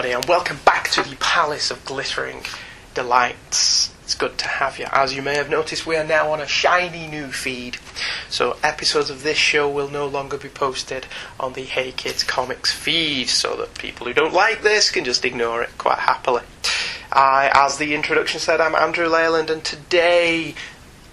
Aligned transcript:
everybody, 0.00 0.18
and 0.18 0.30
welcome 0.30 0.58
back 0.64 0.88
to 0.88 1.02
the 1.02 1.16
Palace 1.16 1.70
of 1.70 1.84
Glittering 1.84 2.40
Delights. 2.94 3.92
It's 4.02 4.14
good 4.14 4.38
to 4.38 4.48
have 4.48 4.78
you. 4.78 4.86
As 4.90 5.14
you 5.14 5.20
may 5.20 5.34
have 5.34 5.50
noticed, 5.50 5.86
we 5.86 5.94
are 5.94 6.06
now 6.06 6.32
on 6.32 6.40
a 6.40 6.46
shiny 6.46 7.06
new 7.06 7.26
feed. 7.26 7.76
So, 8.30 8.56
episodes 8.62 9.10
of 9.10 9.22
this 9.22 9.36
show 9.36 9.68
will 9.68 9.90
no 9.90 10.06
longer 10.06 10.38
be 10.38 10.48
posted 10.48 11.06
on 11.38 11.52
the 11.52 11.64
Hey 11.64 11.92
Kids 11.92 12.24
Comics 12.24 12.72
feed, 12.72 13.28
so 13.28 13.56
that 13.56 13.74
people 13.74 14.06
who 14.06 14.14
don't 14.14 14.32
like 14.32 14.62
this 14.62 14.90
can 14.90 15.04
just 15.04 15.26
ignore 15.26 15.62
it 15.62 15.76
quite 15.76 15.98
happily. 15.98 16.44
I, 17.12 17.50
as 17.52 17.76
the 17.76 17.94
introduction 17.94 18.40
said, 18.40 18.58
I'm 18.58 18.74
Andrew 18.74 19.06
Leyland, 19.06 19.50
and 19.50 19.62
today 19.62 20.54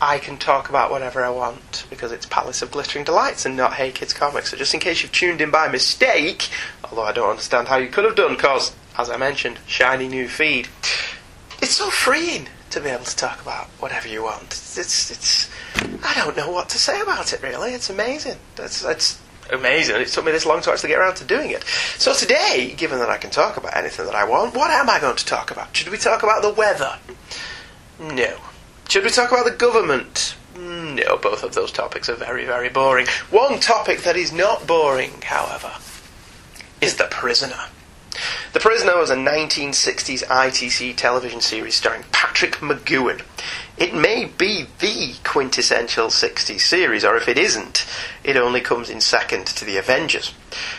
I 0.01 0.19
can 0.19 0.37
talk 0.37 0.69
about 0.69 0.91
whatever 0.91 1.23
I 1.23 1.29
want 1.29 1.85
because 1.89 2.11
it's 2.11 2.25
Palace 2.27 2.61
of 2.61 2.71
Glittering 2.71 3.03
Delights 3.03 3.45
and 3.45 3.57
not 3.57 3.73
Hey 3.73 3.91
Kids 3.91 4.13
Comics. 4.13 4.51
So 4.51 4.57
just 4.57 4.73
in 4.73 4.79
case 4.79 5.01
you've 5.01 5.11
tuned 5.11 5.41
in 5.41 5.49
by 5.49 5.67
mistake, 5.67 6.49
although 6.83 7.03
I 7.03 7.11
don't 7.11 7.29
understand 7.31 7.67
how 7.67 7.77
you 7.77 7.89
could 7.89 8.05
have 8.05 8.15
done, 8.15 8.35
because 8.35 8.73
as 8.97 9.09
I 9.09 9.17
mentioned, 9.17 9.59
shiny 9.67 10.07
new 10.07 10.27
feed. 10.27 10.67
It's 11.61 11.75
so 11.77 11.89
freeing 11.89 12.47
to 12.71 12.79
be 12.79 12.89
able 12.89 13.05
to 13.05 13.15
talk 13.15 13.41
about 13.41 13.67
whatever 13.79 14.07
you 14.07 14.23
want. 14.23 14.51
It's, 14.51 15.09
it's, 15.11 15.49
I 16.03 16.13
don't 16.15 16.35
know 16.35 16.51
what 16.51 16.69
to 16.69 16.77
say 16.77 16.99
about 17.01 17.33
it 17.33 17.41
really. 17.41 17.73
It's 17.73 17.89
amazing. 17.89 18.37
It's, 18.57 18.83
it's 18.83 19.19
amazing. 19.51 19.95
It 19.95 20.07
took 20.09 20.25
me 20.25 20.31
this 20.31 20.45
long 20.45 20.61
to 20.61 20.71
actually 20.71 20.89
get 20.89 20.99
around 20.99 21.15
to 21.15 21.23
doing 21.23 21.51
it. 21.51 21.63
So 21.97 22.13
today, 22.13 22.73
given 22.77 22.99
that 22.99 23.09
I 23.09 23.17
can 23.17 23.29
talk 23.29 23.57
about 23.57 23.75
anything 23.75 24.05
that 24.05 24.15
I 24.15 24.25
want, 24.25 24.55
what 24.55 24.69
am 24.69 24.89
I 24.89 24.99
going 24.99 25.15
to 25.15 25.25
talk 25.25 25.51
about? 25.51 25.75
Should 25.75 25.89
we 25.89 25.97
talk 25.97 26.23
about 26.23 26.41
the 26.41 26.53
weather? 26.53 26.97
No. 27.99 28.37
Should 28.87 29.03
we 29.03 29.09
talk 29.09 29.31
about 29.31 29.45
the 29.45 29.51
government? 29.51 30.35
Hmm, 30.55 30.95
no, 30.95 31.17
both 31.17 31.43
of 31.43 31.53
those 31.53 31.71
topics 31.71 32.07
are 32.07 32.15
very, 32.15 32.45
very 32.45 32.69
boring. 32.69 33.05
One 33.29 33.59
topic 33.59 34.03
that 34.03 34.15
is 34.15 34.31
not 34.31 34.65
boring, 34.65 35.21
however, 35.21 35.73
is 36.79 36.95
The 36.95 37.05
Prisoner. 37.11 37.65
The 38.53 38.59
Prisoner 38.59 38.97
was 38.97 39.09
a 39.09 39.15
1960s 39.15 40.25
ITC 40.25 40.95
television 40.95 41.41
series 41.41 41.75
starring 41.75 42.03
Patrick 42.11 42.55
McGoohan. 42.55 43.21
It 43.77 43.93
may 43.93 44.25
be 44.25 44.65
the 44.79 45.13
quintessential 45.23 46.07
60s 46.07 46.61
series, 46.61 47.05
or 47.05 47.15
if 47.15 47.27
it 47.27 47.37
isn't, 47.37 47.85
it 48.23 48.35
only 48.35 48.61
comes 48.61 48.89
in 48.89 49.01
second 49.01 49.45
to 49.47 49.65
The 49.65 49.77
Avengers. 49.77 50.33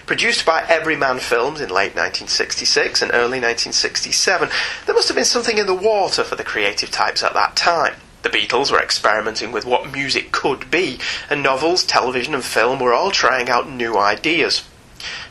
Produced 0.07 0.45
by 0.45 0.65
Everyman 0.65 1.21
Films 1.21 1.61
in 1.61 1.69
late 1.69 1.95
1966 1.95 3.03
and 3.03 3.13
early 3.13 3.39
1967, 3.39 4.49
there 4.87 4.95
must 4.95 5.07
have 5.09 5.17
been 5.17 5.25
something 5.25 5.59
in 5.59 5.67
the 5.67 5.75
water 5.75 6.25
for 6.25 6.35
the 6.35 6.43
creative 6.43 6.91
types 6.91 7.23
at 7.23 7.35
that 7.35 7.55
time. 7.55 7.95
The 8.23 8.31
Beatles 8.31 8.73
were 8.73 8.83
experimenting 8.83 9.53
with 9.53 9.65
what 9.65 9.93
music 9.93 10.33
could 10.33 10.71
be, 10.71 10.99
and 11.31 11.43
novels, 11.43 11.85
television, 11.85 12.35
and 12.35 12.43
film 12.45 12.81
were 12.81 12.93
all 12.93 13.13
trying 13.13 13.49
out 13.49 13.71
new 13.71 13.97
ideas. 13.97 14.65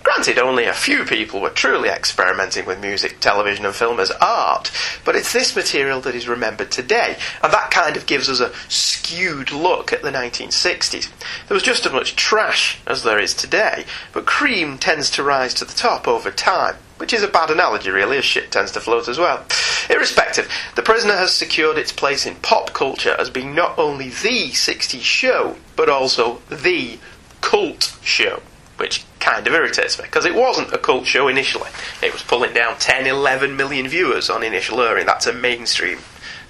Granted, 0.08 0.40
only 0.40 0.64
a 0.64 0.74
few 0.74 1.04
people 1.04 1.42
were 1.42 1.50
truly 1.50 1.90
experimenting 1.90 2.66
with 2.66 2.80
music, 2.80 3.20
television, 3.20 3.66
and 3.66 3.76
film 3.76 4.00
as 4.00 4.10
art, 4.22 4.72
but 5.04 5.18
it's 5.18 5.34
this 5.34 5.54
material 5.54 6.00
that 6.00 6.16
is 6.16 6.30
remembered 6.30 6.72
today, 6.72 7.18
and 7.44 7.52
that 7.52 7.72
kind 7.72 7.98
of 7.98 8.06
gives 8.06 8.30
us 8.30 8.40
a 8.40 8.54
skewed 8.70 9.52
look 9.52 9.92
at 9.92 10.04
the 10.04 10.10
1960s. 10.10 11.10
There 11.48 11.56
was 11.56 11.62
just 11.62 11.86
as 11.86 11.92
much 11.92 12.16
trash 12.16 12.80
as 12.88 13.04
there 13.04 13.20
is 13.20 13.34
today, 13.34 13.84
but 14.14 14.26
cream 14.26 14.78
tends 14.78 15.12
to 15.12 15.24
rise 15.24 15.54
to 15.56 15.66
the 15.66 15.74
top 15.74 16.08
over 16.08 16.32
time. 16.32 16.78
Which 16.96 17.12
is 17.12 17.22
a 17.22 17.28
bad 17.28 17.50
analogy, 17.50 17.92
really, 17.92 18.18
as 18.18 18.24
shit 18.24 18.50
tends 18.50 18.72
to 18.72 18.80
float 18.80 19.10
as 19.10 19.20
well. 19.20 19.46
Irrespective, 19.90 20.50
The 20.76 20.84
Prisoner 20.84 21.18
has 21.18 21.34
secured 21.34 21.78
its 21.78 21.92
place 21.92 22.26
in 22.26 22.36
pop 22.36 22.72
culture 22.72 23.18
as 23.20 23.30
being 23.30 23.54
not 23.54 23.78
only 23.78 24.08
the 24.08 24.52
60s 24.52 25.02
show, 25.02 25.58
but 25.76 25.90
also 25.90 26.42
the 26.50 26.98
cult 27.42 27.98
show 28.02 28.42
which 28.78 29.06
kind 29.20 29.46
of 29.46 29.54
irritates 29.54 30.00
me 30.00 30.06
because 30.06 30.26
it 30.26 30.36
wasn't 30.36 30.72
a 30.74 30.78
cult 30.78 31.06
show 31.06 31.28
initially. 31.28 31.70
It 32.02 32.14
was 32.14 32.24
pulling 32.24 32.54
down 32.54 32.78
10, 32.78 33.06
11 33.08 33.56
million 33.56 33.88
viewers 33.88 34.30
on 34.30 34.44
initial 34.44 34.82
airing. 34.82 35.06
That's 35.06 35.28
a 35.28 35.34
mainstream 35.34 36.00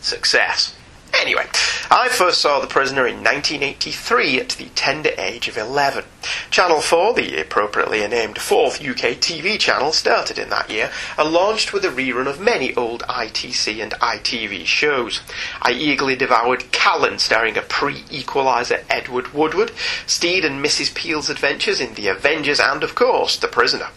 success. 0.02 0.77
Anyway, 1.14 1.46
I 1.90 2.10
first 2.10 2.42
saw 2.42 2.60
The 2.60 2.68
Prisoner 2.68 3.08
in 3.08 3.24
1983 3.24 4.40
at 4.40 4.50
the 4.50 4.70
tender 4.76 5.12
age 5.18 5.48
of 5.48 5.58
11. 5.58 6.06
Channel 6.50 6.82
4, 6.82 7.14
the 7.14 7.42
appropriately 7.42 8.06
named 8.08 8.40
fourth 8.40 8.82
UK 8.82 9.16
TV 9.20 9.60
channel, 9.60 9.92
started 9.92 10.38
in 10.38 10.50
that 10.50 10.70
year 10.70 10.92
and 11.18 11.32
launched 11.32 11.74
with 11.74 11.86
a 11.86 11.90
rerun 11.90 12.28
of 12.28 12.40
many 12.40 12.76
old 12.76 13.04
ITC 13.04 13.82
and 13.82 13.94
ITV 13.94 14.66
shows. 14.66 15.22
I 15.62 15.72
eagerly 15.72 16.16
devoured 16.16 16.72
Callan, 16.72 17.20
starring 17.20 17.58
a 17.58 17.62
pre-equaliser 17.62 18.84
Edward 18.90 19.34
Woodward, 19.34 19.72
Steed 20.06 20.46
and 20.46 20.64
Mrs. 20.64 20.94
Peel's 20.94 21.30
adventures 21.30 21.80
in 21.82 21.94
The 21.94 22.08
Avengers, 22.08 22.60
and 22.60 22.84
of 22.84 22.96
course, 22.96 23.38
The 23.38 23.48
Prisoner. 23.48 23.90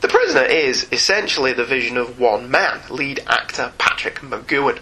The 0.00 0.08
Prisoner 0.08 0.44
is 0.44 0.86
essentially 0.90 1.52
the 1.52 1.64
vision 1.64 1.98
of 1.98 2.18
one 2.18 2.50
man, 2.50 2.80
lead 2.88 3.20
actor 3.26 3.72
Patrick 3.76 4.20
McGoohan. 4.20 4.78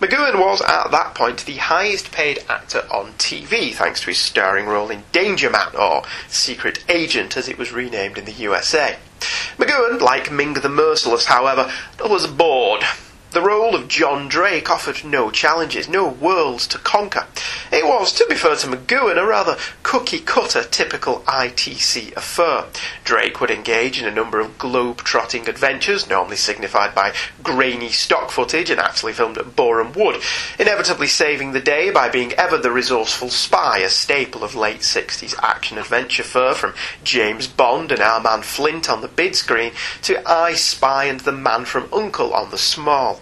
McGoohan 0.00 0.38
was 0.38 0.60
at 0.62 0.90
that 0.90 1.14
point 1.14 1.44
the 1.44 1.56
highest 1.56 2.12
paid 2.12 2.44
actor 2.48 2.86
on 2.90 3.12
TV, 3.14 3.72
thanks 3.74 4.00
to 4.00 4.06
his 4.06 4.18
starring 4.18 4.66
role 4.66 4.90
in 4.90 5.04
Danger 5.12 5.50
Man, 5.50 5.74
or 5.76 6.02
Secret 6.28 6.84
Agent 6.88 7.36
as 7.36 7.48
it 7.48 7.58
was 7.58 7.72
renamed 7.72 8.18
in 8.18 8.24
the 8.24 8.32
USA. 8.32 8.96
McGoohan, 9.56 10.00
like 10.00 10.32
Ming 10.32 10.54
the 10.54 10.68
Merciless, 10.68 11.26
however, 11.26 11.70
was 12.00 12.26
bored. 12.26 12.82
The 13.32 13.40
role 13.40 13.74
of 13.74 13.88
John 13.88 14.28
Drake 14.28 14.68
offered 14.68 15.04
no 15.04 15.30
challenges, 15.30 15.88
no 15.88 16.06
worlds 16.06 16.66
to 16.66 16.76
conquer. 16.76 17.26
It 17.72 17.86
was, 17.86 18.12
to 18.12 18.26
be 18.28 18.34
fair 18.34 18.56
to 18.56 18.66
McGoohan, 18.66 19.16
a 19.16 19.26
rather 19.26 19.56
cookie 19.82 20.18
cutter 20.18 20.64
typical 20.64 21.20
ITC 21.20 22.14
affair. 22.14 22.66
Drake 23.04 23.40
would 23.40 23.50
engage 23.50 23.98
in 23.98 24.06
a 24.06 24.14
number 24.14 24.38
of 24.38 24.58
globe 24.58 24.98
trotting 24.98 25.48
adventures, 25.48 26.10
normally 26.10 26.36
signified 26.36 26.94
by 26.94 27.14
grainy 27.42 27.88
stock 27.88 28.30
footage 28.30 28.68
and 28.68 28.78
actually 28.78 29.14
filmed 29.14 29.38
at 29.38 29.56
Boreham 29.56 29.94
Wood, 29.94 30.20
inevitably 30.58 31.06
saving 31.06 31.52
the 31.52 31.60
day 31.60 31.90
by 31.90 32.10
being 32.10 32.34
ever 32.34 32.58
the 32.58 32.70
resourceful 32.70 33.30
spy, 33.30 33.78
a 33.78 33.88
staple 33.88 34.44
of 34.44 34.54
late 34.54 34.80
60s 34.80 35.34
action 35.42 35.78
adventure 35.78 36.22
fare 36.22 36.54
from 36.54 36.74
James 37.02 37.46
Bond 37.46 37.92
and 37.92 38.02
our 38.02 38.20
man 38.20 38.42
Flint 38.42 38.90
on 38.90 39.00
the 39.00 39.08
big 39.08 39.34
screen 39.34 39.72
to 40.02 40.22
I 40.30 40.52
Spy 40.52 41.04
and 41.04 41.20
the 41.20 41.32
Man 41.32 41.64
from 41.64 41.88
Uncle 41.94 42.34
on 42.34 42.50
the 42.50 42.58
small. 42.58 43.21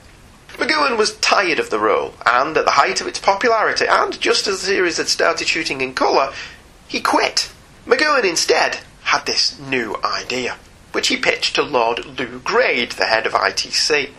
McGoohan 0.60 0.98
was 0.98 1.16
tired 1.16 1.59
of 1.59 1.71
the 1.71 1.78
role, 1.78 2.12
and 2.26 2.54
at 2.54 2.66
the 2.66 2.72
height 2.72 3.00
of 3.00 3.06
its 3.06 3.19
popularity, 3.19 3.87
and 3.88 4.21
just 4.21 4.47
as 4.47 4.60
the 4.60 4.66
series 4.66 4.98
had 4.98 5.09
started 5.09 5.48
shooting 5.48 5.81
in 5.81 5.94
colour, 5.94 6.34
he 6.87 7.00
quit. 7.00 7.50
McGoohan 7.87 8.28
instead 8.28 8.81
had 9.04 9.25
this 9.25 9.59
new 9.59 9.97
idea, 10.04 10.59
which 10.93 11.09
he 11.09 11.16
pitched 11.16 11.54
to 11.54 11.62
Lord 11.62 12.04
Lou 12.04 12.41
Grade, 12.41 12.93
the 12.93 13.06
head 13.06 13.25
of 13.25 13.32
ITC. 13.32 14.10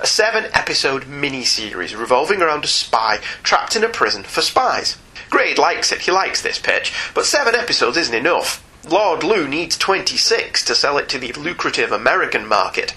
A 0.00 0.06
seven 0.06 0.46
episode 0.54 1.06
mini-series 1.06 1.94
revolving 1.94 2.40
around 2.40 2.64
a 2.64 2.68
spy 2.68 3.18
trapped 3.42 3.76
in 3.76 3.84
a 3.84 3.88
prison 3.90 4.22
for 4.22 4.40
spies. 4.40 4.96
Grade 5.28 5.58
likes 5.58 5.92
it, 5.92 6.00
he 6.00 6.10
likes 6.10 6.40
this 6.40 6.58
pitch, 6.58 6.94
but 7.12 7.26
seven 7.26 7.54
episodes 7.54 7.98
isn't 7.98 8.14
enough. 8.14 8.64
Lord 8.88 9.22
Lou 9.22 9.46
needs 9.46 9.76
26 9.76 10.64
to 10.64 10.74
sell 10.74 10.96
it 10.96 11.10
to 11.10 11.18
the 11.18 11.32
lucrative 11.34 11.92
American 11.92 12.46
market. 12.46 12.94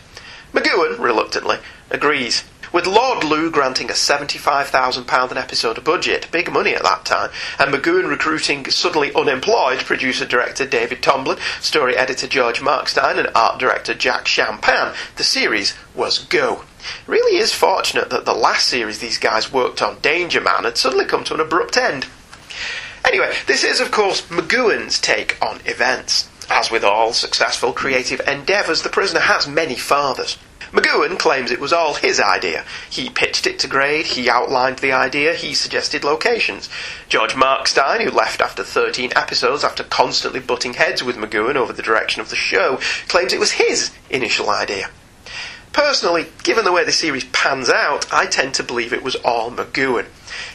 McGoohan, 0.53 0.97
reluctantly, 0.99 1.57
agrees. 1.89 2.45
With 2.73 2.85
Lord 2.85 3.23
Lou 3.23 3.49
granting 3.49 3.89
a 3.89 3.93
£75,000 3.93 5.31
an 5.31 5.37
episode 5.37 5.81
budget, 5.85 6.27
big 6.31 6.51
money 6.51 6.75
at 6.75 6.83
that 6.83 7.05
time, 7.05 7.29
and 7.57 7.73
McGoohan 7.73 8.09
recruiting 8.09 8.69
suddenly 8.69 9.13
unemployed 9.13 9.79
producer 9.79 10.25
director 10.25 10.65
David 10.65 11.01
Tomblin, 11.01 11.39
story 11.61 11.95
editor 11.95 12.27
George 12.27 12.59
Markstein, 12.59 13.17
and 13.17 13.29
art 13.33 13.57
director 13.57 13.93
Jack 13.93 14.25
Shampan, 14.25 14.93
the 15.15 15.23
series 15.23 15.75
was 15.95 16.19
go. 16.19 16.65
Really 17.07 17.37
is 17.37 17.53
fortunate 17.53 18.09
that 18.09 18.25
the 18.25 18.33
last 18.33 18.67
series 18.67 18.99
these 18.99 19.17
guys 19.17 19.51
worked 19.51 19.81
on, 19.81 19.99
Danger 19.99 20.41
Man, 20.41 20.65
had 20.65 20.77
suddenly 20.77 21.05
come 21.05 21.23
to 21.23 21.33
an 21.33 21.39
abrupt 21.39 21.77
end. 21.77 22.05
Anyway, 23.05 23.33
this 23.47 23.63
is, 23.63 23.79
of 23.79 23.91
course, 23.91 24.23
McGoohan's 24.23 24.99
take 24.99 25.37
on 25.41 25.61
events. 25.65 26.27
As 26.49 26.69
with 26.69 26.83
all 26.83 27.13
successful 27.13 27.71
creative 27.71 28.19
endeavours, 28.27 28.81
The 28.81 28.89
Prisoner 28.89 29.21
has 29.21 29.47
many 29.47 29.75
fathers. 29.75 30.37
McGoohan 30.71 31.17
claims 31.17 31.51
it 31.51 31.59
was 31.59 31.71
all 31.71 31.93
his 31.93 32.19
idea. 32.19 32.65
He 32.89 33.09
pitched 33.09 33.47
it 33.47 33.59
to 33.59 33.67
Grade, 33.67 34.05
he 34.05 34.29
outlined 34.29 34.79
the 34.79 34.91
idea, 34.91 35.33
he 35.33 35.53
suggested 35.53 36.03
locations. 36.03 36.69
George 37.09 37.33
Markstein, 37.33 38.01
who 38.01 38.11
left 38.11 38.41
after 38.41 38.63
13 38.63 39.13
episodes 39.15 39.63
after 39.63 39.83
constantly 39.83 40.39
butting 40.39 40.73
heads 40.73 41.03
with 41.03 41.15
McGoohan 41.15 41.55
over 41.55 41.73
the 41.73 41.81
direction 41.81 42.21
of 42.21 42.29
the 42.29 42.35
show, 42.35 42.79
claims 43.07 43.33
it 43.33 43.39
was 43.39 43.51
his 43.51 43.91
initial 44.09 44.49
idea. 44.49 44.89
Personally, 45.73 46.27
given 46.43 46.65
the 46.65 46.71
way 46.71 46.83
the 46.83 46.91
series 46.91 47.25
pans 47.25 47.69
out, 47.69 48.11
I 48.11 48.25
tend 48.25 48.55
to 48.55 48.63
believe 48.63 48.91
it 48.91 49.03
was 49.03 49.15
all 49.17 49.51
McGoohan. 49.51 50.07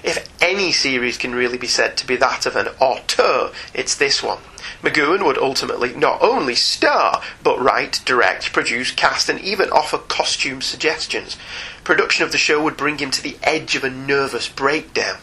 If 0.02 0.28
any 0.42 0.72
series 0.72 1.16
can 1.16 1.34
really 1.34 1.58
be 1.58 1.66
said 1.66 1.96
to 1.98 2.06
be 2.06 2.16
that 2.16 2.44
of 2.46 2.56
an 2.56 2.68
auteur, 2.80 3.52
it's 3.72 3.94
this 3.94 4.22
one. 4.22 4.38
McGoohan 4.82 5.24
would 5.24 5.38
ultimately 5.38 5.94
not 5.94 6.22
only 6.22 6.54
star, 6.54 7.22
but 7.42 7.60
write, 7.60 8.00
direct, 8.04 8.52
produce, 8.52 8.90
cast, 8.90 9.28
and 9.28 9.40
even 9.40 9.70
offer 9.70 9.98
costume 9.98 10.60
suggestions. 10.60 11.36
Production 11.84 12.24
of 12.24 12.32
the 12.32 12.38
show 12.38 12.62
would 12.62 12.76
bring 12.76 12.98
him 12.98 13.10
to 13.12 13.22
the 13.22 13.36
edge 13.42 13.76
of 13.76 13.84
a 13.84 13.90
nervous 13.90 14.48
breakdown. 14.48 15.18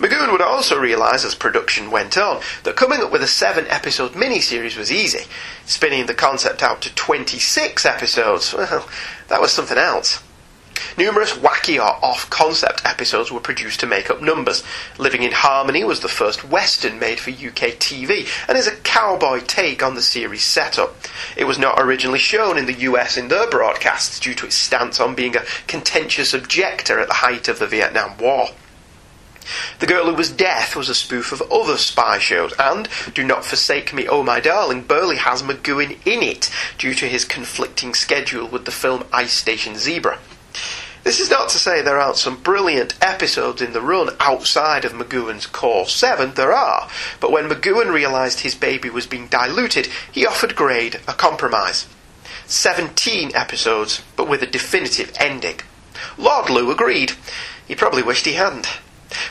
McGoohan 0.00 0.32
would 0.32 0.40
also 0.40 0.80
realise 0.80 1.26
as 1.26 1.34
production 1.34 1.90
went 1.90 2.16
on 2.16 2.40
that 2.62 2.74
coming 2.74 3.02
up 3.02 3.12
with 3.12 3.22
a 3.22 3.26
seven 3.26 3.66
episode 3.66 4.12
miniseries 4.12 4.78
was 4.78 4.90
easy. 4.90 5.26
Spinning 5.66 6.06
the 6.06 6.14
concept 6.14 6.62
out 6.62 6.80
to 6.80 6.94
26 6.94 7.84
episodes, 7.84 8.54
well, 8.54 8.88
that 9.28 9.42
was 9.42 9.52
something 9.52 9.76
else. 9.76 10.22
Numerous 10.96 11.32
wacky 11.34 11.76
or 11.76 12.02
off 12.02 12.30
concept 12.30 12.80
episodes 12.86 13.30
were 13.30 13.40
produced 13.40 13.80
to 13.80 13.86
make 13.86 14.08
up 14.08 14.22
numbers. 14.22 14.64
Living 14.96 15.22
in 15.22 15.32
Harmony 15.32 15.84
was 15.84 16.00
the 16.00 16.08
first 16.08 16.48
Western 16.48 16.98
made 16.98 17.20
for 17.20 17.28
UK 17.28 17.76
TV 17.76 18.26
and 18.48 18.56
is 18.56 18.66
a 18.66 18.76
cowboy 18.76 19.40
take 19.40 19.82
on 19.82 19.96
the 19.96 20.02
series 20.02 20.44
setup. 20.44 20.96
It 21.36 21.44
was 21.44 21.58
not 21.58 21.78
originally 21.78 22.18
shown 22.18 22.56
in 22.56 22.64
the 22.64 22.80
US 22.88 23.18
in 23.18 23.28
their 23.28 23.50
broadcasts 23.50 24.18
due 24.18 24.34
to 24.36 24.46
its 24.46 24.56
stance 24.56 24.98
on 24.98 25.14
being 25.14 25.36
a 25.36 25.44
contentious 25.66 26.32
objector 26.32 26.98
at 26.98 27.08
the 27.08 27.14
height 27.14 27.48
of 27.48 27.58
the 27.58 27.66
Vietnam 27.66 28.16
War. 28.16 28.48
The 29.78 29.86
Girl 29.86 30.06
Who 30.06 30.14
Was 30.14 30.30
Death 30.30 30.76
was 30.76 30.88
a 30.88 30.94
spoof 30.94 31.32
of 31.32 31.42
other 31.50 31.76
spy 31.76 32.18
shows, 32.18 32.52
and 32.58 32.88
Do 33.14 33.24
Not 33.24 33.44
Forsake 33.44 33.92
Me, 33.92 34.06
Oh 34.06 34.22
My 34.22 34.38
Darling 34.38 34.82
Burley 34.82 35.16
has 35.16 35.42
McGoohan 35.42 35.98
in 36.04 36.22
it 36.22 36.50
due 36.76 36.94
to 36.94 37.06
his 37.06 37.24
conflicting 37.24 37.94
schedule 37.94 38.46
with 38.46 38.66
the 38.66 38.70
film 38.70 39.04
Ice 39.12 39.32
Station 39.32 39.76
Zebra. 39.76 40.18
This 41.02 41.18
is 41.18 41.30
not 41.30 41.48
to 41.48 41.58
say 41.58 41.80
there 41.80 41.98
aren't 41.98 42.18
some 42.18 42.42
brilliant 42.42 42.94
episodes 43.00 43.62
in 43.62 43.72
the 43.72 43.80
run 43.80 44.10
outside 44.20 44.84
of 44.84 44.92
McGoohan's 44.92 45.46
core 45.46 45.86
seven, 45.86 46.34
there 46.34 46.52
are, 46.52 46.90
but 47.20 47.32
when 47.32 47.48
McGoohan 47.48 47.90
realised 47.90 48.40
his 48.40 48.54
baby 48.54 48.90
was 48.90 49.06
being 49.06 49.26
diluted, 49.28 49.86
he 50.12 50.26
offered 50.26 50.54
Grade 50.54 51.00
a 51.08 51.14
compromise. 51.14 51.86
17 52.46 53.30
episodes, 53.34 54.02
but 54.16 54.28
with 54.28 54.42
a 54.42 54.46
definitive 54.46 55.12
ending. 55.18 55.60
Lord 56.18 56.50
Lou 56.50 56.70
agreed. 56.70 57.12
He 57.66 57.74
probably 57.74 58.02
wished 58.02 58.26
he 58.26 58.34
hadn't. 58.34 58.68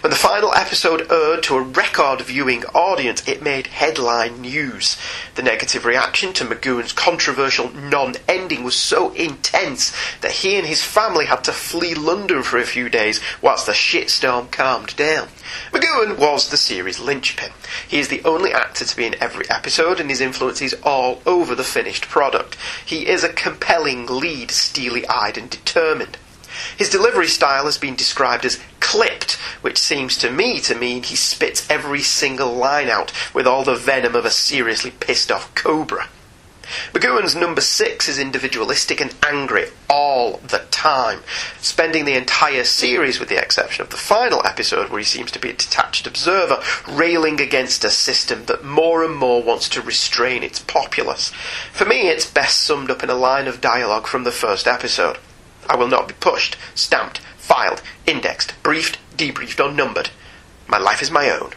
When 0.01 0.11
the 0.11 0.17
final 0.17 0.53
episode 0.55 1.09
aired 1.09 1.43
to 1.43 1.55
a 1.55 1.61
record 1.61 2.19
viewing 2.21 2.65
audience, 2.73 3.25
it 3.25 3.41
made 3.41 3.67
headline 3.67 4.41
news. 4.41 4.97
The 5.35 5.41
negative 5.41 5.85
reaction 5.85 6.33
to 6.33 6.43
McGoohan's 6.43 6.91
controversial 6.91 7.69
non 7.71 8.15
ending 8.27 8.65
was 8.65 8.75
so 8.75 9.13
intense 9.13 9.93
that 10.19 10.31
he 10.31 10.57
and 10.57 10.67
his 10.67 10.83
family 10.83 11.27
had 11.27 11.45
to 11.45 11.53
flee 11.53 11.93
London 11.93 12.43
for 12.43 12.57
a 12.57 12.65
few 12.65 12.89
days 12.89 13.21
whilst 13.41 13.67
the 13.67 13.71
shitstorm 13.71 14.51
calmed 14.51 14.95
down. 14.97 15.29
McGoohan 15.71 16.17
was 16.17 16.49
the 16.49 16.57
series 16.57 16.99
linchpin. 16.99 17.51
He 17.87 17.99
is 17.99 18.09
the 18.09 18.23
only 18.25 18.51
actor 18.51 18.83
to 18.83 18.95
be 18.97 19.05
in 19.05 19.15
every 19.21 19.49
episode, 19.49 20.01
and 20.01 20.09
his 20.09 20.19
influence 20.19 20.61
is 20.61 20.75
all 20.83 21.21
over 21.25 21.55
the 21.55 21.63
finished 21.63 22.09
product. 22.09 22.57
He 22.85 23.07
is 23.07 23.23
a 23.23 23.31
compelling 23.31 24.05
lead, 24.07 24.51
steely 24.51 25.07
eyed 25.07 25.37
and 25.37 25.49
determined. 25.49 26.17
His 26.77 26.89
delivery 26.89 27.27
style 27.27 27.65
has 27.65 27.77
been 27.77 27.95
described 27.95 28.45
as 28.45 28.59
clipped, 28.79 29.33
which 29.61 29.77
seems 29.77 30.17
to 30.17 30.31
me 30.31 30.59
to 30.61 30.75
mean 30.75 31.03
he 31.03 31.15
spits 31.15 31.69
every 31.69 32.01
single 32.01 32.53
line 32.53 32.89
out 32.89 33.11
with 33.33 33.47
all 33.47 33.63
the 33.63 33.75
venom 33.75 34.15
of 34.15 34.25
a 34.25 34.31
seriously 34.31 34.91
pissed 34.91 35.31
off 35.31 35.53
cobra. 35.55 36.07
McGoohan's 36.93 37.35
number 37.35 37.61
six 37.61 38.07
is 38.07 38.19
individualistic 38.19 39.01
and 39.01 39.15
angry 39.25 39.69
all 39.89 40.37
the 40.37 40.59
time, 40.69 41.21
spending 41.59 42.05
the 42.05 42.15
entire 42.15 42.63
series, 42.63 43.19
with 43.19 43.29
the 43.29 43.41
exception 43.41 43.81
of 43.81 43.89
the 43.89 43.97
final 43.97 44.45
episode 44.45 44.89
where 44.89 44.99
he 44.99 45.05
seems 45.05 45.31
to 45.31 45.39
be 45.39 45.49
a 45.49 45.53
detached 45.53 46.05
observer, 46.05 46.61
railing 46.87 47.41
against 47.41 47.83
a 47.83 47.89
system 47.89 48.45
that 48.45 48.63
more 48.63 49.03
and 49.03 49.15
more 49.15 49.41
wants 49.41 49.67
to 49.69 49.81
restrain 49.81 50.43
its 50.43 50.59
populace. 50.59 51.31
For 51.73 51.85
me, 51.85 52.07
it's 52.07 52.29
best 52.29 52.61
summed 52.61 52.91
up 52.91 53.01
in 53.01 53.09
a 53.09 53.15
line 53.15 53.47
of 53.47 53.61
dialogue 53.61 54.05
from 54.05 54.23
the 54.23 54.31
first 54.31 54.67
episode. 54.67 55.17
I 55.69 55.75
will 55.75 55.87
not 55.87 56.07
be 56.07 56.15
pushed, 56.15 56.57
stamped, 56.75 57.19
filed, 57.37 57.81
indexed, 58.05 58.53
briefed, 58.63 58.97
debriefed, 59.15 59.63
or 59.63 59.71
numbered. 59.71 60.09
My 60.67 60.79
life 60.79 61.01
is 61.01 61.11
my 61.11 61.29
own. 61.29 61.51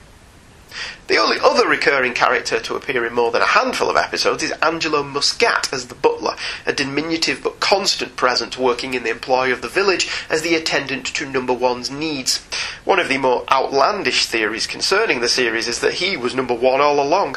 The 1.09 1.19
only 1.19 1.38
other 1.41 1.69
recurring 1.69 2.14
character 2.14 2.59
to 2.61 2.76
appear 2.76 3.05
in 3.05 3.12
more 3.12 3.31
than 3.31 3.43
a 3.43 3.47
handful 3.47 3.91
of 3.91 3.97
episodes 3.97 4.43
is 4.43 4.53
Angelo 4.62 5.03
Muscat 5.03 5.70
as 5.73 5.88
the 5.88 5.94
butler, 5.94 6.37
a 6.64 6.73
diminutive 6.73 7.43
but 7.43 7.61
constant 7.61 8.17
presence 8.17 8.56
working 8.56 8.94
in 8.94 9.03
the 9.03 9.11
employ 9.11 9.53
of 9.53 9.61
the 9.61 9.69
village 9.69 10.09
as 10.31 10.43
the 10.43 10.55
attendant 10.55 11.06
to 11.06 11.29
number 11.29 11.53
one's 11.53 11.91
needs. 11.91 12.38
One 12.85 12.99
of 12.99 13.09
the 13.09 13.19
more 13.19 13.44
outlandish 13.50 14.26
theories 14.26 14.67
concerning 14.67 15.20
the 15.20 15.29
series 15.29 15.69
is 15.69 15.81
that 15.81 15.94
he 15.94 16.17
was 16.17 16.35
number 16.35 16.55
one 16.55 16.81
all 16.81 17.00
along. 17.00 17.37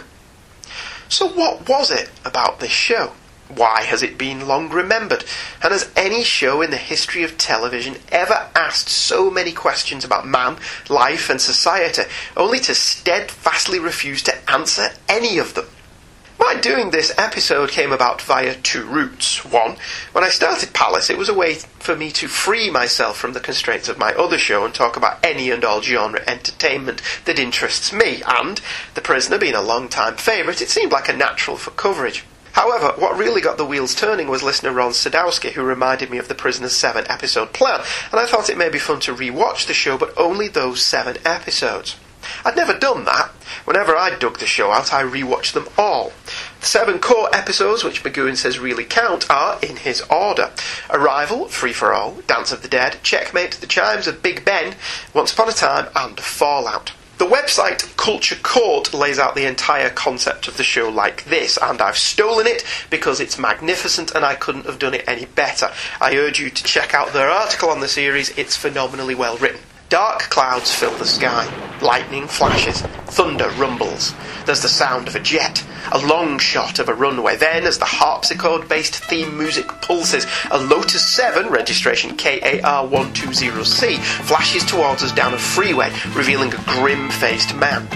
So, 1.09 1.27
what 1.27 1.67
was 1.67 1.91
it 1.91 2.09
about 2.23 2.59
this 2.59 2.71
show? 2.71 3.13
Why 3.47 3.83
has 3.83 4.01
it 4.01 4.17
been 4.17 4.47
long 4.47 4.69
remembered? 4.69 5.23
And 5.61 5.71
has 5.71 5.91
any 5.95 6.23
show 6.23 6.61
in 6.61 6.71
the 6.71 6.77
history 6.77 7.23
of 7.23 7.37
television 7.37 7.97
ever 8.11 8.49
asked 8.55 8.89
so 8.89 9.29
many 9.29 9.51
questions 9.51 10.03
about 10.03 10.27
man, 10.27 10.57
life, 10.89 11.29
and 11.29 11.39
society, 11.39 12.03
only 12.35 12.59
to 12.61 12.73
steadfastly 12.73 13.77
refuse 13.77 14.23
to 14.23 14.51
answer 14.51 14.89
any 15.07 15.37
of 15.37 15.53
them? 15.53 15.67
My 16.39 16.55
doing 16.55 16.89
this 16.89 17.13
episode 17.17 17.69
came 17.69 17.91
about 17.91 18.21
via 18.21 18.55
two 18.55 18.85
routes. 18.85 19.45
One, 19.45 19.77
when 20.11 20.23
I 20.23 20.29
started 20.29 20.73
Palace, 20.73 21.09
it 21.09 21.17
was 21.17 21.29
a 21.29 21.33
way 21.33 21.55
for 21.55 21.95
me 21.95 22.11
to 22.11 22.27
free 22.27 22.69
myself 22.69 23.15
from 23.15 23.33
the 23.33 23.39
constraints 23.39 23.87
of 23.87 23.97
my 23.97 24.11
other 24.13 24.37
show 24.37 24.65
and 24.65 24.73
talk 24.73 24.97
about 24.97 25.23
any 25.23 25.49
and 25.49 25.63
all 25.63 25.81
genre 25.81 26.21
entertainment 26.27 27.01
that 27.23 27.39
interests 27.39 27.93
me, 27.93 28.21
and, 28.27 28.59
The 28.95 29.01
Prisoner 29.01 29.37
being 29.37 29.55
a 29.55 29.61
long-time 29.61 30.17
favourite, 30.17 30.61
it 30.61 30.69
seemed 30.69 30.91
like 30.91 31.07
a 31.07 31.13
natural 31.13 31.57
for 31.57 31.71
coverage. 31.71 32.25
However, 32.55 32.93
what 32.95 33.17
really 33.17 33.41
got 33.41 33.57
the 33.57 33.65
wheels 33.65 33.93
turning 33.93 34.29
was 34.29 34.41
listener 34.41 34.71
Ron 34.71 34.91
Sadowski, 34.91 35.51
who 35.51 35.61
reminded 35.61 36.09
me 36.09 36.17
of 36.19 36.29
the 36.29 36.35
Prisoner's 36.35 36.73
seven 36.73 37.05
episode 37.09 37.51
plan, 37.51 37.81
and 38.13 38.19
I 38.21 38.25
thought 38.25 38.49
it 38.49 38.57
may 38.57 38.69
be 38.69 38.79
fun 38.79 39.01
to 39.01 39.13
re-watch 39.13 39.65
the 39.65 39.73
show, 39.73 39.97
but 39.97 40.13
only 40.15 40.47
those 40.47 40.81
seven 40.81 41.17
episodes. 41.25 41.97
I'd 42.45 42.55
never 42.55 42.73
done 42.73 43.03
that. 43.03 43.31
Whenever 43.65 43.97
I 43.97 44.15
dug 44.15 44.39
the 44.39 44.45
show 44.45 44.71
out, 44.71 44.93
I 44.93 45.03
rewatched 45.03 45.51
them 45.51 45.67
all. 45.77 46.13
The 46.61 46.65
seven 46.65 46.99
core 46.99 47.29
episodes, 47.35 47.83
which 47.83 48.03
McGoohan 48.03 48.37
says 48.37 48.57
really 48.57 48.85
count, 48.85 49.29
are 49.29 49.59
in 49.61 49.75
his 49.75 49.99
order 50.03 50.51
Arrival, 50.89 51.49
Free 51.49 51.73
for 51.73 51.93
All, 51.93 52.21
Dance 52.25 52.53
of 52.53 52.61
the 52.61 52.69
Dead, 52.69 52.99
Checkmate, 53.03 53.55
The 53.55 53.67
Chimes 53.67 54.07
of 54.07 54.23
Big 54.23 54.45
Ben, 54.45 54.75
Once 55.13 55.33
Upon 55.33 55.49
a 55.49 55.51
Time, 55.51 55.87
and 55.93 56.17
Fallout. 56.21 56.93
The 57.17 57.25
website 57.25 57.95
Culture 57.95 58.35
Court 58.35 58.93
lays 58.93 59.19
out 59.19 59.35
the 59.35 59.45
entire 59.45 59.89
concept 59.89 60.49
of 60.49 60.57
the 60.57 60.65
show 60.65 60.89
like 60.89 61.23
this, 61.23 61.57
and 61.61 61.81
I've 61.81 61.97
stolen 61.97 62.45
it 62.45 62.65
because 62.89 63.21
it's 63.21 63.39
magnificent 63.39 64.11
and 64.11 64.25
I 64.25 64.35
couldn't 64.35 64.65
have 64.65 64.79
done 64.79 64.93
it 64.93 65.05
any 65.07 65.23
better. 65.23 65.71
I 66.01 66.17
urge 66.17 66.41
you 66.41 66.49
to 66.49 66.63
check 66.65 66.93
out 66.93 67.13
their 67.13 67.29
article 67.29 67.69
on 67.69 67.79
the 67.79 67.87
series, 67.87 68.37
it's 68.37 68.57
phenomenally 68.57 69.15
well 69.15 69.37
written. 69.37 69.61
Dark 69.89 70.21
clouds 70.31 70.73
fill 70.73 70.97
the 70.97 71.05
sky. 71.05 71.47
Lightning 71.79 72.25
flashes. 72.27 72.81
Thunder 72.81 73.49
rumbles. 73.51 74.15
There's 74.45 74.63
the 74.63 74.67
sound 74.67 75.07
of 75.07 75.15
a 75.15 75.19
jet. 75.19 75.63
A 75.91 75.99
long 75.99 76.39
shot 76.39 76.79
of 76.79 76.89
a 76.89 76.93
runway. 76.95 77.35
Then, 77.35 77.65
as 77.65 77.77
the 77.77 77.85
harpsichord 77.85 78.67
based 78.67 78.95
theme 78.95 79.37
music 79.37 79.67
pulses, 79.67 80.25
a 80.49 80.57
Lotus 80.57 81.07
7, 81.07 81.51
registration 81.51 82.17
KAR120C, 82.17 83.99
flashes 83.99 84.65
towards 84.65 85.03
us 85.03 85.11
down 85.11 85.35
a 85.35 85.37
freeway, 85.37 85.93
revealing 86.15 86.51
a 86.53 86.63
grim 86.65 87.11
faced 87.11 87.55
man. 87.55 87.87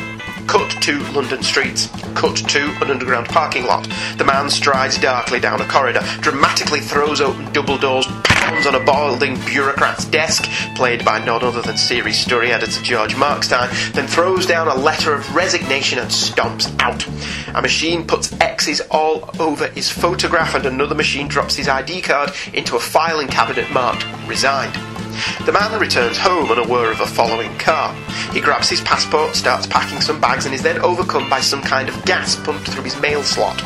Cut 0.50 0.82
to 0.82 0.98
London 1.12 1.44
streets. 1.44 1.90
Cut 2.16 2.36
to 2.36 2.76
an 2.82 2.90
underground 2.90 3.28
parking 3.28 3.66
lot. 3.66 3.88
The 4.18 4.26
man 4.26 4.50
strides 4.50 4.98
darkly 4.98 5.40
down 5.40 5.62
a 5.62 5.66
corridor, 5.68 6.02
dramatically 6.22 6.80
throws 6.80 7.22
open 7.22 7.54
double 7.54 7.78
doors, 7.78 8.08
pounds 8.24 8.66
on 8.66 8.74
a 8.74 8.84
balding 8.84 9.40
bureaucrat's 9.46 10.06
desk, 10.06 10.50
played 10.76 11.06
by 11.06 11.24
none 11.24 11.44
other 11.44 11.62
than 11.62 11.78
series 11.78 12.18
story 12.18 12.52
editor 12.52 12.82
George 12.82 13.14
Markstein, 13.14 13.70
then 13.94 14.08
throws 14.08 14.48
down 14.48 14.68
a 14.68 14.74
letter 14.74 15.14
of 15.14 15.36
resignation 15.36 16.00
and 16.00 16.10
stomps 16.10 16.76
out. 16.80 17.06
A 17.56 17.62
machine 17.62 18.08
puts 18.08 18.34
X's 18.42 18.82
all 18.90 19.30
over 19.40 19.68
his 19.68 19.92
photograph, 19.92 20.56
and 20.56 20.66
another 20.66 20.96
machine 20.96 21.28
drops 21.28 21.58
his 21.58 21.68
ID 21.68 22.02
card 22.02 22.32
into 22.54 22.76
a 22.76 22.80
filing 22.80 23.28
cabinet 23.28 23.70
marked 23.72 24.04
Resigned. 24.28 24.99
The 25.46 25.52
man 25.52 25.80
returns 25.80 26.18
home 26.18 26.52
unaware 26.52 26.92
of 26.92 27.02
a 27.02 27.06
following 27.06 27.56
car. 27.58 27.94
He 28.34 28.42
grabs 28.42 28.70
his 28.70 28.82
passport, 28.82 29.36
starts 29.36 29.68
packing 29.68 30.02
some 30.02 30.22
bags, 30.22 30.46
and 30.46 30.54
is 30.54 30.62
then 30.62 30.80
overcome 30.80 31.30
by 31.30 31.40
some 31.42 31.62
kind 31.62 31.90
of 31.90 32.06
gas 32.06 32.36
pumped 32.36 32.68
through 32.70 32.84
his 32.84 33.00
mail 33.00 33.24
slot. 33.24 33.60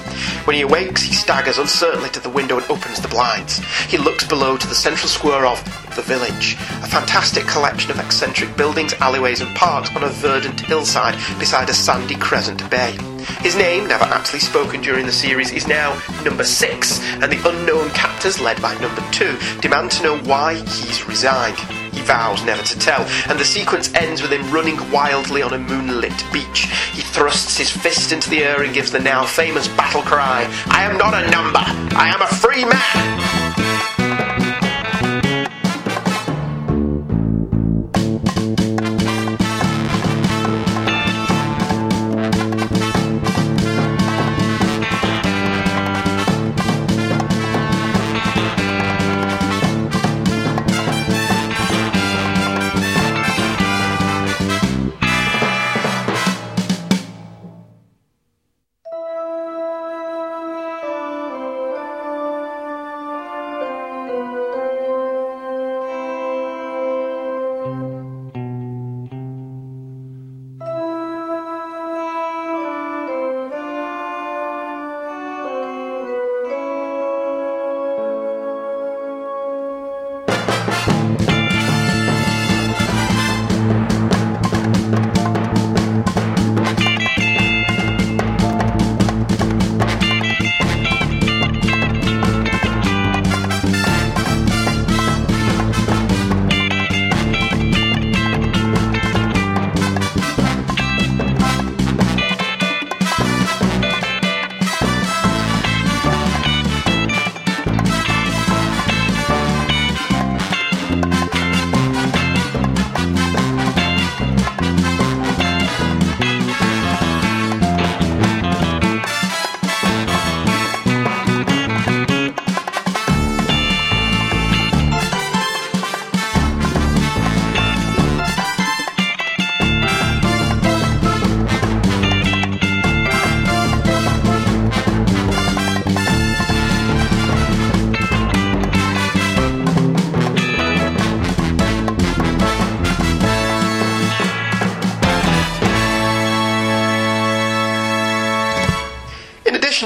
When 0.45 0.55
he 0.55 0.62
awakes, 0.62 1.01
he 1.01 1.13
staggers 1.13 1.57
uncertainly 1.57 2.09
to 2.12 2.19
the 2.19 2.29
window 2.29 2.57
and 2.57 2.69
opens 2.69 3.01
the 3.01 3.07
blinds. 3.07 3.57
He 3.89 3.97
looks 3.97 4.27
below 4.27 4.57
to 4.57 4.67
the 4.67 4.75
central 4.75 5.09
square 5.09 5.45
of 5.45 5.63
the 5.95 6.01
village, 6.01 6.53
a 6.81 6.88
fantastic 6.88 7.45
collection 7.45 7.91
of 7.91 8.00
eccentric 8.00 8.55
buildings, 8.55 8.93
alleyways, 8.95 9.41
and 9.41 9.55
parks 9.55 9.95
on 9.95 10.03
a 10.03 10.09
verdant 10.09 10.62
hillside 10.62 11.15
beside 11.39 11.69
a 11.69 11.73
sandy 11.73 12.15
crescent 12.15 12.67
bay. 12.69 12.97
His 13.42 13.56
name, 13.56 13.88
never 13.88 14.06
actually 14.06 14.39
spoken 14.39 14.82
during 14.82 15.06
the 15.06 15.12
series, 15.12 15.51
is 15.51 15.68
now 15.68 16.00
number 16.24 16.44
six, 16.44 17.00
and 17.22 17.32
the 17.32 17.50
unknown 17.50 17.89
captors, 17.92 18.39
led 18.39 18.62
by 18.62 18.74
number 18.80 19.03
two, 19.12 19.38
demand 19.62 19.92
to 19.92 20.03
know 20.03 20.18
why 20.20 20.56
he's 20.56 21.08
resigned. 21.08 21.58
He 21.94 22.01
vows 22.01 22.44
never 22.44 22.63
to 22.63 22.80
tell, 22.80 23.01
and 23.30 23.39
the 23.39 23.46
sequence 23.46 23.94
ends 23.94 24.22
with 24.22 24.32
him 24.32 24.51
running 24.51 24.77
wildly 24.92 25.42
on 25.42 25.53
a 25.53 25.60
moonlit 25.60 26.25
beach. 26.32 26.65
He 26.94 27.01
thrusts 27.01 27.58
his 27.58 27.70
fist 27.70 28.12
into 28.12 28.30
the 28.30 28.44
air 28.44 28.63
and 28.63 28.74
gives 28.74 28.92
the 28.92 29.00
now 29.00 29.25
famous 29.25 29.68
battle 29.70 30.01
cry 30.01 30.48
I 30.68 30.84
am 30.84 30.98
not 30.98 31.13
a 31.13 31.30
number, 31.30 31.63
I 31.96 32.12
am 32.13 32.22
a 32.22 32.27
free 32.27 32.65
man! 32.65 33.62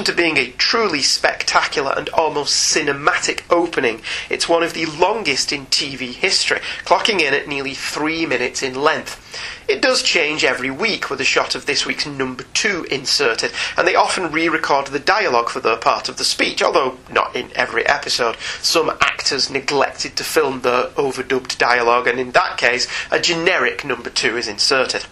To 0.08 0.14
being 0.14 0.38
a 0.38 0.50
truly 0.52 1.02
spectacular 1.02 1.92
and 1.94 2.08
almost 2.08 2.74
cinematic 2.74 3.42
opening, 3.50 4.00
it's 4.30 4.48
one 4.48 4.62
of 4.62 4.72
the 4.72 4.86
longest 4.86 5.52
in 5.52 5.66
TV 5.66 6.14
history, 6.14 6.60
clocking 6.86 7.20
in 7.20 7.34
at 7.34 7.46
nearly 7.46 7.74
three 7.74 8.24
minutes 8.24 8.62
in 8.62 8.74
length. 8.74 9.22
It 9.68 9.82
does 9.82 10.02
change 10.02 10.44
every 10.44 10.70
week 10.70 11.10
with 11.10 11.20
a 11.20 11.24
shot 11.24 11.54
of 11.54 11.66
this 11.66 11.84
week's 11.84 12.06
number 12.06 12.44
two 12.54 12.84
inserted, 12.84 13.52
and 13.76 13.86
they 13.86 13.96
often 13.96 14.32
re 14.32 14.48
record 14.48 14.86
the 14.86 14.98
dialogue 14.98 15.50
for 15.50 15.60
their 15.60 15.76
part 15.76 16.08
of 16.08 16.16
the 16.16 16.24
speech, 16.24 16.62
although 16.62 16.96
not 17.12 17.36
in 17.36 17.50
every 17.54 17.86
episode. 17.86 18.38
Some 18.62 18.88
actors 19.02 19.50
neglected 19.50 20.16
to 20.16 20.24
film 20.24 20.62
the 20.62 20.90
overdubbed 20.96 21.58
dialogue, 21.58 22.06
and 22.06 22.18
in 22.18 22.30
that 22.30 22.56
case, 22.56 22.88
a 23.10 23.20
generic 23.20 23.84
number 23.84 24.08
two 24.08 24.38
is 24.38 24.48
inserted. 24.48 25.04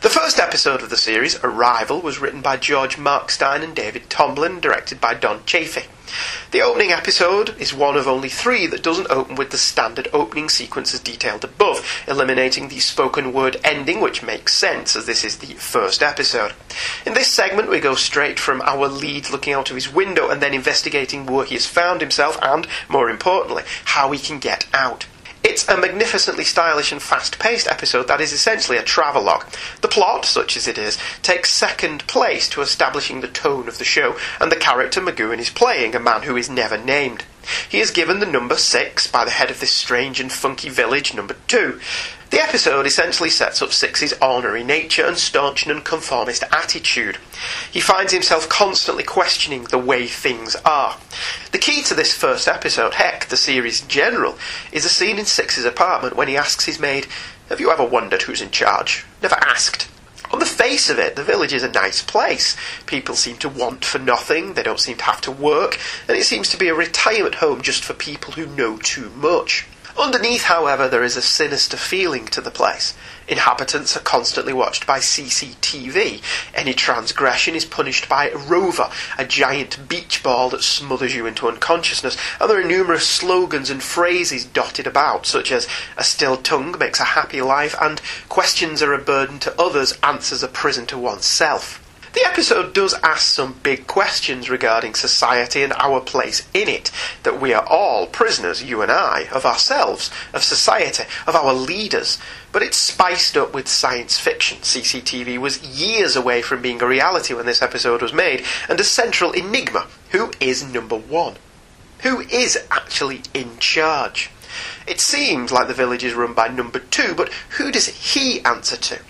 The 0.00 0.08
first 0.08 0.38
episode 0.38 0.82
of 0.82 0.88
the 0.88 0.96
series, 0.96 1.38
Arrival, 1.44 2.00
was 2.00 2.18
written 2.18 2.40
by 2.40 2.56
George 2.56 2.96
Markstein 2.96 3.62
and 3.62 3.76
David 3.76 4.08
Tomblin, 4.08 4.60
directed 4.60 5.00
by 5.00 5.12
Don 5.12 5.44
Chaffee. 5.44 5.88
The 6.52 6.62
opening 6.62 6.90
episode 6.90 7.54
is 7.60 7.74
one 7.74 7.94
of 7.94 8.08
only 8.08 8.30
three 8.30 8.66
that 8.68 8.82
doesn't 8.82 9.10
open 9.10 9.36
with 9.36 9.50
the 9.50 9.58
standard 9.58 10.08
opening 10.14 10.48
sequence 10.48 10.94
as 10.94 11.00
detailed 11.00 11.44
above, 11.44 11.86
eliminating 12.08 12.68
the 12.68 12.78
spoken 12.78 13.34
word 13.34 13.60
ending, 13.62 14.00
which 14.00 14.22
makes 14.22 14.54
sense 14.54 14.96
as 14.96 15.04
this 15.04 15.22
is 15.22 15.36
the 15.36 15.54
first 15.54 16.02
episode. 16.02 16.54
In 17.04 17.12
this 17.12 17.28
segment, 17.28 17.68
we 17.68 17.78
go 17.78 17.94
straight 17.94 18.38
from 18.38 18.62
our 18.62 18.88
lead 18.88 19.28
looking 19.28 19.52
out 19.52 19.68
of 19.68 19.76
his 19.76 19.92
window 19.92 20.30
and 20.30 20.40
then 20.40 20.54
investigating 20.54 21.26
where 21.26 21.44
he 21.44 21.56
has 21.56 21.66
found 21.66 22.00
himself 22.00 22.38
and, 22.40 22.66
more 22.88 23.10
importantly, 23.10 23.64
how 23.84 24.10
he 24.12 24.18
can 24.18 24.38
get 24.38 24.66
out. 24.72 25.06
It's 25.58 25.68
a 25.68 25.76
magnificently 25.76 26.44
stylish 26.44 26.92
and 26.92 27.02
fast 27.02 27.40
paced 27.40 27.66
episode 27.66 28.06
that 28.06 28.20
is 28.20 28.32
essentially 28.32 28.78
a 28.78 28.82
travelogue. 28.84 29.44
The 29.80 29.88
plot, 29.88 30.24
such 30.24 30.56
as 30.56 30.68
it 30.68 30.78
is, 30.78 30.98
takes 31.20 31.50
second 31.50 32.06
place 32.06 32.48
to 32.50 32.60
establishing 32.60 33.22
the 33.22 33.26
tone 33.26 33.66
of 33.66 33.78
the 33.78 33.84
show, 33.84 34.16
and 34.40 34.52
the 34.52 34.56
character 34.56 35.00
McGoohan 35.00 35.40
is 35.40 35.50
playing, 35.50 35.96
a 35.96 35.98
man 35.98 36.22
who 36.22 36.36
is 36.36 36.48
never 36.48 36.78
named. 36.78 37.24
He 37.68 37.80
is 37.80 37.90
given 37.90 38.20
the 38.20 38.26
number 38.26 38.56
six 38.56 39.06
by 39.06 39.24
the 39.24 39.30
head 39.30 39.50
of 39.50 39.60
this 39.60 39.70
strange 39.70 40.20
and 40.20 40.30
funky 40.32 40.68
village, 40.68 41.14
number 41.14 41.36
two. 41.46 41.80
The 42.30 42.42
episode 42.42 42.84
essentially 42.84 43.30
sets 43.30 43.62
up 43.62 43.72
Six's 43.72 44.12
ornery 44.20 44.62
nature 44.62 45.06
and 45.06 45.16
staunch 45.16 45.66
nonconformist 45.66 46.44
attitude. 46.52 47.16
He 47.70 47.80
finds 47.80 48.12
himself 48.12 48.50
constantly 48.50 49.02
questioning 49.02 49.64
the 49.64 49.78
way 49.78 50.06
things 50.06 50.54
are. 50.56 50.98
The 51.52 51.58
key 51.58 51.82
to 51.84 51.94
this 51.94 52.12
first 52.12 52.46
episode, 52.46 52.94
heck, 52.94 53.26
the 53.26 53.38
series 53.38 53.82
in 53.82 53.88
general, 53.88 54.36
is 54.72 54.84
a 54.84 54.90
scene 54.90 55.18
in 55.18 55.24
Six's 55.24 55.64
apartment 55.64 56.16
when 56.16 56.28
he 56.28 56.36
asks 56.36 56.66
his 56.66 56.78
maid, 56.78 57.06
Have 57.48 57.60
you 57.60 57.70
ever 57.70 57.84
wondered 57.84 58.22
who's 58.22 58.42
in 58.42 58.50
charge? 58.50 59.06
Never 59.22 59.36
asked. 59.36 59.88
On 60.30 60.38
the 60.38 60.46
face 60.46 60.90
of 60.90 60.98
it, 60.98 61.16
the 61.16 61.24
village 61.24 61.52
is 61.52 61.62
a 61.62 61.70
nice 61.70 62.02
place. 62.02 62.56
People 62.86 63.14
seem 63.14 63.36
to 63.38 63.48
want 63.48 63.84
for 63.84 63.98
nothing, 63.98 64.54
they 64.54 64.62
don't 64.62 64.80
seem 64.80 64.96
to 64.98 65.04
have 65.04 65.20
to 65.22 65.32
work, 65.32 65.78
and 66.06 66.16
it 66.16 66.24
seems 66.24 66.48
to 66.50 66.58
be 66.58 66.68
a 66.68 66.74
retirement 66.74 67.36
home 67.36 67.62
just 67.62 67.82
for 67.82 67.94
people 67.94 68.34
who 68.34 68.46
know 68.46 68.76
too 68.76 69.10
much. 69.10 69.66
Underneath, 69.98 70.44
however, 70.44 70.88
there 70.88 71.02
is 71.02 71.16
a 71.16 71.22
sinister 71.22 71.76
feeling 71.76 72.26
to 72.26 72.40
the 72.40 72.50
place. 72.50 72.94
Inhabitants 73.28 73.96
are 73.96 74.00
constantly 74.00 74.52
watched 74.52 74.86
by 74.86 74.98
CCTV. 74.98 76.22
Any 76.54 76.72
transgression 76.72 77.54
is 77.54 77.64
punished 77.64 78.08
by 78.08 78.30
a 78.30 78.36
Rover, 78.36 78.90
a 79.18 79.24
giant 79.24 79.88
beach 79.88 80.22
ball 80.22 80.48
that 80.50 80.62
smothers 80.62 81.14
you 81.14 81.26
into 81.26 81.46
unconsciousness. 81.46 82.16
And 82.40 82.48
there 82.48 82.60
are 82.60 82.64
numerous 82.64 83.06
slogans 83.06 83.70
and 83.70 83.82
phrases 83.82 84.44
dotted 84.44 84.86
about, 84.86 85.26
such 85.26 85.52
as 85.52 85.68
a 85.96 86.04
still 86.04 86.36
tongue 86.38 86.76
makes 86.78 87.00
a 87.00 87.04
happy 87.04 87.42
life 87.42 87.74
and 87.80 88.00
questions 88.28 88.82
are 88.82 88.94
a 88.94 88.98
burden 88.98 89.38
to 89.40 89.60
others, 89.60 89.98
answers 90.02 90.42
a 90.42 90.48
prison 90.48 90.86
to 90.86 90.98
oneself. 90.98 91.84
The 92.14 92.24
episode 92.24 92.72
does 92.72 92.94
ask 93.02 93.34
some 93.34 93.60
big 93.62 93.86
questions 93.86 94.48
regarding 94.48 94.94
society 94.94 95.62
and 95.62 95.74
our 95.74 96.00
place 96.00 96.48
in 96.54 96.68
it. 96.68 96.90
That 97.22 97.40
we 97.40 97.52
are 97.52 97.66
all 97.66 98.06
prisoners, 98.06 98.62
you 98.62 98.80
and 98.80 98.90
I, 98.90 99.28
of 99.30 99.44
ourselves, 99.44 100.10
of 100.32 100.42
society, 100.42 101.04
of 101.26 101.36
our 101.36 101.52
leaders. 101.52 102.18
But 102.50 102.62
it's 102.62 102.78
spiced 102.78 103.36
up 103.36 103.52
with 103.52 103.68
science 103.68 104.18
fiction. 104.18 104.58
CCTV 104.58 105.38
was 105.38 105.62
years 105.62 106.16
away 106.16 106.40
from 106.40 106.62
being 106.62 106.80
a 106.80 106.86
reality 106.86 107.34
when 107.34 107.46
this 107.46 107.62
episode 107.62 108.00
was 108.00 108.12
made, 108.12 108.44
and 108.68 108.80
a 108.80 108.84
central 108.84 109.32
enigma 109.32 109.86
who 110.10 110.30
is 110.40 110.64
number 110.64 110.96
one? 110.96 111.34
Who 112.00 112.20
is 112.20 112.58
actually 112.70 113.22
in 113.34 113.58
charge? 113.58 114.30
It 114.86 115.00
seems 115.00 115.52
like 115.52 115.68
the 115.68 115.74
village 115.74 116.04
is 116.04 116.14
run 116.14 116.32
by 116.32 116.48
number 116.48 116.78
two, 116.78 117.14
but 117.14 117.32
who 117.58 117.70
does 117.70 117.88
he 117.88 118.40
answer 118.44 118.76
to? 118.76 119.00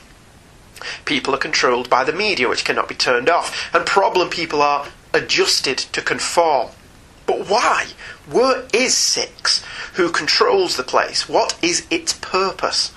People 1.08 1.34
are 1.34 1.38
controlled 1.38 1.88
by 1.88 2.04
the 2.04 2.12
media, 2.12 2.50
which 2.50 2.66
cannot 2.66 2.86
be 2.86 2.94
turned 2.94 3.30
off, 3.30 3.74
and 3.74 3.86
problem 3.86 4.28
people 4.28 4.60
are 4.60 4.88
adjusted 5.14 5.78
to 5.78 6.02
conform. 6.02 6.68
But 7.24 7.48
why? 7.48 7.86
Where 8.30 8.66
is 8.74 8.94
Six? 8.94 9.64
Who 9.94 10.10
controls 10.10 10.76
the 10.76 10.82
place? 10.82 11.26
What 11.26 11.58
is 11.62 11.86
its 11.90 12.12
purpose? 12.12 12.92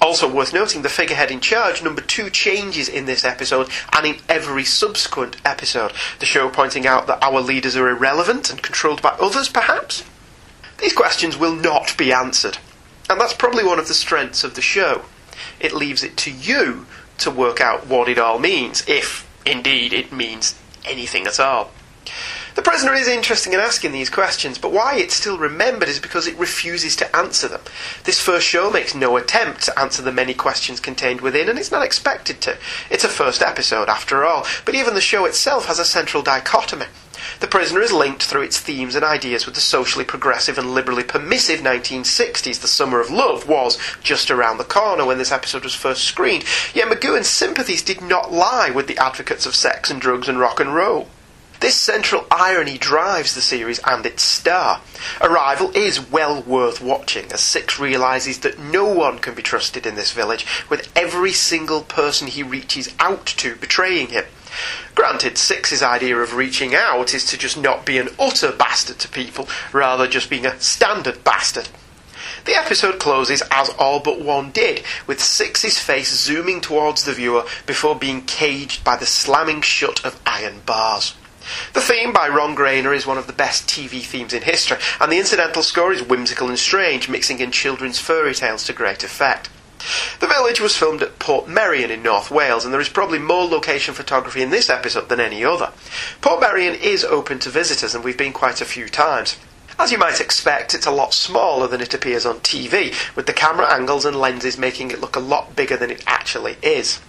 Also 0.00 0.32
worth 0.32 0.54
noting, 0.54 0.82
the 0.82 0.88
figurehead 0.88 1.32
in 1.32 1.40
charge, 1.40 1.82
number 1.82 2.00
two, 2.00 2.30
changes 2.30 2.88
in 2.88 3.06
this 3.06 3.24
episode 3.24 3.68
and 3.92 4.06
in 4.06 4.16
every 4.28 4.62
subsequent 4.62 5.36
episode. 5.44 5.92
The 6.20 6.24
show 6.24 6.48
pointing 6.48 6.86
out 6.86 7.08
that 7.08 7.20
our 7.20 7.40
leaders 7.40 7.74
are 7.74 7.88
irrelevant 7.88 8.48
and 8.48 8.62
controlled 8.62 9.02
by 9.02 9.16
others, 9.20 9.48
perhaps? 9.48 10.04
These 10.78 10.92
questions 10.92 11.36
will 11.36 11.56
not 11.56 11.96
be 11.98 12.12
answered. 12.12 12.58
And 13.10 13.20
that's 13.20 13.34
probably 13.34 13.64
one 13.64 13.80
of 13.80 13.88
the 13.88 13.94
strengths 13.94 14.44
of 14.44 14.54
the 14.54 14.62
show. 14.62 15.02
It 15.58 15.72
leaves 15.72 16.04
it 16.04 16.16
to 16.18 16.30
you 16.30 16.86
to 17.18 17.30
work 17.30 17.60
out 17.60 17.86
what 17.86 18.08
it 18.08 18.18
all 18.18 18.38
means, 18.38 18.84
if 18.86 19.28
indeed 19.44 19.92
it 19.92 20.12
means 20.12 20.58
anything 20.84 21.26
at 21.26 21.40
all. 21.40 21.70
The 22.54 22.62
prisoner 22.62 22.94
is 22.94 23.06
interesting 23.06 23.52
in 23.52 23.60
asking 23.60 23.92
these 23.92 24.08
questions, 24.08 24.56
but 24.56 24.72
why 24.72 24.96
it's 24.96 25.14
still 25.14 25.36
remembered 25.36 25.90
is 25.90 26.00
because 26.00 26.26
it 26.26 26.38
refuses 26.38 26.96
to 26.96 27.14
answer 27.14 27.48
them. 27.48 27.60
This 28.04 28.18
first 28.18 28.46
show 28.46 28.70
makes 28.70 28.94
no 28.94 29.18
attempt 29.18 29.62
to 29.64 29.78
answer 29.78 30.00
the 30.00 30.10
many 30.10 30.32
questions 30.32 30.80
contained 30.80 31.20
within, 31.20 31.50
and 31.50 31.58
it's 31.58 31.70
not 31.70 31.84
expected 31.84 32.40
to. 32.40 32.56
It's 32.90 33.04
a 33.04 33.08
first 33.08 33.42
episode, 33.42 33.90
after 33.90 34.24
all, 34.24 34.46
but 34.64 34.74
even 34.74 34.94
the 34.94 35.02
show 35.02 35.26
itself 35.26 35.66
has 35.66 35.78
a 35.78 35.84
central 35.84 36.22
dichotomy. 36.22 36.86
The 37.38 37.46
Prisoner 37.46 37.82
is 37.82 37.92
linked 37.92 38.22
through 38.22 38.42
its 38.42 38.58
themes 38.58 38.94
and 38.94 39.04
ideas 39.04 39.44
with 39.44 39.54
the 39.54 39.60
socially 39.60 40.06
progressive 40.06 40.56
and 40.56 40.72
liberally 40.72 41.02
permissive 41.02 41.60
1960s. 41.60 42.60
The 42.60 42.66
Summer 42.66 42.98
of 42.98 43.10
Love 43.10 43.46
was 43.46 43.78
just 44.02 44.30
around 44.30 44.56
the 44.56 44.64
corner 44.64 45.04
when 45.04 45.18
this 45.18 45.32
episode 45.32 45.62
was 45.62 45.74
first 45.74 46.04
screened, 46.04 46.44
yet 46.74 46.88
McGoohan's 46.88 47.28
sympathies 47.28 47.82
did 47.82 48.00
not 48.00 48.32
lie 48.32 48.70
with 48.70 48.86
the 48.86 48.96
advocates 48.96 49.44
of 49.44 49.54
sex 49.54 49.90
and 49.90 50.00
drugs 50.00 50.28
and 50.28 50.40
rock 50.40 50.60
and 50.60 50.74
roll. 50.74 51.08
This 51.60 51.74
central 51.74 52.26
irony 52.30 52.78
drives 52.78 53.34
the 53.34 53.42
series 53.42 53.80
and 53.84 54.06
its 54.06 54.22
star. 54.22 54.80
Arrival 55.20 55.72
is 55.74 56.10
well 56.10 56.42
worth 56.42 56.80
watching 56.80 57.32
as 57.32 57.40
Six 57.40 57.78
realises 57.78 58.40
that 58.40 58.58
no 58.58 58.86
one 58.86 59.18
can 59.18 59.34
be 59.34 59.42
trusted 59.42 59.86
in 59.86 59.94
this 59.94 60.12
village, 60.12 60.46
with 60.70 60.90
every 60.96 61.32
single 61.32 61.82
person 61.82 62.28
he 62.28 62.42
reaches 62.42 62.94
out 62.98 63.26
to 63.26 63.56
betraying 63.56 64.08
him. 64.08 64.24
Granted, 64.94 65.38
Six's 65.38 65.82
idea 65.82 66.16
of 66.16 66.34
reaching 66.34 66.74
out 66.74 67.14
is 67.14 67.24
to 67.26 67.38
just 67.38 67.56
not 67.56 67.84
be 67.84 67.98
an 67.98 68.08
utter 68.18 68.52
bastard 68.52 68.98
to 69.00 69.08
people, 69.08 69.48
rather 69.72 70.06
just 70.06 70.30
being 70.30 70.46
a 70.46 70.60
standard 70.60 71.22
bastard. 71.24 71.68
The 72.44 72.54
episode 72.54 72.98
closes 73.00 73.42
as 73.50 73.70
all 73.70 74.00
but 74.00 74.20
one 74.20 74.52
did, 74.52 74.82
with 75.06 75.22
Six's 75.22 75.78
face 75.78 76.14
zooming 76.14 76.60
towards 76.60 77.04
the 77.04 77.12
viewer 77.12 77.44
before 77.66 77.96
being 77.96 78.22
caged 78.22 78.84
by 78.84 78.96
the 78.96 79.06
slamming 79.06 79.62
shut 79.62 80.04
of 80.04 80.20
iron 80.24 80.60
bars. 80.64 81.14
The 81.74 81.80
theme 81.80 82.12
by 82.12 82.28
Ron 82.28 82.56
Grainer 82.56 82.94
is 82.94 83.06
one 83.06 83.18
of 83.18 83.26
the 83.26 83.32
best 83.32 83.68
TV 83.68 84.02
themes 84.02 84.32
in 84.32 84.42
history, 84.42 84.78
and 85.00 85.10
the 85.10 85.18
incidental 85.18 85.62
score 85.62 85.92
is 85.92 86.02
whimsical 86.02 86.48
and 86.48 86.58
strange, 86.58 87.08
mixing 87.08 87.40
in 87.40 87.52
children's 87.52 87.98
fairy 87.98 88.34
tales 88.34 88.64
to 88.64 88.72
great 88.72 89.04
effect. 89.04 89.48
The 90.20 90.26
village 90.26 90.60
was 90.60 90.76
filmed 90.76 91.02
at 91.02 91.18
Portmeirion 91.18 91.90
in 91.90 92.02
North 92.02 92.30
Wales, 92.30 92.64
and 92.64 92.72
there 92.72 92.80
is 92.80 92.88
probably 92.88 93.18
more 93.18 93.44
location 93.44 93.94
photography 93.94 94.42
in 94.42 94.50
this 94.50 94.70
episode 94.70 95.08
than 95.08 95.20
any 95.20 95.44
other. 95.44 95.72
Portmeirion 96.20 96.80
is 96.80 97.04
open 97.04 97.38
to 97.40 97.50
visitors, 97.50 97.94
and 97.94 98.02
we've 98.02 98.18
been 98.18 98.32
quite 98.32 98.60
a 98.60 98.64
few 98.64 98.88
times. 98.88 99.36
As 99.78 99.92
you 99.92 99.98
might 99.98 100.20
expect, 100.20 100.74
it's 100.74 100.86
a 100.86 100.90
lot 100.90 101.12
smaller 101.12 101.68
than 101.68 101.80
it 101.80 101.92
appears 101.92 102.24
on 102.24 102.40
TV, 102.40 102.94
with 103.14 103.26
the 103.26 103.32
camera 103.32 103.70
angles 103.70 104.04
and 104.04 104.18
lenses 104.18 104.56
making 104.56 104.90
it 104.90 105.00
look 105.00 105.16
a 105.16 105.20
lot 105.20 105.54
bigger 105.54 105.76
than 105.76 105.90
it 105.90 106.02
actually 106.06 106.56
is. 106.62 107.00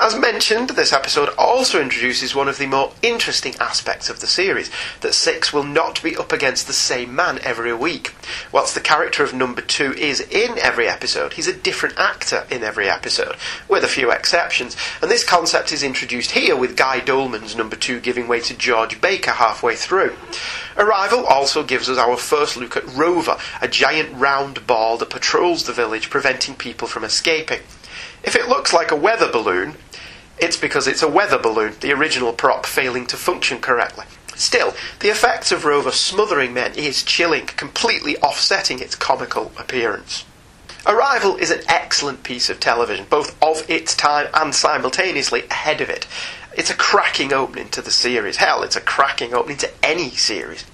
As 0.00 0.16
mentioned, 0.16 0.70
this 0.70 0.92
episode 0.92 1.30
also 1.36 1.82
introduces 1.82 2.32
one 2.32 2.46
of 2.46 2.58
the 2.58 2.68
more 2.68 2.92
interesting 3.02 3.56
aspects 3.58 4.08
of 4.08 4.20
the 4.20 4.28
series 4.28 4.70
that 5.00 5.12
Six 5.12 5.52
will 5.52 5.64
not 5.64 6.00
be 6.04 6.16
up 6.16 6.30
against 6.30 6.68
the 6.68 6.72
same 6.72 7.16
man 7.16 7.40
every 7.42 7.74
week. 7.74 8.14
Whilst 8.52 8.76
the 8.76 8.80
character 8.80 9.24
of 9.24 9.34
number 9.34 9.60
two 9.60 9.92
is 9.94 10.20
in 10.20 10.56
every 10.60 10.86
episode, 10.88 11.32
he's 11.32 11.48
a 11.48 11.52
different 11.52 11.98
actor 11.98 12.46
in 12.48 12.62
every 12.62 12.88
episode, 12.88 13.34
with 13.68 13.82
a 13.82 13.88
few 13.88 14.12
exceptions, 14.12 14.76
and 15.02 15.10
this 15.10 15.24
concept 15.24 15.72
is 15.72 15.82
introduced 15.82 16.30
here 16.30 16.54
with 16.54 16.76
Guy 16.76 17.00
Doleman's 17.00 17.56
number 17.56 17.74
two 17.74 17.98
giving 17.98 18.28
way 18.28 18.38
to 18.42 18.56
George 18.56 19.00
Baker 19.00 19.32
halfway 19.32 19.74
through. 19.74 20.14
Arrival 20.76 21.26
also 21.26 21.64
gives 21.64 21.90
us 21.90 21.98
our 21.98 22.16
first 22.16 22.56
look 22.56 22.76
at 22.76 22.86
Rover, 22.86 23.36
a 23.60 23.66
giant 23.66 24.14
round 24.14 24.64
ball 24.64 24.96
that 24.98 25.10
patrols 25.10 25.64
the 25.64 25.72
village, 25.72 26.08
preventing 26.08 26.54
people 26.54 26.86
from 26.86 27.02
escaping. 27.02 27.62
If 28.22 28.36
it 28.36 28.48
looks 28.48 28.72
like 28.72 28.90
a 28.90 28.96
weather 28.96 29.30
balloon, 29.30 29.74
It's 30.40 30.56
because 30.56 30.86
it's 30.86 31.02
a 31.02 31.08
weather 31.08 31.38
balloon, 31.38 31.74
the 31.80 31.92
original 31.92 32.32
prop 32.32 32.66
failing 32.66 33.06
to 33.06 33.16
function 33.16 33.60
correctly. 33.60 34.06
Still, 34.34 34.74
the 35.00 35.10
effect 35.10 35.50
of 35.50 35.64
Rover 35.64 35.90
smothering 35.90 36.54
men 36.54 36.74
is 36.74 37.02
chilling, 37.02 37.46
completely 37.46 38.16
offsetting 38.18 38.78
its 38.78 38.94
comical 38.94 39.50
appearance. 39.58 40.24
Arrival 40.86 41.36
is 41.36 41.50
an 41.50 41.62
excellent 41.68 42.22
piece 42.22 42.48
of 42.48 42.60
television, 42.60 43.04
both 43.10 43.36
of 43.42 43.68
its 43.68 43.96
time 43.96 44.28
and 44.32 44.54
simultaneously 44.54 45.42
ahead 45.50 45.80
of 45.80 45.90
it. 45.90 46.06
It's 46.56 46.70
a 46.70 46.74
cracking 46.74 47.32
opening 47.32 47.68
to 47.70 47.82
the 47.82 47.90
series. 47.90 48.36
Hell, 48.36 48.62
it's 48.62 48.76
a 48.76 48.80
cracking 48.80 49.34
opening 49.34 49.58
to 49.58 49.70
any 49.82 50.10
series. 50.10 50.64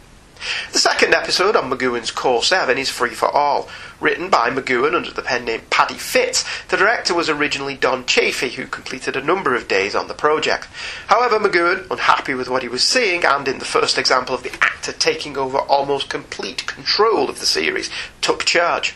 The 0.73 0.79
second 0.79 1.15
episode 1.15 1.57
on 1.57 1.71
McGoohan's 1.71 2.11
Core 2.11 2.43
7 2.43 2.77
is 2.77 2.91
Free 2.91 3.15
for 3.15 3.31
All. 3.31 3.69
Written 4.01 4.29
by 4.29 4.51
McGoohan 4.51 4.95
under 4.95 5.11
the 5.11 5.23
pen 5.23 5.45
name 5.45 5.63
Paddy 5.71 5.95
Fitz, 5.95 6.45
the 6.69 6.77
director 6.77 7.15
was 7.15 7.31
originally 7.31 7.77
Don 7.77 8.05
Chaffee, 8.05 8.51
who 8.51 8.67
completed 8.67 9.17
a 9.17 9.23
number 9.23 9.55
of 9.55 9.69
days 9.69 9.95
on 9.95 10.09
the 10.09 10.15
project. 10.15 10.67
However, 11.07 11.39
McGoohan, 11.39 11.91
unhappy 11.91 12.35
with 12.35 12.49
what 12.49 12.63
he 12.63 12.69
was 12.69 12.83
seeing, 12.83 13.25
and 13.25 13.49
in 13.49 13.59
the 13.59 13.65
first 13.65 13.97
example 13.97 14.35
of 14.35 14.43
the 14.43 14.53
actor 14.61 14.93
taking 14.93 15.39
over 15.39 15.59
almost 15.59 16.11
complete 16.11 16.67
control 16.67 17.31
of 17.31 17.41
the 17.41 17.47
series, 17.47 17.89
took 18.21 18.45
charge. 18.45 18.95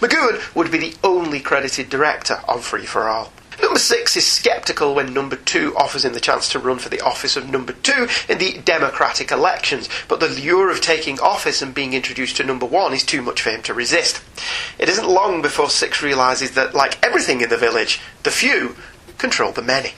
McGoohan 0.00 0.54
would 0.54 0.72
be 0.72 0.78
the 0.78 0.96
only 1.04 1.40
credited 1.40 1.88
director 1.88 2.40
on 2.48 2.60
Free 2.60 2.86
for 2.86 3.08
All. 3.08 3.32
Number 3.70 3.78
six 3.78 4.16
is 4.16 4.26
sceptical 4.26 4.96
when 4.96 5.14
number 5.14 5.36
two 5.36 5.76
offers 5.76 6.04
him 6.04 6.12
the 6.12 6.18
chance 6.18 6.48
to 6.48 6.58
run 6.58 6.80
for 6.80 6.88
the 6.88 7.00
office 7.02 7.36
of 7.36 7.48
number 7.48 7.72
two 7.72 8.08
in 8.28 8.38
the 8.38 8.60
democratic 8.64 9.30
elections, 9.30 9.88
but 10.08 10.18
the 10.18 10.28
lure 10.28 10.72
of 10.72 10.80
taking 10.80 11.20
office 11.20 11.62
and 11.62 11.72
being 11.72 11.92
introduced 11.92 12.36
to 12.38 12.42
number 12.42 12.66
one 12.66 12.92
is 12.92 13.04
too 13.04 13.22
much 13.22 13.42
for 13.42 13.50
him 13.50 13.62
to 13.62 13.72
resist. 13.72 14.24
It 14.76 14.88
isn't 14.88 15.08
long 15.08 15.40
before 15.40 15.70
Six 15.70 16.02
realises 16.02 16.50
that, 16.56 16.74
like 16.74 16.98
everything 17.06 17.42
in 17.42 17.48
the 17.48 17.56
village, 17.56 18.00
the 18.24 18.32
few 18.32 18.74
control 19.18 19.52
the 19.52 19.62
many. 19.62 19.92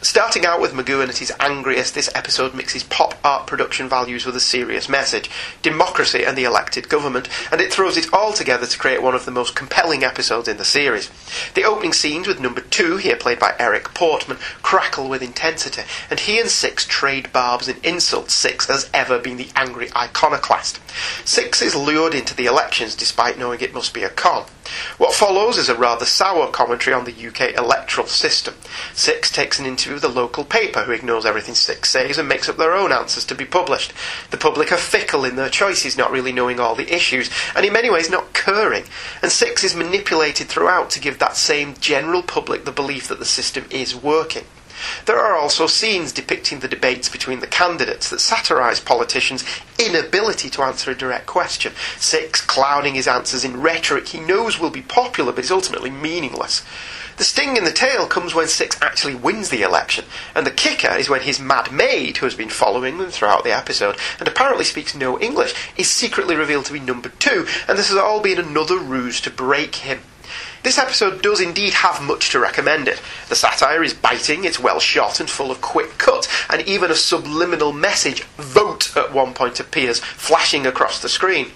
Starting 0.00 0.46
out 0.46 0.60
with 0.60 0.72
McGoohan 0.74 1.08
at 1.08 1.18
his 1.18 1.32
angriest, 1.40 1.92
this 1.92 2.08
episode 2.14 2.54
mixes 2.54 2.84
pop 2.84 3.18
art 3.24 3.48
production 3.48 3.88
values 3.88 4.24
with 4.24 4.36
a 4.36 4.40
serious 4.40 4.88
message 4.88 5.28
democracy 5.60 6.24
and 6.24 6.38
the 6.38 6.44
elected 6.44 6.88
government, 6.88 7.28
and 7.50 7.60
it 7.60 7.72
throws 7.72 7.96
it 7.96 8.12
all 8.12 8.32
together 8.32 8.64
to 8.64 8.78
create 8.78 9.02
one 9.02 9.16
of 9.16 9.24
the 9.24 9.32
most 9.32 9.56
compelling 9.56 10.04
episodes 10.04 10.46
in 10.46 10.56
the 10.56 10.64
series. 10.64 11.10
The 11.54 11.64
opening 11.64 11.92
scenes 11.92 12.28
with 12.28 12.40
number 12.40 12.60
two, 12.60 12.98
here 12.98 13.16
played 13.16 13.40
by 13.40 13.56
Eric 13.58 13.92
Portman, 13.92 14.38
crackle 14.62 15.08
with 15.08 15.20
intensity, 15.20 15.82
and 16.10 16.20
he 16.20 16.38
and 16.38 16.48
Six 16.48 16.86
trade 16.86 17.32
barbs 17.32 17.66
and 17.66 17.84
insults, 17.84 18.34
Six 18.34 18.66
has 18.66 18.88
ever 18.94 19.18
been 19.18 19.36
the 19.36 19.50
angry 19.56 19.88
iconoclast. 19.96 20.80
Six 21.24 21.60
is 21.60 21.74
lured 21.74 22.14
into 22.14 22.36
the 22.36 22.46
elections 22.46 22.94
despite 22.94 23.38
knowing 23.38 23.60
it 23.60 23.74
must 23.74 23.92
be 23.92 24.04
a 24.04 24.10
con. 24.10 24.46
What 24.96 25.14
follows 25.14 25.58
is 25.58 25.68
a 25.68 25.74
rather 25.74 26.04
sour 26.04 26.48
commentary 26.48 26.94
on 26.94 27.04
the 27.04 27.26
UK 27.28 27.54
electoral 27.56 28.06
system. 28.06 28.54
Six 28.94 29.30
takes 29.30 29.58
an 29.58 29.66
interview 29.66 29.94
with 29.94 30.04
a 30.04 30.08
local 30.08 30.44
paper 30.44 30.84
who 30.84 30.92
ignores 30.92 31.24
everything 31.24 31.54
Six 31.54 31.90
says 31.90 32.18
and 32.18 32.28
makes 32.28 32.48
up 32.48 32.56
their 32.56 32.74
own 32.74 32.92
answers 32.92 33.24
to 33.26 33.34
be 33.34 33.44
published. 33.44 33.92
The 34.30 34.36
public 34.36 34.72
are 34.72 34.76
fickle 34.76 35.24
in 35.24 35.36
their 35.36 35.48
choices, 35.48 35.96
not 35.96 36.10
really 36.10 36.32
knowing 36.32 36.60
all 36.60 36.74
the 36.74 36.94
issues, 36.94 37.30
and 37.54 37.64
in 37.64 37.72
many 37.72 37.90
ways 37.90 38.10
not 38.10 38.34
caring. 38.34 38.84
And 39.22 39.30
Six 39.30 39.64
is 39.64 39.76
manipulated 39.76 40.48
throughout 40.48 40.90
to 40.90 41.00
give 41.00 41.18
that 41.18 41.36
same 41.36 41.74
general 41.80 42.22
public 42.22 42.64
the 42.64 42.72
belief 42.72 43.08
that 43.08 43.18
the 43.18 43.24
system 43.24 43.66
is 43.70 43.94
working. 43.94 44.44
There 45.06 45.18
are 45.18 45.36
also 45.36 45.66
scenes 45.66 46.12
depicting 46.12 46.60
the 46.60 46.68
debates 46.68 47.08
between 47.08 47.40
the 47.40 47.46
candidates 47.46 48.10
that 48.10 48.20
satirise 48.20 48.80
politicians' 48.80 49.44
inability 49.78 50.50
to 50.50 50.62
answer 50.62 50.90
a 50.90 50.94
direct 50.94 51.26
question. 51.26 51.72
Six 51.98 52.40
clouding 52.40 52.94
his 52.94 53.08
answers 53.08 53.44
in 53.44 53.60
rhetoric 53.60 54.08
he 54.08 54.20
knows 54.20 54.58
will 54.58 54.70
be 54.70 54.82
popular 54.82 55.32
but 55.32 55.44
is 55.44 55.50
ultimately 55.50 55.90
meaningless. 55.90 56.62
The 57.18 57.24
sting 57.24 57.56
in 57.56 57.64
the 57.64 57.72
tail 57.72 58.06
comes 58.06 58.32
when 58.32 58.46
Six 58.46 58.80
actually 58.80 59.16
wins 59.16 59.48
the 59.48 59.62
election, 59.62 60.04
and 60.36 60.46
the 60.46 60.52
kicker 60.52 60.94
is 60.94 61.08
when 61.08 61.22
his 61.22 61.40
mad 61.40 61.72
maid, 61.72 62.18
who 62.18 62.26
has 62.26 62.36
been 62.36 62.48
following 62.48 62.98
them 62.98 63.10
throughout 63.10 63.42
the 63.42 63.50
episode 63.50 63.96
and 64.20 64.28
apparently 64.28 64.64
speaks 64.64 64.94
no 64.94 65.18
English, 65.18 65.52
is 65.76 65.90
secretly 65.90 66.36
revealed 66.36 66.66
to 66.66 66.72
be 66.72 66.78
number 66.78 67.08
two, 67.08 67.44
and 67.66 67.76
this 67.76 67.88
has 67.88 67.98
all 67.98 68.20
been 68.20 68.38
another 68.38 68.78
ruse 68.78 69.20
to 69.22 69.30
break 69.30 69.74
him. 69.74 70.00
This 70.68 70.76
episode 70.76 71.22
does 71.22 71.40
indeed 71.40 71.72
have 71.72 72.02
much 72.02 72.28
to 72.28 72.38
recommend 72.38 72.88
it. 72.88 73.00
The 73.30 73.34
satire 73.34 73.82
is 73.82 73.94
biting, 73.94 74.44
it's 74.44 74.60
well 74.60 74.80
shot 74.80 75.18
and 75.18 75.30
full 75.30 75.50
of 75.50 75.62
quick 75.62 75.96
cut, 75.96 76.28
and 76.50 76.60
even 76.68 76.90
a 76.90 76.94
subliminal 76.94 77.72
message, 77.72 78.24
vote, 78.36 78.94
at 78.94 79.10
one 79.10 79.32
point 79.32 79.60
appears, 79.60 80.00
flashing 80.00 80.66
across 80.66 81.00
the 81.00 81.08
screen. 81.08 81.52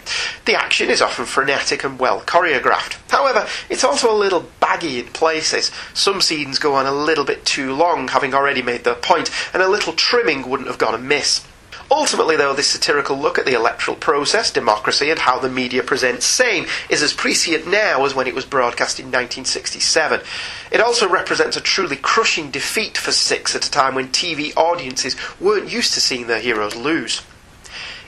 The 0.47 0.55
action 0.55 0.89
is 0.89 1.03
often 1.03 1.27
frenetic 1.27 1.85
and 1.85 1.99
well 1.99 2.23
choreographed. 2.23 2.97
However, 3.11 3.47
it's 3.69 3.85
also 3.85 4.11
a 4.11 4.17
little 4.17 4.49
baggy 4.61 5.01
in 5.01 5.09
places. 5.09 5.71
Some 5.93 6.23
scenes 6.23 6.59
go 6.59 6.73
on 6.73 6.87
a 6.87 6.91
little 6.91 7.27
bit 7.27 7.45
too 7.45 7.75
long, 7.75 8.09
having 8.09 8.33
already 8.33 8.63
made 8.63 8.85
their 8.85 8.95
point, 8.95 9.31
and 9.53 9.63
a 9.63 9.69
little 9.69 9.93
trimming 9.93 10.49
wouldn't 10.49 10.71
have 10.71 10.79
gone 10.79 10.95
amiss. 10.95 11.47
Ultimately, 11.95 12.37
though, 12.37 12.55
this 12.55 12.69
satirical 12.69 13.19
look 13.19 13.39
at 13.39 13.45
the 13.45 13.53
electoral 13.53 13.99
process, 13.99 14.51
democracy, 14.51 15.11
and 15.11 15.19
how 15.19 15.39
the 15.39 15.51
media 15.51 15.83
presents 15.83 16.25
same 16.25 16.65
is 16.89 17.03
as 17.03 17.13
prescient 17.13 17.67
now 17.67 18.07
as 18.07 18.15
when 18.15 18.27
it 18.27 18.35
was 18.35 18.47
broadcast 18.47 18.99
in 18.99 19.09
1967. 19.09 20.23
It 20.71 20.81
also 20.81 21.07
represents 21.07 21.55
a 21.55 21.61
truly 21.61 21.97
crushing 21.97 22.51
defeat 22.51 22.97
for 22.97 23.13
Six 23.13 23.55
at 23.55 23.67
a 23.67 23.71
time 23.71 23.95
when 23.95 24.09
TV 24.09 24.57
audiences 24.57 25.17
weren't 25.39 25.71
used 25.71 25.93
to 25.93 26.01
seeing 26.01 26.29
their 26.29 26.41
heroes 26.41 26.75
lose. 26.75 27.21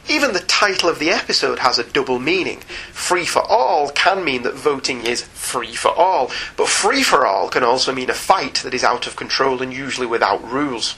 Even 0.08 0.32
the 0.32 0.40
title 0.40 0.88
of 0.88 0.98
the 0.98 1.10
episode 1.10 1.58
has 1.58 1.78
a 1.78 1.84
double 1.84 2.18
meaning. 2.18 2.60
Free 2.90 3.26
for 3.26 3.42
all 3.42 3.90
can 3.90 4.24
mean 4.24 4.44
that 4.44 4.54
voting 4.54 5.04
is 5.04 5.20
free 5.20 5.74
for 5.74 5.94
all, 5.94 6.30
but 6.56 6.68
free 6.68 7.02
for 7.02 7.26
all 7.26 7.50
can 7.50 7.62
also 7.62 7.92
mean 7.92 8.08
a 8.08 8.14
fight 8.14 8.54
that 8.64 8.72
is 8.72 8.82
out 8.82 9.06
of 9.06 9.14
control 9.14 9.60
and 9.60 9.74
usually 9.74 10.06
without 10.06 10.42
rules. 10.42 10.96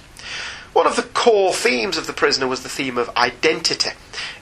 One 0.77 0.87
of 0.87 0.97
the 0.97 1.05
core 1.05 1.55
themes 1.55 1.97
of 1.97 2.07
The 2.07 2.13
Prisoner 2.13 2.47
was 2.47 2.63
the 2.63 2.69
theme 2.69 2.99
of 2.99 3.09
identity. 3.17 3.93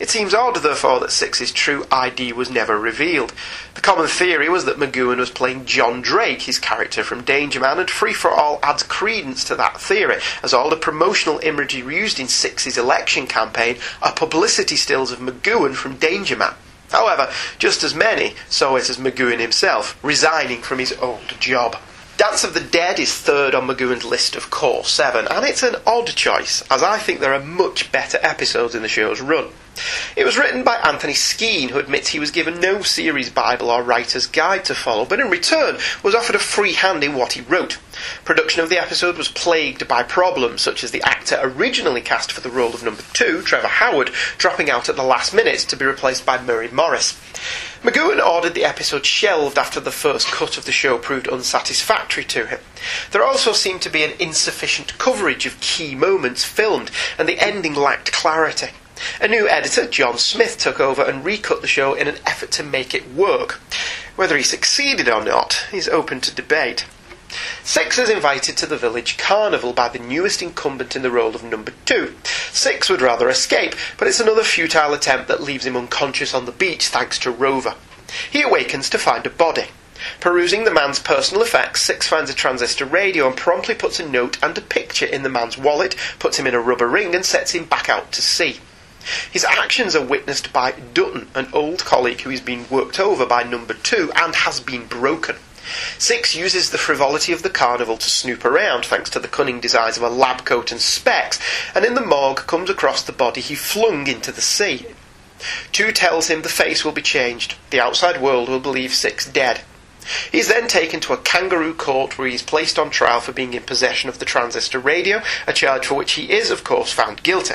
It 0.01 0.11
seems 0.11 0.35
odd, 0.35 0.57
therefore, 0.57 0.99
that 0.99 1.13
Six's 1.13 1.53
true 1.53 1.87
ID 1.93 2.33
was 2.33 2.51
never 2.51 2.77
revealed. 2.77 3.33
The 3.75 3.81
common 3.81 4.09
theory 4.09 4.49
was 4.49 4.65
that 4.65 4.77
McGoohan 4.77 5.19
was 5.19 5.31
playing 5.31 5.65
John 5.65 6.03
Drake, 6.03 6.43
his 6.43 6.59
character 6.59 7.05
from 7.05 7.23
Danger 7.23 7.61
Man, 7.61 7.79
and 7.79 7.89
Free 7.89 8.13
for 8.13 8.33
All 8.33 8.59
adds 8.65 8.83
credence 8.83 9.45
to 9.45 9.55
that 9.55 9.81
theory, 9.81 10.17
as 10.43 10.53
all 10.53 10.71
the 10.71 10.77
promotional 10.77 11.39
imagery 11.39 11.97
used 11.97 12.19
in 12.19 12.27
Six's 12.27 12.77
election 12.77 13.29
campaign 13.29 13.77
are 14.03 14.13
publicity 14.13 14.75
stills 14.75 15.13
of 15.13 15.21
McGoohan 15.21 15.77
from 15.77 15.99
Danger 15.99 16.35
Man. 16.35 16.55
However, 16.91 17.31
just 17.61 17.85
as 17.85 17.95
many 17.95 18.35
saw 18.49 18.75
it 18.75 18.91
as 18.91 18.97
McGoohan 18.97 19.39
himself, 19.39 19.97
resigning 20.03 20.63
from 20.63 20.81
his 20.81 20.95
old 20.95 21.29
job. 21.39 21.77
Dance 22.17 22.45
of 22.45 22.55
the 22.55 22.61
Dead 22.61 23.01
is 23.01 23.13
third 23.13 23.57
on 23.57 23.67
McGoohan's 23.67 24.05
list 24.05 24.37
of 24.37 24.49
core 24.49 24.85
seven, 24.85 25.27
and 25.29 25.45
it's 25.45 25.65
an 25.65 25.75
odd 25.85 26.07
choice, 26.07 26.63
as 26.71 26.81
I 26.81 26.97
think 26.99 27.19
there 27.19 27.35
are 27.35 27.43
much 27.43 27.91
better 27.91 28.19
episodes 28.23 28.77
in 28.77 28.83
the 28.83 28.89
show's 28.89 29.21
run. 29.21 29.49
It 30.17 30.25
was 30.25 30.39
written 30.39 30.63
by 30.63 30.77
Anthony 30.77 31.15
Skene, 31.15 31.71
who 31.71 31.79
admits 31.79 32.09
he 32.09 32.21
was 32.21 32.31
given 32.31 32.61
no 32.61 32.83
series 32.83 33.31
Bible 33.31 33.71
or 33.71 33.83
writer's 33.83 34.27
guide 34.27 34.65
to 34.67 34.75
follow, 34.75 35.05
but 35.05 35.19
in 35.19 35.29
return 35.29 35.79
was 36.03 36.15
offered 36.15 36.37
a 36.37 36.39
free 36.39 36.75
hand 36.75 37.03
in 37.03 37.15
what 37.15 37.33
he 37.33 37.41
wrote. 37.41 37.79
Production 38.25 38.63
of 38.63 38.69
the 38.69 38.79
episode 38.79 39.17
was 39.17 39.29
plagued 39.29 39.89
by 39.89 40.03
problems, 40.03 40.63
such 40.63 40.85
as 40.85 40.93
the 40.93 41.03
actor 41.03 41.39
originally 41.43 42.01
cast 42.01 42.31
for 42.31 42.41
the 42.41 42.51
role 42.51 42.73
of 42.73 42.85
number 42.85 43.03
two, 43.13 43.43
Trevor 43.43 43.67
Howard, 43.67 44.13
dropping 44.39 44.71
out 44.71 44.89
at 44.89 44.97
the 44.97 45.03
last 45.03 45.35
minute 45.35 45.59
to 45.61 45.77
be 45.77 45.85
replaced 45.85 46.25
by 46.25 46.41
Mary 46.41 46.69
Morris. 46.69 47.21
McGoohan 47.83 48.25
ordered 48.25 48.55
the 48.55 48.65
episode 48.65 49.05
shelved 49.05 49.59
after 49.59 49.81
the 49.81 49.93
first 49.93 50.29
cut 50.29 50.57
of 50.57 50.65
the 50.65 50.73
show 50.73 50.97
proved 50.99 51.29
unsatisfactory 51.29 52.25
to 52.25 52.47
him. 52.47 52.61
There 53.11 53.25
also 53.25 53.53
seemed 53.53 53.83
to 53.83 53.91
be 53.91 54.05
an 54.05 54.15
insufficient 54.19 54.97
coverage 54.99 55.47
of 55.47 55.61
key 55.61 55.95
moments 55.95 56.45
filmed, 56.45 56.91
and 57.19 57.29
the 57.29 57.39
ending 57.41 57.75
lacked 57.75 58.13
clarity. 58.13 58.71
A 59.21 59.29
new 59.29 59.49
editor, 59.49 59.87
John 59.87 60.19
Smith, 60.19 60.59
took 60.59 60.81
over 60.81 61.03
and 61.03 61.25
recut 61.25 61.61
the 61.61 61.67
show 61.67 61.95
in 61.95 62.09
an 62.09 62.19
effort 62.27 62.51
to 62.53 62.63
make 62.63 62.95
it 62.95 63.13
work. 63.13 63.61
Whether 64.17 64.37
he 64.37 64.43
succeeded 64.43 65.09
or 65.09 65.23
not 65.25 65.67
is 65.73 65.89
open 65.89 66.21
to 66.21 66.35
debate. 66.35 66.87
Six 67.65 67.99
is 67.99 68.09
invited 68.09 68.57
to 68.59 68.67
the 68.67 68.77
village 68.77 69.17
carnival 69.17 69.73
by 69.73 69.89
the 69.89 69.99
newest 69.99 70.41
incumbent 70.41 70.95
in 70.95 71.03
the 71.03 71.11
role 71.11 71.35
of 71.35 71.43
number 71.43 71.73
two. 71.85 72.15
Six 72.53 72.89
would 72.89 73.03
rather 73.03 73.29
escape, 73.29 73.75
but 73.99 74.07
it's 74.07 74.21
another 74.21 74.45
futile 74.45 74.95
attempt 74.95 75.27
that 75.29 75.43
leaves 75.43 75.67
him 75.67 75.77
unconscious 75.77 76.33
on 76.33 76.45
the 76.45 76.53
beach 76.53 76.89
thanks 76.89 77.19
to 77.19 77.31
Rover. 77.31 77.75
He 78.31 78.43
awakens 78.43 78.89
to 78.91 78.99
find 78.99 79.27
a 79.27 79.31
body. 79.31 79.67
Perusing 80.21 80.65
the 80.65 80.71
man's 80.71 80.99
personal 80.99 81.43
effects, 81.43 81.83
Six 81.83 82.07
finds 82.07 82.31
a 82.31 82.35
transistor 82.35 82.85
radio 82.85 83.27
and 83.27 83.37
promptly 83.37 83.75
puts 83.75 83.99
a 83.99 84.09
note 84.09 84.39
and 84.43 84.57
a 84.57 84.61
picture 84.61 85.07
in 85.07 85.23
the 85.23 85.29
man's 85.29 85.59
wallet, 85.59 85.97
puts 86.19 86.39
him 86.39 86.47
in 86.47 86.55
a 86.55 86.61
rubber 86.61 86.87
ring, 86.87 87.15
and 87.15 87.25
sets 87.25 87.53
him 87.53 87.65
back 87.65 87.89
out 87.89 88.13
to 88.13 88.23
sea. 88.23 88.61
His 89.31 89.45
actions 89.45 89.95
are 89.95 90.05
witnessed 90.05 90.53
by 90.53 90.73
Dutton, 90.73 91.29
an 91.35 91.49
old 91.53 91.85
colleague 91.85 92.23
who 92.23 92.31
is 92.31 92.41
being 92.41 92.67
worked 92.71 92.99
over 92.99 93.27
by 93.27 93.43
number 93.43 93.75
two 93.75 94.11
and 94.15 94.35
has 94.35 94.61
been 94.61 94.87
broken. 94.87 95.37
Six 95.99 96.35
uses 96.35 96.71
the 96.71 96.79
frivolity 96.79 97.33
of 97.33 97.43
the 97.43 97.51
carnival 97.51 97.97
to 97.97 98.11
snoop 98.11 98.45
around, 98.45 98.85
thanks 98.85 99.09
to 99.11 99.19
the 99.19 99.29
cunning 99.29 99.61
designs 99.61 99.97
of 99.97 100.03
a 100.03 100.09
lab 100.09 100.45
coat 100.45 100.71
and 100.71 100.81
specs, 100.81 101.41
and 101.75 101.85
in 101.85 101.95
the 101.95 102.05
morgue 102.05 102.47
comes 102.47 102.69
across 102.69 103.03
the 103.03 103.13
body 103.13 103.41
he 103.41 103.55
flung 103.55 104.07
into 104.07 104.31
the 104.31 104.43
sea. 104.43 104.87
Two 105.73 105.91
tells 105.93 106.29
him 106.29 106.43
the 106.43 106.49
face 106.49 106.85
will 106.85 106.93
be 106.93 107.03
changed. 107.03 107.57
The 107.71 107.81
outside 107.81 108.21
world 108.21 108.49
will 108.49 108.61
believe 108.61 108.95
Six 108.95 109.27
dead. 109.27 109.63
He 110.31 110.39
is 110.39 110.49
then 110.49 110.69
taken 110.69 111.01
to 111.01 111.13
a 111.13 111.19
kangaroo 111.19 111.75
court 111.75 112.19
where 112.19 112.29
he 112.29 112.35
is 112.35 112.43
placed 112.43 112.79
on 112.79 112.91
trial 112.91 113.21
for 113.21 113.33
being 113.33 113.55
in 113.55 113.63
possession 113.63 114.09
of 114.09 114.19
the 114.19 114.25
transistor 114.25 114.79
radio, 114.79 115.23
a 115.47 115.53
charge 115.53 115.87
for 115.87 115.95
which 115.95 116.13
he 116.13 116.31
is, 116.31 116.51
of 116.51 116.65
course, 116.65 116.93
found 116.93 117.23
guilty. 117.23 117.55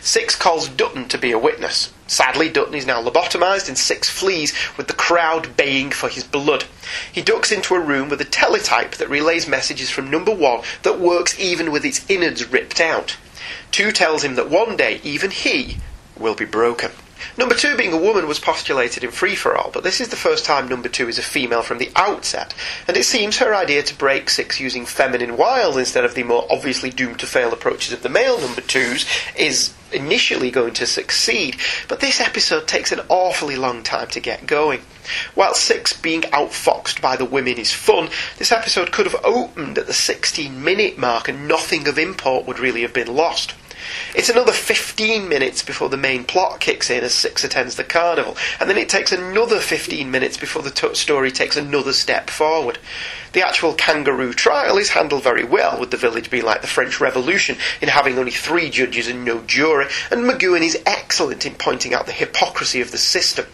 Six 0.00 0.36
calls 0.36 0.68
Dutton 0.68 1.08
to 1.08 1.18
be 1.18 1.32
a 1.32 1.38
witness. 1.38 1.92
Sadly, 2.06 2.48
Dutton 2.48 2.74
is 2.74 2.86
now 2.86 3.02
lobotomized 3.02 3.68
and 3.68 3.76
Six 3.76 4.08
flees 4.08 4.54
with 4.76 4.86
the 4.86 4.94
crowd 4.94 5.56
baying 5.56 5.90
for 5.90 6.08
his 6.08 6.24
blood. 6.24 6.64
He 7.12 7.20
ducks 7.20 7.52
into 7.52 7.74
a 7.74 7.80
room 7.80 8.08
with 8.08 8.20
a 8.20 8.24
teletype 8.24 8.92
that 8.96 9.10
relays 9.10 9.48
messages 9.48 9.90
from 9.90 10.10
number 10.10 10.34
one 10.34 10.62
that 10.82 11.00
works 11.00 11.38
even 11.38 11.70
with 11.70 11.84
its 11.84 12.08
innards 12.08 12.50
ripped 12.50 12.80
out. 12.80 13.16
Two 13.70 13.92
tells 13.92 14.24
him 14.24 14.36
that 14.36 14.50
one 14.50 14.76
day 14.76 15.00
even 15.02 15.30
he 15.30 15.78
will 16.16 16.34
be 16.34 16.44
broken. 16.44 16.90
Number 17.36 17.54
two 17.54 17.76
being 17.76 17.92
a 17.92 17.96
woman 17.96 18.26
was 18.26 18.38
postulated 18.38 19.04
in 19.04 19.10
Free 19.10 19.34
for 19.34 19.56
All, 19.56 19.70
but 19.70 19.82
this 19.84 20.00
is 20.00 20.08
the 20.08 20.16
first 20.16 20.44
time 20.44 20.68
number 20.68 20.88
two 20.88 21.08
is 21.08 21.18
a 21.18 21.22
female 21.22 21.62
from 21.62 21.78
the 21.78 21.90
outset, 21.96 22.54
and 22.86 22.96
it 22.96 23.04
seems 23.04 23.38
her 23.38 23.54
idea 23.54 23.82
to 23.82 23.94
break 23.94 24.30
six 24.30 24.60
using 24.60 24.86
feminine 24.86 25.36
wiles 25.36 25.76
instead 25.76 26.04
of 26.04 26.14
the 26.14 26.22
more 26.22 26.46
obviously 26.50 26.90
doomed 26.90 27.20
to 27.20 27.26
fail 27.26 27.52
approaches 27.52 27.92
of 27.92 28.02
the 28.02 28.08
male 28.08 28.40
number 28.40 28.60
twos 28.60 29.06
is 29.36 29.74
initially 29.92 30.50
going 30.50 30.74
to 30.74 30.86
succeed, 30.86 31.56
but 31.88 32.00
this 32.00 32.20
episode 32.20 32.66
takes 32.66 32.92
an 32.92 33.00
awfully 33.08 33.56
long 33.56 33.82
time 33.82 34.08
to 34.08 34.20
get 34.20 34.46
going. 34.46 34.80
While 35.34 35.54
Six 35.54 35.92
being 35.92 36.22
outfoxed 36.22 37.00
by 37.00 37.16
the 37.16 37.24
women 37.24 37.58
is 37.58 37.72
fun, 37.72 38.08
this 38.38 38.52
episode 38.52 38.92
could 38.92 39.06
have 39.06 39.24
opened 39.24 39.78
at 39.78 39.86
the 39.86 39.92
16 39.92 40.62
minute 40.62 40.98
mark 40.98 41.28
and 41.28 41.48
nothing 41.48 41.88
of 41.88 41.98
import 41.98 42.46
would 42.46 42.58
really 42.58 42.82
have 42.82 42.92
been 42.92 43.14
lost. 43.14 43.54
It's 44.14 44.28
another 44.28 44.52
15 44.52 45.28
minutes 45.28 45.62
before 45.62 45.88
the 45.88 45.96
main 45.96 46.24
plot 46.24 46.60
kicks 46.60 46.90
in 46.90 47.04
as 47.04 47.14
Six 47.14 47.44
attends 47.44 47.76
the 47.76 47.84
carnival, 47.84 48.36
and 48.60 48.68
then 48.68 48.76
it 48.76 48.88
takes 48.88 49.12
another 49.12 49.60
15 49.60 50.10
minutes 50.10 50.36
before 50.36 50.62
the 50.62 50.70
t- 50.70 50.94
story 50.94 51.30
takes 51.30 51.56
another 51.56 51.92
step 51.92 52.28
forward. 52.28 52.78
The 53.32 53.46
actual 53.46 53.74
kangaroo 53.74 54.34
trial 54.34 54.78
is 54.78 54.90
handled 54.90 55.22
very 55.22 55.44
well, 55.44 55.78
with 55.78 55.90
the 55.90 55.96
village 55.96 56.28
being 56.28 56.44
like 56.44 56.60
the 56.60 56.66
French 56.66 57.00
Revolution 57.00 57.56
in 57.80 57.88
having 57.88 58.18
only 58.18 58.32
three 58.32 58.68
judges 58.68 59.08
and 59.08 59.24
no 59.24 59.40
jury, 59.42 59.86
and 60.10 60.22
McGoohan 60.22 60.62
is 60.62 60.82
excellent 60.84 61.46
in 61.46 61.54
pointing 61.54 61.94
out 61.94 62.06
the 62.06 62.12
hypocrisy 62.12 62.80
of 62.80 62.90
the 62.90 62.98
system. 62.98 63.46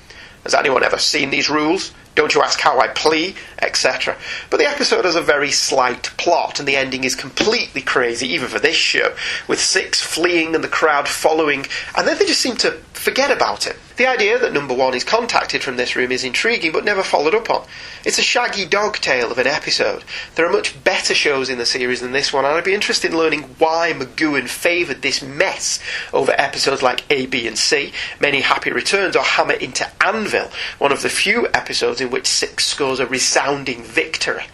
Has 0.44 0.54
anyone 0.54 0.84
ever 0.84 0.98
seen 0.98 1.30
these 1.30 1.50
rules? 1.50 1.92
Don't 2.14 2.34
you 2.34 2.42
ask 2.42 2.60
how 2.60 2.78
I 2.78 2.88
plea, 2.88 3.34
etc. 3.60 4.16
But 4.50 4.58
the 4.58 4.68
episode 4.68 5.04
has 5.04 5.16
a 5.16 5.22
very 5.22 5.50
slight 5.50 6.02
plot, 6.16 6.60
and 6.60 6.68
the 6.68 6.76
ending 6.76 7.02
is 7.02 7.14
completely 7.14 7.80
crazy, 7.80 8.28
even 8.28 8.48
for 8.48 8.60
this 8.60 8.76
show, 8.76 9.14
with 9.48 9.58
Six 9.58 10.00
fleeing 10.00 10.54
and 10.54 10.62
the 10.62 10.68
crowd 10.68 11.08
following, 11.08 11.66
and 11.96 12.06
then 12.06 12.18
they 12.18 12.26
just 12.26 12.40
seem 12.40 12.56
to 12.58 12.72
forget 12.92 13.30
about 13.30 13.66
it. 13.66 13.76
The 13.96 14.08
idea 14.08 14.40
that 14.40 14.52
number 14.52 14.74
one 14.74 14.94
is 14.94 15.04
contacted 15.04 15.62
from 15.62 15.76
this 15.76 15.94
room 15.94 16.10
is 16.10 16.24
intriguing, 16.24 16.72
but 16.72 16.84
never 16.84 17.04
followed 17.04 17.34
up 17.34 17.48
on. 17.48 17.64
It's 18.04 18.18
a 18.18 18.22
shaggy 18.22 18.66
dog 18.66 18.96
tale 18.96 19.30
of 19.30 19.38
an 19.38 19.46
episode. 19.46 20.02
There 20.34 20.44
are 20.44 20.52
much 20.52 20.82
better 20.82 21.14
shows 21.14 21.48
in 21.48 21.58
the 21.58 21.66
series 21.66 22.00
than 22.00 22.10
this 22.10 22.32
one, 22.32 22.44
and 22.44 22.54
I'd 22.54 22.64
be 22.64 22.74
interested 22.74 23.12
in 23.12 23.16
learning 23.16 23.42
why 23.58 23.92
McGoohan 23.92 24.48
favoured 24.48 25.02
this 25.02 25.22
mess 25.22 25.78
over 26.12 26.32
episodes 26.36 26.82
like 26.82 27.04
A, 27.08 27.26
B, 27.26 27.46
and 27.46 27.56
C, 27.56 27.92
Many 28.18 28.40
Happy 28.40 28.72
Returns, 28.72 29.14
or 29.14 29.22
Hammer 29.22 29.52
into 29.52 29.88
Anvil, 30.04 30.50
one 30.78 30.90
of 30.90 31.02
the 31.02 31.08
few 31.08 31.46
episodes 31.54 32.00
in 32.00 32.10
which 32.10 32.26
Six 32.26 32.66
scores 32.66 32.98
a 32.98 33.06
resounding 33.06 33.84
victory. 33.84 34.46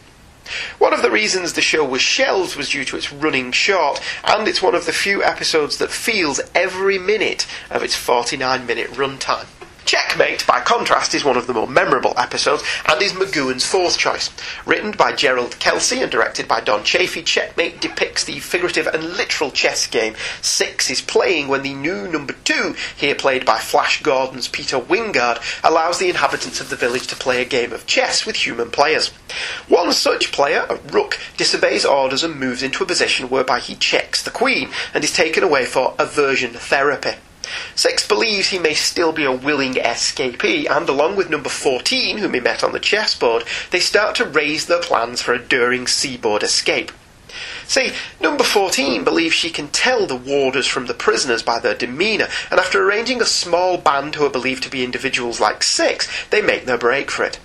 One 0.79 0.93
of 0.93 1.03
the 1.03 1.11
reasons 1.11 1.53
the 1.53 1.61
show 1.61 1.85
was 1.85 2.03
shelved 2.03 2.57
was 2.57 2.71
due 2.71 2.85
to 2.87 2.97
its 2.97 3.13
running 3.13 3.53
short, 3.53 4.01
and 4.25 4.49
it's 4.49 4.63
one 4.63 4.75
of 4.75 4.87
the 4.87 4.93
few 4.93 5.23
episodes 5.23 5.79
that 5.79 5.91
feels 5.91 6.41
every 6.55 6.99
minute 6.99 7.47
of 7.71 7.83
its 7.83 7.95
49 7.95 8.67
minute 8.67 8.91
runtime. 8.91 9.47
Checkmate, 9.91 10.47
by 10.47 10.61
contrast, 10.61 11.17
is 11.17 11.25
one 11.25 11.37
of 11.37 11.49
the 11.49 11.53
more 11.53 11.67
memorable 11.67 12.15
episodes 12.17 12.63
and 12.87 13.03
is 13.03 13.13
McGoohan's 13.13 13.67
fourth 13.67 13.99
choice. 13.99 14.31
Written 14.65 14.93
by 14.93 15.11
Gerald 15.11 15.59
Kelsey 15.59 16.01
and 16.01 16.09
directed 16.13 16.47
by 16.47 16.61
Don 16.61 16.85
Chaffee, 16.85 17.25
Checkmate 17.25 17.81
depicts 17.81 18.23
the 18.23 18.39
figurative 18.39 18.87
and 18.87 19.17
literal 19.17 19.51
chess 19.51 19.89
game 19.89 20.15
Six 20.43 20.91
is 20.91 21.01
playing 21.01 21.49
when 21.49 21.65
the 21.65 21.75
new 21.75 22.07
number 22.07 22.35
two, 22.45 22.77
here 22.97 23.17
played 23.17 23.45
by 23.45 23.59
Flash 23.59 24.01
Gordon's 24.01 24.47
Peter 24.47 24.79
Wyngarde, 24.79 25.41
allows 25.65 25.99
the 25.99 26.09
inhabitants 26.09 26.61
of 26.61 26.71
the 26.71 26.77
village 26.77 27.09
to 27.09 27.17
play 27.17 27.43
a 27.43 27.45
game 27.45 27.73
of 27.73 27.89
chess 27.89 28.25
with 28.25 28.37
human 28.37 28.71
players. 28.71 29.09
One 29.67 29.91
such 29.91 30.31
player, 30.31 30.67
a 30.69 30.77
rook, 30.77 31.19
disobeys 31.37 31.85
orders 31.85 32.23
and 32.23 32.39
moves 32.39 32.63
into 32.63 32.85
a 32.85 32.87
position 32.87 33.29
whereby 33.29 33.59
he 33.59 33.75
checks 33.75 34.23
the 34.23 34.31
queen 34.31 34.71
and 34.95 35.03
is 35.03 35.13
taken 35.13 35.43
away 35.43 35.65
for 35.65 35.97
aversion 35.99 36.53
therapy. 36.53 37.17
Six 37.75 38.07
believes 38.07 38.49
he 38.49 38.59
may 38.59 38.75
still 38.75 39.13
be 39.13 39.25
a 39.25 39.33
willing 39.33 39.75
escapee, 39.75 40.71
and 40.71 40.89
along 40.89 41.17
with 41.17 41.31
number 41.31 41.49
14, 41.49 42.19
whom 42.19 42.35
he 42.35 42.41
met 42.41 42.63
on 42.63 42.73
the 42.73 42.81
chessboard, 42.81 43.45
they 43.71 43.81
start 43.81 44.15
to 44.17 44.25
raise 44.25 44.67
their 44.67 44.81
plans 44.81 45.23
for 45.23 45.33
a 45.35 45.39
daring 45.39 45.87
seaboard 45.87 46.43
escape. 46.43 46.93
See, 47.67 47.93
number 48.21 48.43
14 48.43 49.05
believes 49.05 49.35
she 49.35 49.51
can 49.51 49.69
tell 49.69 50.07
the 50.07 50.17
warders 50.17 50.67
from 50.67 50.87
the 50.87 50.95
prisoners 50.95 51.43
by 51.43 51.61
their 51.61 51.77
demeanour, 51.77 52.29
and 52.51 52.59
after 52.59 52.83
arranging 52.83 53.23
a 53.23 53.27
small 53.27 53.79
band 53.79 54.17
who 54.17 54.27
are 54.27 54.31
believed 54.31 54.65
to 54.65 54.71
be 54.71 54.83
individuals 54.83 55.41
like 55.41 55.63
Six, 55.63 56.09
they 56.31 56.43
make 56.43 56.67
their 56.67 56.79
break 56.79 57.11
for 57.11 57.25
it. 57.25 57.39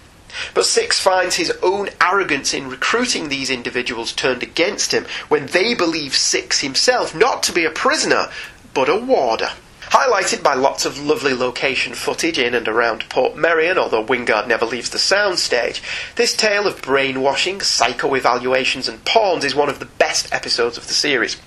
But 0.54 0.66
Six 0.66 1.00
finds 1.00 1.36
his 1.36 1.52
own 1.62 1.90
arrogance 2.02 2.54
in 2.54 2.68
recruiting 2.68 3.30
these 3.30 3.50
individuals 3.50 4.12
turned 4.12 4.44
against 4.44 4.92
him 4.92 5.06
when 5.28 5.46
they 5.46 5.76
believe 5.76 6.16
Six 6.16 6.62
himself 6.62 7.14
not 7.16 7.44
to 7.44 7.54
be 7.54 7.64
a 7.64 7.70
prisoner, 7.70 8.30
but 8.74 8.90
a 8.90 8.98
warder. 8.98 9.52
Highlighted 9.90 10.42
by 10.42 10.56
lots 10.56 10.86
of 10.86 11.00
lovely 11.00 11.34
location 11.34 11.94
footage 11.94 12.38
in 12.38 12.54
and 12.54 12.68
around 12.68 13.08
Portmeirion, 13.10 13.78
although 13.78 14.04
Wyngarde 14.04 14.48
never 14.48 14.66
leaves 14.66 14.90
the 14.90 14.98
soundstage, 14.98 15.82
this 16.16 16.36
tale 16.36 16.68
of 16.68 16.82
brainwashing, 16.82 17.62
psycho-evaluations 17.62 18.88
and 18.88 19.06
pawns 19.06 19.46
is 19.46 19.54
one 19.56 19.70
of 19.70 19.80
the 19.80 19.86
best 19.86 20.34
episodes 20.34 20.78
of 20.78 20.88
the 20.88 20.94
series. 20.94 21.38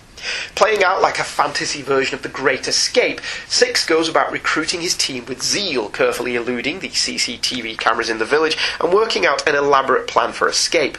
Playing 0.54 0.82
out 0.82 1.00
like 1.00 1.18
a 1.18 1.24
fantasy 1.24 1.82
version 1.82 2.14
of 2.14 2.22
The 2.22 2.28
Great 2.28 2.66
Escape, 2.66 3.20
Six 3.48 3.84
goes 3.86 4.08
about 4.08 4.32
recruiting 4.32 4.80
his 4.80 4.96
team 4.96 5.24
with 5.26 5.42
zeal, 5.42 5.88
carefully 5.88 6.34
eluding 6.34 6.80
the 6.80 6.88
CCTV 6.88 7.78
cameras 7.78 8.10
in 8.10 8.18
the 8.18 8.24
village 8.24 8.56
and 8.80 8.92
working 8.92 9.26
out 9.26 9.46
an 9.48 9.54
elaborate 9.54 10.08
plan 10.08 10.32
for 10.32 10.48
escape. 10.48 10.98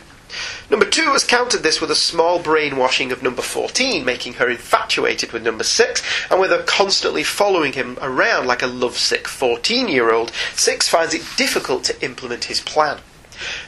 Number 0.70 0.86
two 0.86 1.12
has 1.14 1.24
countered 1.24 1.64
this 1.64 1.82
with 1.82 1.90
a 1.90 1.96
small 1.96 2.40
brainwashing 2.40 3.12
of 3.12 3.24
number 3.24 3.42
14, 3.42 4.06
making 4.06 4.34
her 4.34 4.50
infatuated 4.50 5.32
with 5.32 5.44
number 5.44 5.64
6, 5.64 6.04
and 6.30 6.40
with 6.40 6.52
her 6.52 6.64
constantly 6.64 7.24
following 7.24 7.74
him 7.74 7.98
around 8.02 8.46
like 8.46 8.62
a 8.62 8.68
lovesick 8.68 9.28
14 9.28 9.88
year 9.88 10.12
old, 10.14 10.32
6 10.56 10.88
finds 10.88 11.14
it 11.14 11.26
difficult 11.36 11.84
to 11.86 12.04
implement 12.04 12.46
his 12.46 12.62
plan. 12.62 13.00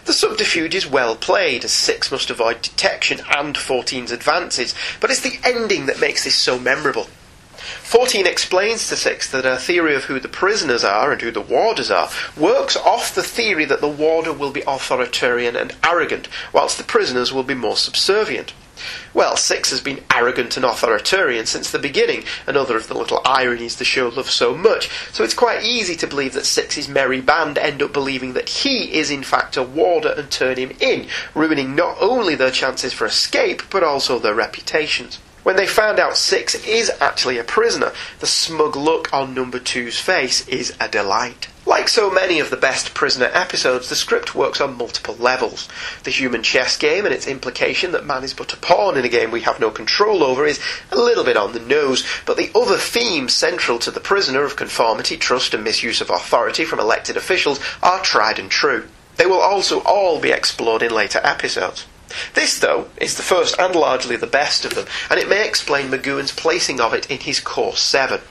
The 0.06 0.14
subterfuge 0.14 0.76
is 0.76 0.86
well 0.86 1.16
played, 1.16 1.64
as 1.64 1.72
6 1.72 2.12
must 2.12 2.30
avoid 2.30 2.62
detection 2.62 3.22
and 3.36 3.56
14's 3.56 4.12
advances, 4.12 4.76
but 5.00 5.10
it's 5.10 5.22
the 5.22 5.40
ending 5.44 5.86
that 5.86 6.00
makes 6.00 6.24
this 6.26 6.36
so 6.36 6.60
memorable. 6.60 7.08
14 7.84 8.28
explains 8.28 8.88
to 8.88 8.96
6 8.96 9.32
that 9.32 9.46
her 9.46 9.58
theory 9.58 9.96
of 9.96 10.06
who 10.06 10.20
the 10.20 10.28
prisoners 10.28 10.84
are 10.84 11.12
and 11.12 11.22
who 11.22 11.32
the 11.32 11.42
warders 11.42 11.92
are 11.92 12.10
works 12.38 12.76
off 12.78 13.16
the 13.16 13.24
theory 13.24 13.66
that 13.66 13.82
the 13.82 13.88
warder 13.88 14.34
will 14.34 14.52
be 14.52 14.64
authoritarian 14.68 15.56
and 15.56 15.76
arrogant, 15.84 16.28
whilst 16.54 16.78
the 16.78 16.84
prisoners 16.84 17.34
will 17.34 17.44
be 17.44 17.54
more 17.54 17.78
subservient. 17.78 18.54
Well, 19.14 19.38
Six 19.38 19.70
has 19.70 19.80
been 19.82 20.04
arrogant 20.12 20.58
and 20.58 20.66
authoritarian 20.66 21.46
since 21.46 21.70
the 21.70 21.78
beginning, 21.78 22.24
another 22.48 22.76
of 22.78 22.88
the 22.88 22.98
little 22.98 23.22
ironies 23.26 23.76
the 23.76 23.86
show 23.86 24.08
loves 24.08 24.34
so 24.34 24.56
much, 24.56 24.90
so 25.12 25.24
it's 25.24 25.34
quite 25.34 25.64
easy 25.64 25.96
to 25.98 26.08
believe 26.08 26.34
that 26.34 26.46
Six's 26.46 26.88
merry 26.88 27.22
band 27.22 27.58
end 27.58 27.84
up 27.84 27.94
believing 27.94 28.34
that 28.34 28.50
he 28.50 28.94
is 28.94 29.12
in 29.12 29.22
fact 29.22 29.56
a 29.56 29.64
warder 29.64 30.14
and 30.18 30.32
turn 30.32 30.58
him 30.58 30.72
in, 30.80 31.08
ruining 31.36 31.76
not 31.76 31.98
only 32.02 32.34
their 32.34 32.52
chances 32.52 32.92
for 32.94 33.06
escape, 33.06 33.62
but 33.70 33.84
also 33.84 34.18
their 34.18 34.34
reputations. 34.34 35.20
When 35.44 35.56
they 35.56 35.66
found 35.66 35.98
out 35.98 36.18
Six 36.18 36.54
is 36.68 36.92
actually 37.02 37.40
a 37.40 37.44
prisoner, 37.44 37.94
the 38.20 38.28
smug 38.28 38.76
look 38.76 39.12
on 39.12 39.34
number 39.34 39.58
two's 39.58 39.98
face 39.98 40.48
is 40.48 40.76
a 40.80 40.88
delight. 40.88 41.48
Like 41.66 41.90
so 41.90 42.12
many 42.12 42.40
of 42.40 42.52
the 42.52 42.58
best 42.58 42.94
prisoner 42.94 43.32
episodes, 43.34 43.90
the 43.90 43.96
script 43.96 44.36
works 44.36 44.62
on 44.62 44.78
multiple 44.78 45.16
levels. 45.16 45.68
The 46.04 46.12
human 46.12 46.44
chess 46.44 46.78
game 46.78 47.06
and 47.06 47.14
its 47.14 47.26
implication 47.26 47.92
that 47.92 48.06
man 48.06 48.24
is 48.24 48.36
but 48.36 48.54
a 48.54 48.58
pawn 48.58 48.98
in 48.98 49.06
a 49.06 49.10
game 49.10 49.32
we 49.32 49.42
have 49.42 49.60
no 49.60 49.72
control 49.72 50.24
over 50.24 50.46
is 50.46 50.60
a 50.92 50.96
little 50.96 51.24
bit 51.24 51.38
on 51.38 51.54
the 51.54 51.60
nose, 51.60 52.06
but 52.28 52.38
the 52.38 52.52
other 52.54 52.78
themes 52.78 53.34
central 53.34 53.80
to 53.80 53.90
the 53.90 54.00
prisoner 54.00 54.44
of 54.44 54.56
conformity, 54.56 55.18
trust, 55.18 55.56
and 55.56 55.64
misuse 55.64 56.02
of 56.02 56.12
authority 56.12 56.66
from 56.66 56.80
elected 56.80 57.18
officials 57.18 57.60
are 57.82 58.02
tried 58.02 58.38
and 58.38 58.52
true. 58.52 58.88
They 59.18 59.26
will 59.26 59.42
also 59.42 59.82
all 59.82 60.20
be 60.20 60.30
explored 60.30 60.84
in 60.84 60.94
later 60.94 61.20
episodes. 61.24 61.88
This, 62.34 62.60
though, 62.60 62.88
is 62.98 63.16
the 63.16 63.24
first 63.24 63.58
and 63.60 63.76
largely 63.76 64.16
the 64.16 64.28
best 64.28 64.66
of 64.66 64.76
them, 64.76 64.86
and 65.10 65.20
it 65.20 65.30
may 65.30 65.48
explain 65.48 65.90
McGoohan's 65.90 66.32
placing 66.32 66.80
of 66.80 66.94
it 66.94 67.10
in 67.10 67.20
his 67.20 67.40
Course 67.40 67.82
7. 67.82 68.22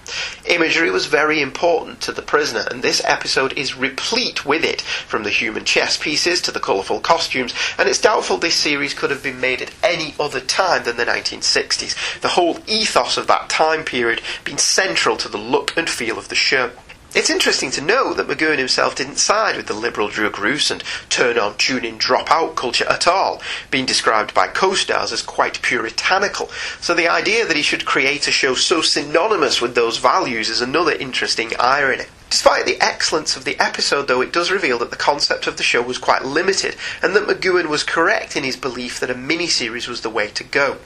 Imagery 0.46 0.90
was 0.90 1.06
very 1.06 1.40
important 1.40 2.00
to 2.02 2.12
the 2.12 2.22
prisoner, 2.22 2.66
and 2.70 2.82
this 2.82 3.02
episode 3.04 3.52
is 3.54 3.76
replete 3.76 4.44
with 4.44 4.64
it, 4.64 4.80
from 4.80 5.22
the 5.22 5.30
human 5.30 5.64
chess 5.64 5.96
pieces 5.96 6.40
to 6.42 6.52
the 6.52 6.60
colourful 6.60 7.00
costumes, 7.00 7.54
and 7.78 7.88
it's 7.88 8.00
doubtful 8.00 8.36
this 8.36 8.54
series 8.54 8.94
could 8.94 9.10
have 9.10 9.22
been 9.22 9.40
made 9.40 9.62
at 9.62 9.74
any 9.82 10.14
other 10.18 10.40
time 10.40 10.84
than 10.84 10.96
the 10.96 11.04
1960s, 11.04 12.20
the 12.20 12.28
whole 12.28 12.58
ethos 12.66 13.16
of 13.16 13.26
that 13.26 13.48
time 13.48 13.84
period 13.84 14.20
being 14.44 14.58
central 14.58 15.16
to 15.16 15.28
the 15.28 15.38
look 15.38 15.76
and 15.76 15.88
feel 15.88 16.18
of 16.18 16.28
the 16.28 16.34
show. 16.34 16.70
It's 17.12 17.28
interesting 17.28 17.72
to 17.72 17.80
note 17.80 18.18
that 18.18 18.28
McGoohan 18.28 18.58
himself 18.58 18.94
didn't 18.94 19.16
side 19.16 19.56
with 19.56 19.66
the 19.66 19.74
liberal 19.74 20.06
drug 20.06 20.38
ruse 20.38 20.70
and 20.70 20.84
turn 21.08 21.40
on, 21.40 21.56
tune 21.56 21.84
in, 21.84 21.98
drop 21.98 22.30
out 22.30 22.54
culture 22.54 22.86
at 22.88 23.08
all, 23.08 23.42
being 23.68 23.84
described 23.84 24.32
by 24.32 24.46
co 24.46 24.74
stars 24.74 25.10
as 25.10 25.20
quite 25.20 25.60
puritanical. 25.60 26.50
So 26.80 26.94
the 26.94 27.08
idea 27.08 27.44
that 27.46 27.56
he 27.56 27.62
should 27.62 27.84
create 27.84 28.28
a 28.28 28.30
show 28.30 28.54
so 28.54 28.80
synonymous 28.80 29.60
with 29.60 29.74
those 29.74 29.98
values 29.98 30.48
is 30.48 30.60
another 30.60 30.92
interesting 30.92 31.50
irony. 31.58 32.04
Despite 32.30 32.64
the 32.64 32.80
excellence 32.80 33.36
of 33.36 33.44
the 33.44 33.58
episode, 33.58 34.06
though, 34.06 34.20
it 34.20 34.32
does 34.32 34.52
reveal 34.52 34.78
that 34.78 34.90
the 34.90 34.96
concept 34.96 35.48
of 35.48 35.56
the 35.56 35.64
show 35.64 35.82
was 35.82 35.98
quite 35.98 36.24
limited, 36.24 36.76
and 37.02 37.14
that 37.16 37.26
McGoohan 37.26 37.68
was 37.68 37.82
correct 37.82 38.36
in 38.36 38.44
his 38.44 38.56
belief 38.56 39.00
that 39.00 39.10
a 39.10 39.16
mini-series 39.16 39.88
was 39.88 40.02
the 40.02 40.10
way 40.10 40.28
to 40.28 40.44
go. 40.44 40.76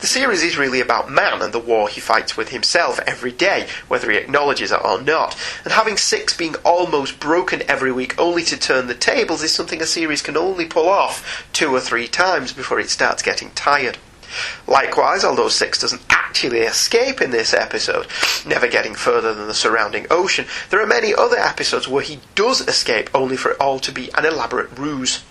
The 0.00 0.06
series 0.06 0.42
is 0.42 0.58
really 0.58 0.78
about 0.78 1.10
man 1.10 1.40
and 1.40 1.54
the 1.54 1.58
war 1.58 1.88
he 1.88 2.02
fights 2.02 2.36
with 2.36 2.50
himself 2.50 3.00
every 3.06 3.32
day, 3.32 3.66
whether 3.88 4.10
he 4.10 4.18
acknowledges 4.18 4.72
it 4.72 4.84
or 4.84 5.00
not, 5.00 5.38
and 5.64 5.72
having 5.72 5.96
six 5.96 6.36
being 6.36 6.54
almost 6.66 7.18
broken 7.18 7.62
every 7.66 7.90
week 7.90 8.20
only 8.20 8.44
to 8.44 8.58
turn 8.58 8.86
the 8.86 8.94
tables 8.94 9.42
is 9.42 9.54
something 9.54 9.80
a 9.80 9.86
series 9.86 10.20
can 10.20 10.36
only 10.36 10.66
pull 10.66 10.88
off 10.88 11.48
two 11.54 11.74
or 11.74 11.80
three 11.80 12.08
times 12.08 12.52
before 12.52 12.78
it 12.78 12.90
starts 12.90 13.22
getting 13.22 13.50
tired. 13.52 13.96
Likewise, 14.66 15.24
although 15.24 15.48
Six 15.48 15.80
doesn't 15.80 16.08
actually 16.30 16.60
escape 16.60 17.20
in 17.20 17.32
this 17.32 17.52
episode, 17.52 18.06
never 18.46 18.68
getting 18.68 18.94
further 18.94 19.34
than 19.34 19.48
the 19.48 19.54
surrounding 19.54 20.06
ocean, 20.10 20.46
there 20.70 20.80
are 20.80 20.86
many 20.86 21.12
other 21.12 21.36
episodes 21.36 21.88
where 21.88 22.04
he 22.04 22.20
does 22.36 22.60
escape 22.60 23.10
only 23.12 23.36
for 23.36 23.50
it 23.50 23.60
all 23.60 23.80
to 23.80 23.90
be 23.90 24.10
an 24.14 24.24
elaborate 24.24 24.78
ruse. 24.78 25.24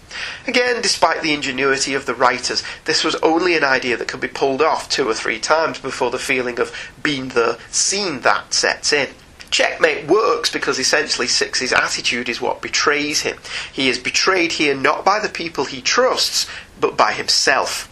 Again, 0.46 0.82
despite 0.82 1.22
the 1.22 1.34
ingenuity 1.34 1.94
of 1.94 2.06
the 2.06 2.14
writers, 2.14 2.64
this 2.84 3.06
was 3.06 3.16
only 3.24 3.56
an 3.56 3.64
idea 3.64 3.96
that 3.96 4.10
could 4.10 4.20
be 4.20 4.28
pulled 4.28 4.62
off 4.62 4.90
two 4.90 5.08
or 5.08 5.14
three 5.14 5.40
times 5.40 5.80
before 5.80 6.12
the 6.12 6.20
feeling 6.20 6.60
of 6.60 6.76
being 7.02 7.30
the 7.30 7.58
seen 7.72 8.20
that 8.22 8.54
sets 8.54 8.92
in. 8.92 9.08
Checkmate 9.52 10.06
works 10.06 10.52
because 10.52 10.80
essentially 10.80 11.28
Six's 11.28 11.72
attitude 11.72 12.28
is 12.28 12.42
what 12.42 12.62
betrays 12.62 13.22
him. 13.22 13.38
He 13.72 13.88
is 13.88 13.98
betrayed 13.98 14.52
here 14.52 14.76
not 14.76 15.06
by 15.06 15.20
the 15.20 15.30
people 15.30 15.64
he 15.64 15.82
trusts, 15.82 16.46
but 16.78 16.98
by 16.98 17.14
himself. 17.14 17.88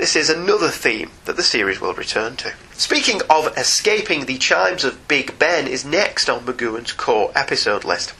This 0.00 0.16
is 0.16 0.30
another 0.30 0.70
theme 0.70 1.10
that 1.26 1.36
the 1.36 1.42
series 1.42 1.78
will 1.78 1.92
return 1.92 2.34
to. 2.36 2.54
Speaking 2.72 3.20
of 3.28 3.54
escaping, 3.58 4.24
the 4.24 4.38
chimes 4.38 4.82
of 4.82 5.06
Big 5.08 5.38
Ben 5.38 5.66
is 5.66 5.84
next 5.84 6.30
on 6.30 6.40
McGoohan's 6.40 6.92
core 6.92 7.30
episode 7.34 7.84
list. 7.84 8.14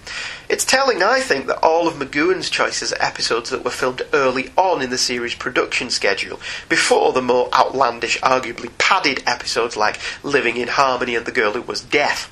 It's 0.46 0.66
telling, 0.66 1.02
I 1.02 1.20
think, 1.20 1.46
that 1.46 1.64
all 1.64 1.88
of 1.88 1.94
McGoohan's 1.94 2.50
choices 2.50 2.92
are 2.92 3.02
episodes 3.02 3.48
that 3.48 3.64
were 3.64 3.70
filmed 3.70 4.02
early 4.12 4.50
on 4.58 4.82
in 4.82 4.90
the 4.90 4.98
series' 4.98 5.34
production 5.34 5.88
schedule, 5.88 6.38
before 6.68 7.14
the 7.14 7.22
more 7.22 7.48
outlandish, 7.54 8.20
arguably 8.20 8.70
padded 8.76 9.22
episodes 9.26 9.74
like 9.74 9.98
Living 10.22 10.58
in 10.58 10.68
Harmony 10.68 11.14
and 11.16 11.24
The 11.24 11.32
Girl 11.32 11.52
Who 11.52 11.62
Was 11.62 11.80
Deaf. 11.80 12.30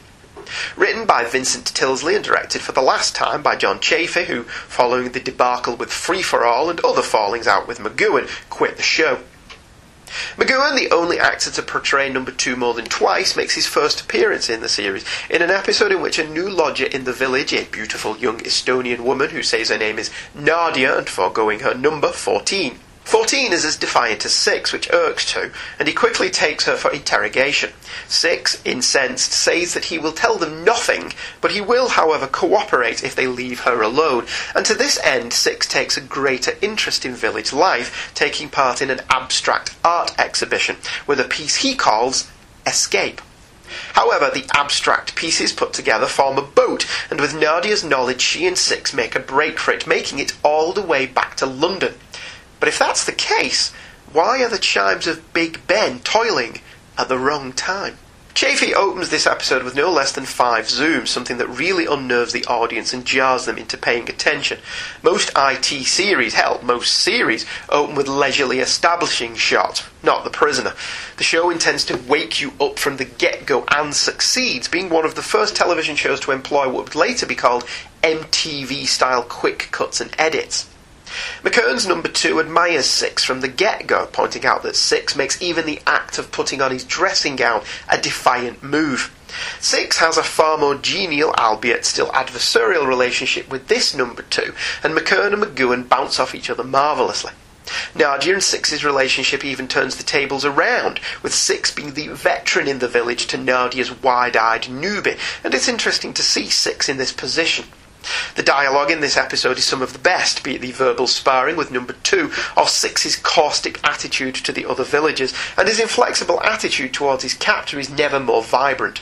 Written 0.76 1.06
by 1.06 1.24
Vincent 1.24 1.72
Tilsley 1.72 2.14
and 2.14 2.24
directed 2.24 2.60
for 2.60 2.72
the 2.72 2.82
last 2.82 3.16
time 3.16 3.42
by 3.42 3.56
John 3.56 3.80
Chaffee, 3.80 4.26
who, 4.26 4.42
following 4.42 5.12
the 5.12 5.20
debacle 5.20 5.74
with 5.74 5.90
Free 5.90 6.20
for 6.20 6.44
All 6.44 6.68
and 6.68 6.80
other 6.80 7.00
fallings 7.00 7.46
out 7.46 7.66
with 7.66 7.78
McGoohan, 7.78 8.28
quit 8.50 8.76
the 8.76 8.82
show. 8.82 9.20
McGoohan, 10.36 10.76
the 10.76 10.94
only 10.94 11.18
actor 11.18 11.50
to 11.50 11.62
portray 11.62 12.10
number 12.10 12.30
two 12.30 12.56
more 12.56 12.74
than 12.74 12.86
twice, 12.86 13.36
makes 13.36 13.54
his 13.54 13.66
first 13.66 14.00
appearance 14.00 14.48
in 14.48 14.60
the 14.60 14.68
series 14.68 15.04
in 15.30 15.42
an 15.42 15.50
episode 15.50 15.92
in 15.92 16.00
which 16.00 16.18
a 16.18 16.28
new 16.28 16.48
lodger 16.48 16.86
in 16.86 17.04
the 17.04 17.12
village, 17.12 17.52
a 17.52 17.64
beautiful 17.64 18.16
young 18.16 18.38
Estonian 18.38 19.00
woman 19.00 19.30
who 19.30 19.42
says 19.42 19.68
her 19.68 19.78
name 19.78 19.98
is 19.98 20.10
Nadia 20.34 20.96
and 20.96 21.08
foregoing 21.08 21.60
her 21.60 21.74
number 21.74 22.08
14, 22.08 22.78
14 23.08 23.54
is 23.54 23.64
as 23.64 23.76
defiant 23.76 24.26
as 24.26 24.34
6, 24.34 24.70
which 24.70 24.92
irks 24.92 25.32
2, 25.32 25.50
and 25.78 25.88
he 25.88 25.94
quickly 25.94 26.28
takes 26.28 26.66
her 26.66 26.76
for 26.76 26.92
interrogation. 26.92 27.72
6, 28.06 28.60
incensed, 28.66 29.32
says 29.32 29.72
that 29.72 29.86
he 29.86 29.96
will 29.96 30.12
tell 30.12 30.36
them 30.36 30.62
nothing, 30.62 31.14
but 31.40 31.52
he 31.52 31.60
will, 31.62 31.88
however, 31.88 32.26
cooperate 32.26 33.02
if 33.02 33.14
they 33.14 33.26
leave 33.26 33.60
her 33.60 33.80
alone, 33.80 34.26
and 34.54 34.66
to 34.66 34.74
this 34.74 35.00
end 35.02 35.32
6 35.32 35.66
takes 35.68 35.96
a 35.96 36.02
greater 36.02 36.52
interest 36.60 37.06
in 37.06 37.14
village 37.14 37.50
life, 37.50 38.12
taking 38.14 38.50
part 38.50 38.82
in 38.82 38.90
an 38.90 39.00
abstract 39.08 39.74
art 39.82 40.12
exhibition 40.18 40.76
with 41.06 41.18
a 41.18 41.24
piece 41.24 41.56
he 41.56 41.74
calls 41.74 42.30
Escape. 42.66 43.22
However, 43.94 44.30
the 44.30 44.46
abstract 44.54 45.14
pieces 45.14 45.52
put 45.52 45.72
together 45.72 46.06
form 46.06 46.36
a 46.36 46.42
boat, 46.42 46.86
and 47.10 47.20
with 47.20 47.34
Nadia's 47.34 47.82
knowledge, 47.82 48.20
she 48.20 48.46
and 48.46 48.58
Six 48.58 48.92
make 48.92 49.14
a 49.14 49.20
break 49.20 49.58
for 49.58 49.72
it, 49.72 49.86
making 49.86 50.18
it 50.18 50.36
all 50.42 50.74
the 50.74 50.82
way 50.82 51.06
back 51.06 51.36
to 51.36 51.46
London. 51.46 51.94
But 52.60 52.68
if 52.68 52.78
that's 52.78 53.04
the 53.04 53.12
case, 53.12 53.72
why 54.12 54.42
are 54.42 54.48
the 54.48 54.58
chimes 54.58 55.06
of 55.06 55.32
Big 55.32 55.66
Ben 55.66 56.00
toiling 56.00 56.60
at 56.96 57.08
the 57.08 57.18
wrong 57.18 57.52
time? 57.52 57.98
Chaffee 58.38 58.72
opens 58.72 59.10
this 59.10 59.26
episode 59.26 59.64
with 59.64 59.74
no 59.74 59.90
less 59.90 60.12
than 60.12 60.24
five 60.24 60.66
zooms, 60.66 61.08
something 61.08 61.38
that 61.38 61.48
really 61.48 61.86
unnerves 61.86 62.32
the 62.32 62.44
audience 62.44 62.92
and 62.92 63.04
jars 63.04 63.46
them 63.46 63.58
into 63.58 63.76
paying 63.76 64.08
attention. 64.08 64.60
Most 65.02 65.32
IT 65.36 65.64
series, 65.64 66.34
hell, 66.34 66.60
most 66.62 66.94
series, 66.94 67.44
open 67.68 67.96
with 67.96 68.06
leisurely 68.06 68.60
establishing 68.60 69.34
shots, 69.34 69.82
not 70.04 70.22
The 70.22 70.30
Prisoner. 70.30 70.74
The 71.16 71.24
show 71.24 71.50
intends 71.50 71.84
to 71.86 71.96
wake 71.96 72.40
you 72.40 72.52
up 72.60 72.78
from 72.78 72.98
the 72.98 73.04
get 73.06 73.44
go 73.44 73.64
and 73.72 73.92
succeeds, 73.92 74.68
being 74.68 74.88
one 74.88 75.04
of 75.04 75.16
the 75.16 75.22
first 75.22 75.56
television 75.56 75.96
shows 75.96 76.20
to 76.20 76.30
employ 76.30 76.68
what 76.68 76.84
would 76.84 76.94
later 76.94 77.26
be 77.26 77.34
called 77.34 77.64
MTV 78.04 78.86
style 78.86 79.24
quick 79.24 79.66
cuts 79.72 80.00
and 80.00 80.14
edits. 80.16 80.68
McKern's 81.42 81.86
number 81.86 82.08
two 82.08 82.40
admires 82.40 82.86
Six 82.86 83.24
from 83.24 83.40
the 83.40 83.48
get 83.48 83.86
go, 83.86 84.06
pointing 84.06 84.44
out 84.44 84.62
that 84.62 84.76
Six 84.76 85.16
makes 85.16 85.40
even 85.40 85.66
the 85.66 85.80
act 85.86 86.18
of 86.18 86.32
putting 86.32 86.60
on 86.60 86.70
his 86.70 86.84
dressing 86.84 87.36
gown 87.36 87.62
a 87.88 87.98
defiant 87.98 88.62
move. 88.62 89.14
Six 89.60 89.98
has 89.98 90.16
a 90.16 90.22
far 90.22 90.58
more 90.58 90.74
genial, 90.74 91.32
albeit 91.32 91.84
still 91.84 92.08
adversarial, 92.08 92.86
relationship 92.86 93.50
with 93.50 93.68
this 93.68 93.94
number 93.94 94.22
two, 94.22 94.54
and 94.82 94.94
McKern 94.94 95.32
and 95.32 95.42
McGoohan 95.42 95.88
bounce 95.88 96.18
off 96.18 96.34
each 96.34 96.50
other 96.50 96.64
marvellously. 96.64 97.32
Nadia 97.94 98.32
and 98.32 98.42
Six's 98.42 98.84
relationship 98.84 99.44
even 99.44 99.68
turns 99.68 99.96
the 99.96 100.02
tables 100.02 100.44
around, 100.44 101.00
with 101.22 101.34
Six 101.34 101.70
being 101.70 101.92
the 101.92 102.08
veteran 102.08 102.66
in 102.66 102.78
the 102.78 102.88
village 102.88 103.26
to 103.26 103.36
Nadia's 103.36 104.02
wide 104.02 104.36
eyed 104.36 104.62
newbie, 104.62 105.18
and 105.44 105.54
it's 105.54 105.68
interesting 105.68 106.14
to 106.14 106.22
see 106.22 106.48
Six 106.48 106.88
in 106.88 106.96
this 106.96 107.12
position. 107.12 107.66
The 108.34 108.42
dialogue 108.42 108.90
in 108.90 109.00
this 109.00 109.16
episode 109.16 109.58
is 109.58 109.64
some 109.64 109.82
of 109.82 109.92
the 109.92 109.98
best, 109.98 110.42
be 110.42 110.54
it 110.54 110.60
the 110.60 110.72
verbal 110.72 111.06
sparring 111.06 111.56
with 111.56 111.70
number 111.70 111.94
two, 112.02 112.30
or 112.56 112.66
Six's 112.66 113.16
caustic 113.16 113.78
attitude 113.86 114.34
to 114.36 114.52
the 114.52 114.66
other 114.66 114.84
villagers, 114.84 115.34
and 115.56 115.68
his 115.68 115.80
inflexible 115.80 116.42
attitude 116.42 116.94
towards 116.94 117.22
his 117.22 117.34
captor 117.34 117.78
is 117.78 117.90
never 117.90 118.20
more 118.20 118.42
vibrant. 118.42 119.00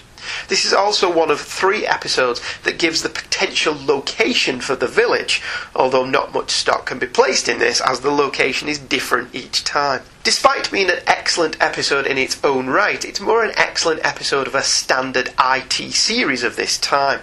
This 0.49 0.65
is 0.65 0.73
also 0.73 1.13
one 1.13 1.31
of 1.31 1.41
three 1.41 1.87
episodes 1.87 2.41
that 2.65 2.79
gives 2.79 3.03
the 3.03 3.09
potential 3.09 3.77
location 3.79 4.61
for 4.61 4.75
the 4.75 4.89
village, 4.89 5.43
although 5.75 6.05
not 6.05 6.35
much 6.35 6.51
stock 6.51 6.87
can 6.87 6.99
be 6.99 7.07
placed 7.07 7.49
in 7.49 7.59
this 7.59 7.81
as 7.81 8.01
the 8.01 8.11
location 8.11 8.69
is 8.69 8.79
different 8.79 9.35
each 9.35 9.63
time. 9.63 10.03
Despite 10.27 10.73
being 10.73 10.91
an 10.91 10.99
excellent 11.07 11.57
episode 11.63 12.05
in 12.05 12.19
its 12.19 12.43
own 12.43 12.67
right, 12.67 13.05
it's 13.05 13.21
more 13.21 13.45
an 13.45 13.53
excellent 13.57 14.05
episode 14.05 14.49
of 14.49 14.57
a 14.57 14.63
standard 14.65 15.33
IT 15.39 15.93
series 15.93 16.43
of 16.43 16.57
this 16.57 16.79
time. 16.79 17.21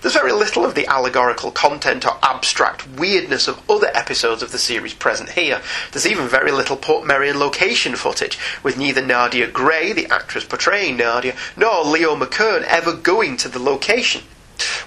There's 0.00 0.14
very 0.14 0.30
little 0.30 0.64
of 0.64 0.76
the 0.76 0.86
allegorical 0.86 1.50
content 1.50 2.06
or 2.06 2.16
abstract 2.22 2.88
weirdness 2.90 3.48
of 3.48 3.68
other 3.68 3.90
episodes 3.92 4.40
of 4.40 4.52
the 4.52 4.58
series 4.58 4.94
present 4.94 5.30
here. 5.30 5.62
There's 5.90 6.06
even 6.06 6.28
very 6.28 6.52
little 6.52 6.76
Portmeirion 6.76 7.34
location 7.34 7.96
footage, 7.96 8.38
with 8.62 8.78
neither 8.78 9.04
Nadia 9.04 9.48
Gray, 9.48 9.92
the 9.92 10.06
actress 10.06 10.44
portraying 10.44 10.96
Nadia, 10.96 11.34
nor 11.56 11.84
Leo 11.84 12.14
McKern 12.14 12.62
ever 12.62 12.92
going 12.92 13.36
to 13.38 13.48
the 13.48 13.58
location. 13.58 14.22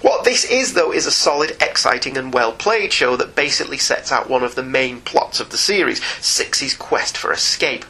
What 0.00 0.24
this 0.24 0.44
is, 0.44 0.74
though, 0.74 0.92
is 0.92 1.06
a 1.06 1.10
solid, 1.10 1.56
exciting, 1.60 2.16
and 2.16 2.32
well 2.32 2.52
played 2.52 2.92
show 2.92 3.16
that 3.16 3.34
basically 3.34 3.78
sets 3.78 4.12
out 4.12 4.30
one 4.30 4.42
of 4.42 4.54
the 4.54 4.62
main 4.62 5.00
plots 5.00 5.40
of 5.40 5.50
the 5.50 5.58
series 5.58 6.02
Six's 6.20 6.74
quest 6.74 7.16
for 7.16 7.32
escape. 7.32 7.84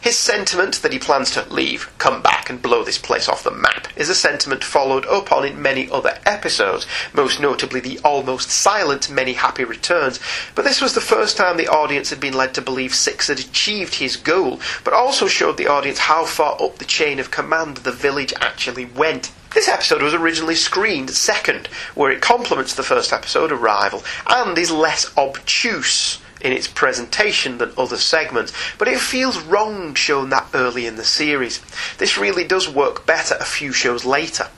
His 0.00 0.16
sentiment 0.16 0.82
that 0.82 0.92
he 0.92 0.98
plans 0.98 1.30
to 1.32 1.42
leave, 1.52 1.90
come 1.98 2.22
back, 2.22 2.48
and 2.48 2.62
blow 2.62 2.84
this 2.84 2.98
place 2.98 3.28
off 3.28 3.42
the 3.42 3.50
map 3.50 3.88
is 3.96 4.08
a 4.08 4.14
sentiment 4.14 4.62
followed 4.62 5.04
up 5.06 5.32
on 5.32 5.44
in 5.44 5.60
many 5.60 5.90
other 5.90 6.18
episodes, 6.24 6.86
most 7.12 7.40
notably 7.40 7.80
the 7.80 7.98
almost 8.04 8.50
silent 8.50 9.10
Many 9.10 9.32
Happy 9.32 9.64
Returns. 9.64 10.20
But 10.54 10.64
this 10.64 10.80
was 10.80 10.94
the 10.94 11.00
first 11.00 11.36
time 11.36 11.56
the 11.56 11.68
audience 11.68 12.10
had 12.10 12.20
been 12.20 12.34
led 12.34 12.54
to 12.54 12.62
believe 12.62 12.94
Six 12.94 13.28
had 13.28 13.40
achieved 13.40 13.96
his 13.96 14.16
goal, 14.16 14.60
but 14.84 14.94
also 14.94 15.26
showed 15.26 15.56
the 15.56 15.66
audience 15.66 15.98
how 15.98 16.24
far 16.24 16.56
up 16.62 16.78
the 16.78 16.84
chain 16.84 17.18
of 17.18 17.30
command 17.30 17.78
the 17.78 17.92
village 17.92 18.32
actually 18.40 18.84
went. 18.84 19.32
This 19.56 19.68
episode 19.68 20.02
was 20.02 20.12
originally 20.12 20.54
screened 20.54 21.08
second, 21.08 21.68
where 21.94 22.10
it 22.10 22.20
complements 22.20 22.74
the 22.74 22.82
first 22.82 23.10
episode, 23.10 23.50
Arrival, 23.50 24.04
and 24.26 24.58
is 24.58 24.70
less 24.70 25.16
obtuse 25.16 26.20
in 26.42 26.52
its 26.52 26.68
presentation 26.68 27.56
than 27.56 27.72
other 27.78 27.96
segments, 27.96 28.52
but 28.76 28.86
it 28.86 29.00
feels 29.00 29.40
wrong 29.40 29.94
shown 29.94 30.28
that 30.28 30.46
early 30.52 30.84
in 30.84 30.96
the 30.96 31.04
series. 31.04 31.62
This 31.96 32.18
really 32.18 32.44
does 32.44 32.68
work 32.68 33.06
better 33.06 33.34
a 33.40 33.46
few 33.46 33.72
shows 33.72 34.04
later. 34.04 34.48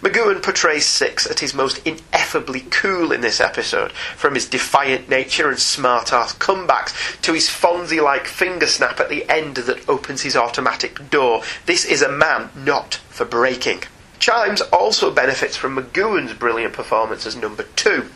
McGoohan 0.00 0.40
portrays 0.40 0.86
Six 0.86 1.28
at 1.28 1.40
his 1.40 1.52
most 1.52 1.84
ineffably 1.84 2.60
cool 2.70 3.10
in 3.10 3.22
this 3.22 3.40
episode, 3.40 3.90
from 3.90 4.36
his 4.36 4.46
defiant 4.48 5.08
nature 5.08 5.48
and 5.48 5.58
smart 5.58 6.12
ass 6.12 6.32
comebacks 6.32 7.20
to 7.22 7.32
his 7.32 7.48
Fonzie 7.48 8.00
like 8.00 8.28
finger 8.28 8.68
snap 8.68 9.00
at 9.00 9.08
the 9.08 9.28
end 9.28 9.56
that 9.56 9.88
opens 9.88 10.22
his 10.22 10.36
automatic 10.36 11.10
door. 11.10 11.42
This 11.66 11.84
is 11.84 12.02
a 12.02 12.08
man 12.08 12.50
not 12.54 13.00
for 13.10 13.24
breaking. 13.24 13.82
Chimes 14.24 14.62
also 14.72 15.10
benefits 15.10 15.54
from 15.54 15.76
McGowan's 15.76 16.32
brilliant 16.32 16.72
performance 16.72 17.26
as 17.26 17.36
number 17.36 17.64
two. 17.76 18.08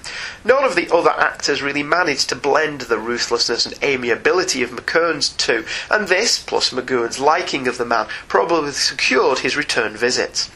None 0.43 0.65
of 0.65 0.75
the 0.75 0.91
other 0.91 1.11
actors 1.11 1.61
really 1.61 1.83
managed 1.83 2.31
to 2.31 2.35
blend 2.35 2.81
the 2.81 2.97
ruthlessness 2.97 3.67
and 3.67 3.79
amiability 3.85 4.63
of 4.63 4.71
McKern's 4.71 5.29
two, 5.29 5.67
and 5.91 6.09
this, 6.09 6.39
plus 6.43 6.71
McGoohan's 6.71 7.21
liking 7.21 7.69
of 7.69 7.77
the 7.77 7.85
man, 7.85 8.07
probably 8.27 8.73
secured 8.73 9.41
his 9.41 9.55
return 9.55 9.99
visits. 9.99 10.51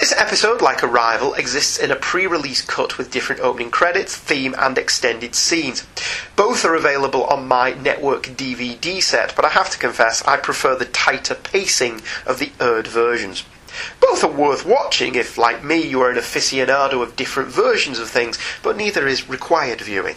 This 0.00 0.12
episode, 0.16 0.60
like 0.60 0.82
Arrival, 0.82 1.32
exists 1.34 1.78
in 1.78 1.92
a 1.92 1.94
pre 1.94 2.26
release 2.26 2.62
cut 2.62 2.98
with 2.98 3.12
different 3.12 3.40
opening 3.40 3.70
credits, 3.70 4.16
theme, 4.16 4.52
and 4.58 4.76
extended 4.76 5.36
scenes. 5.36 5.86
Both 6.34 6.64
are 6.64 6.74
available 6.74 7.22
on 7.26 7.46
my 7.46 7.70
network 7.72 8.24
DVD 8.24 9.00
set, 9.00 9.36
but 9.36 9.44
I 9.44 9.50
have 9.50 9.70
to 9.70 9.78
confess 9.78 10.26
I 10.26 10.38
prefer 10.38 10.74
the 10.74 10.86
tighter 10.86 11.36
pacing 11.36 12.00
of 12.26 12.40
the 12.40 12.50
Erd 12.60 12.88
versions. 12.88 13.44
Both 14.00 14.24
are 14.24 14.30
worth 14.30 14.64
watching 14.64 15.14
if, 15.14 15.38
like 15.38 15.62
me, 15.62 15.80
you 15.80 16.00
are 16.00 16.10
an 16.10 16.16
aficionado 16.16 17.02
of 17.02 17.16
different 17.16 17.50
versions 17.50 17.98
of 17.98 18.10
things, 18.10 18.38
but 18.62 18.76
neither 18.76 19.06
is 19.06 19.28
required 19.28 19.80
viewing. 19.80 20.16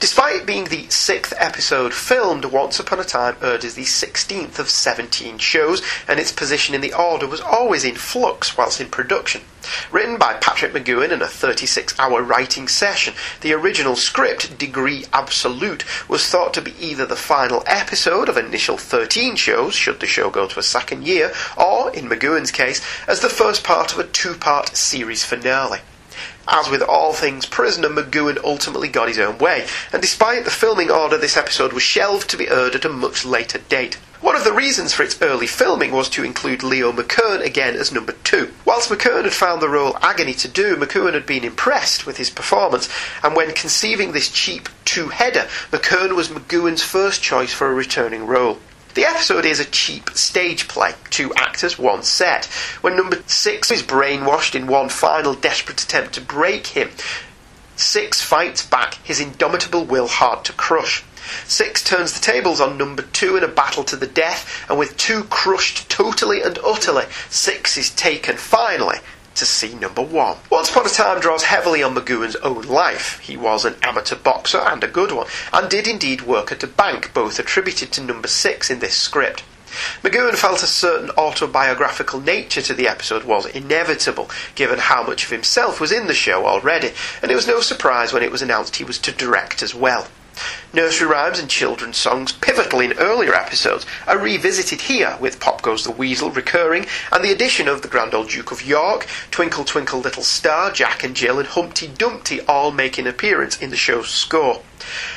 Despite 0.00 0.44
being 0.44 0.64
the 0.64 0.88
sixth 0.90 1.32
episode 1.38 1.94
filmed, 1.94 2.44
Once 2.46 2.80
Upon 2.80 2.98
a 2.98 3.04
Time 3.04 3.36
is 3.42 3.74
the 3.74 3.84
16th 3.84 4.58
of 4.58 4.68
17 4.68 5.38
shows, 5.38 5.82
and 6.08 6.18
its 6.18 6.32
position 6.32 6.74
in 6.74 6.80
the 6.80 6.92
order 6.92 7.26
was 7.26 7.40
always 7.40 7.84
in 7.84 7.94
flux 7.94 8.56
whilst 8.56 8.80
in 8.80 8.88
production. 8.88 9.42
Written 9.90 10.18
by 10.18 10.34
Patrick 10.34 10.72
McGoohan 10.72 11.10
in 11.10 11.22
a 11.22 11.26
36 11.26 11.98
hour 11.98 12.22
writing 12.22 12.68
session, 12.68 13.14
the 13.40 13.52
original 13.52 13.96
script, 13.96 14.58
Degree 14.58 15.06
Absolute, 15.12 15.84
was 16.08 16.28
thought 16.28 16.52
to 16.54 16.60
be 16.60 16.74
either 16.80 17.06
the 17.06 17.16
final 17.16 17.62
episode 17.66 18.28
of 18.28 18.36
initial 18.36 18.76
13 18.76 19.36
shows, 19.36 19.74
should 19.74 20.00
the 20.00 20.06
show 20.06 20.28
go 20.28 20.46
to 20.48 20.58
a 20.58 20.62
second 20.62 21.06
year, 21.06 21.32
or, 21.56 21.90
in 21.92 22.08
McGoohan's 22.08 22.50
case, 22.50 22.84
as 23.06 23.20
the 23.20 23.30
first 23.30 23.62
part 23.64 23.92
of 23.92 23.98
a 24.00 24.04
two 24.04 24.34
part 24.34 24.76
series 24.76 25.24
finale. 25.24 25.78
As 26.46 26.68
with 26.68 26.82
all 26.82 27.14
things 27.14 27.46
Prisoner, 27.46 27.88
McGoohan 27.88 28.38
ultimately 28.44 28.88
got 28.88 29.08
his 29.08 29.18
own 29.18 29.38
way, 29.38 29.66
and 29.92 30.02
despite 30.02 30.44
the 30.44 30.50
filming 30.50 30.90
order, 30.90 31.16
this 31.16 31.38
episode 31.38 31.72
was 31.72 31.82
shelved 31.82 32.28
to 32.30 32.36
be 32.36 32.48
aired 32.48 32.74
at 32.74 32.84
a 32.84 32.90
much 32.90 33.24
later 33.24 33.58
date. 33.58 33.96
One 34.20 34.36
of 34.36 34.44
the 34.44 34.52
reasons 34.52 34.92
for 34.92 35.02
its 35.02 35.20
early 35.20 35.46
filming 35.46 35.90
was 35.90 36.08
to 36.10 36.24
include 36.24 36.62
Leo 36.62 36.92
McKern 36.92 37.42
again 37.44 37.76
as 37.76 37.92
number 37.92 38.12
two. 38.24 38.52
Whilst 38.64 38.90
McKern 38.90 39.24
had 39.24 39.32
found 39.32 39.62
the 39.62 39.68
role 39.68 39.96
agony 40.02 40.34
to 40.34 40.48
do, 40.48 40.76
McGoohan 40.76 41.14
had 41.14 41.26
been 41.26 41.44
impressed 41.44 42.06
with 42.06 42.18
his 42.18 42.30
performance, 42.30 42.88
and 43.22 43.34
when 43.34 43.52
conceiving 43.52 44.12
this 44.12 44.28
cheap 44.28 44.68
two-header, 44.84 45.48
McKern 45.70 46.14
was 46.14 46.28
McGoohan's 46.28 46.82
first 46.82 47.22
choice 47.22 47.52
for 47.52 47.68
a 47.68 47.74
returning 47.74 48.26
role. 48.26 48.58
The 48.94 49.04
episode 49.04 49.44
is 49.44 49.58
a 49.58 49.64
cheap 49.64 50.10
stage 50.10 50.68
play, 50.68 50.92
two 51.10 51.34
actors, 51.34 51.76
one 51.76 52.04
set. 52.04 52.44
When 52.80 52.96
number 52.96 53.24
six 53.26 53.72
is 53.72 53.82
brainwashed 53.82 54.54
in 54.54 54.68
one 54.68 54.88
final 54.88 55.34
desperate 55.34 55.82
attempt 55.82 56.14
to 56.14 56.20
break 56.20 56.68
him, 56.68 56.90
six 57.74 58.20
fights 58.20 58.64
back, 58.64 58.94
his 59.02 59.18
indomitable 59.18 59.84
will 59.84 60.06
hard 60.06 60.44
to 60.44 60.52
crush. 60.52 61.02
Six 61.44 61.82
turns 61.82 62.12
the 62.12 62.20
tables 62.20 62.60
on 62.60 62.78
number 62.78 63.02
two 63.02 63.36
in 63.36 63.42
a 63.42 63.48
battle 63.48 63.82
to 63.82 63.96
the 63.96 64.06
death, 64.06 64.64
and 64.68 64.78
with 64.78 64.96
two 64.96 65.24
crushed 65.24 65.90
totally 65.90 66.40
and 66.42 66.56
utterly, 66.64 67.06
six 67.28 67.76
is 67.76 67.90
taken 67.90 68.36
finally 68.36 68.98
to 69.34 69.44
see 69.44 69.74
number 69.74 70.02
one. 70.02 70.36
Once 70.50 70.70
Upon 70.70 70.86
a 70.86 70.88
Time 70.88 71.20
draws 71.20 71.44
heavily 71.44 71.82
on 71.82 71.94
McGoohan's 71.94 72.36
own 72.36 72.62
life. 72.62 73.18
He 73.20 73.36
was 73.36 73.64
an 73.64 73.76
amateur 73.82 74.16
boxer 74.16 74.58
and 74.58 74.82
a 74.84 74.88
good 74.88 75.12
one, 75.12 75.26
and 75.52 75.68
did 75.68 75.86
indeed 75.86 76.22
work 76.22 76.52
at 76.52 76.62
a 76.62 76.66
bank, 76.66 77.12
both 77.14 77.38
attributed 77.38 77.92
to 77.92 78.02
number 78.02 78.28
six 78.28 78.70
in 78.70 78.78
this 78.78 78.94
script. 78.94 79.42
McGoohan 80.02 80.36
felt 80.36 80.62
a 80.62 80.66
certain 80.66 81.10
autobiographical 81.18 82.20
nature 82.20 82.62
to 82.62 82.74
the 82.74 82.86
episode 82.86 83.24
was 83.24 83.46
inevitable, 83.46 84.30
given 84.54 84.78
how 84.78 85.02
much 85.02 85.24
of 85.24 85.30
himself 85.30 85.80
was 85.80 85.90
in 85.90 86.06
the 86.06 86.14
show 86.14 86.46
already, 86.46 86.92
and 87.20 87.32
it 87.32 87.34
was 87.34 87.48
no 87.48 87.60
surprise 87.60 88.12
when 88.12 88.22
it 88.22 88.30
was 88.30 88.42
announced 88.42 88.76
he 88.76 88.84
was 88.84 88.98
to 88.98 89.10
direct 89.10 89.62
as 89.62 89.74
well. 89.74 90.06
Nursery 90.72 91.06
rhymes 91.06 91.38
and 91.38 91.48
children's 91.48 91.96
songs, 91.96 92.32
pivotal 92.32 92.80
in 92.80 92.98
earlier 92.98 93.34
episodes, 93.34 93.86
are 94.06 94.18
revisited 94.18 94.80
here, 94.80 95.16
with 95.20 95.38
Pop 95.38 95.62
Goes 95.62 95.84
the 95.84 95.92
Weasel 95.92 96.30
recurring, 96.30 96.86
and 97.12 97.24
the 97.24 97.30
addition 97.30 97.68
of 97.68 97.82
the 97.82 97.88
Grand 97.88 98.14
Old 98.14 98.30
Duke 98.30 98.50
of 98.50 98.66
York, 98.66 99.06
Twinkle 99.30 99.64
Twinkle 99.64 100.00
Little 100.00 100.24
Star, 100.24 100.72
Jack 100.72 101.04
and 101.04 101.14
Jill, 101.14 101.38
and 101.38 101.48
Humpty 101.48 101.86
Dumpty 101.86 102.40
all 102.42 102.72
make 102.72 102.98
an 102.98 103.06
appearance 103.06 103.56
in 103.58 103.70
the 103.70 103.76
show's 103.76 104.08
score. 104.08 104.62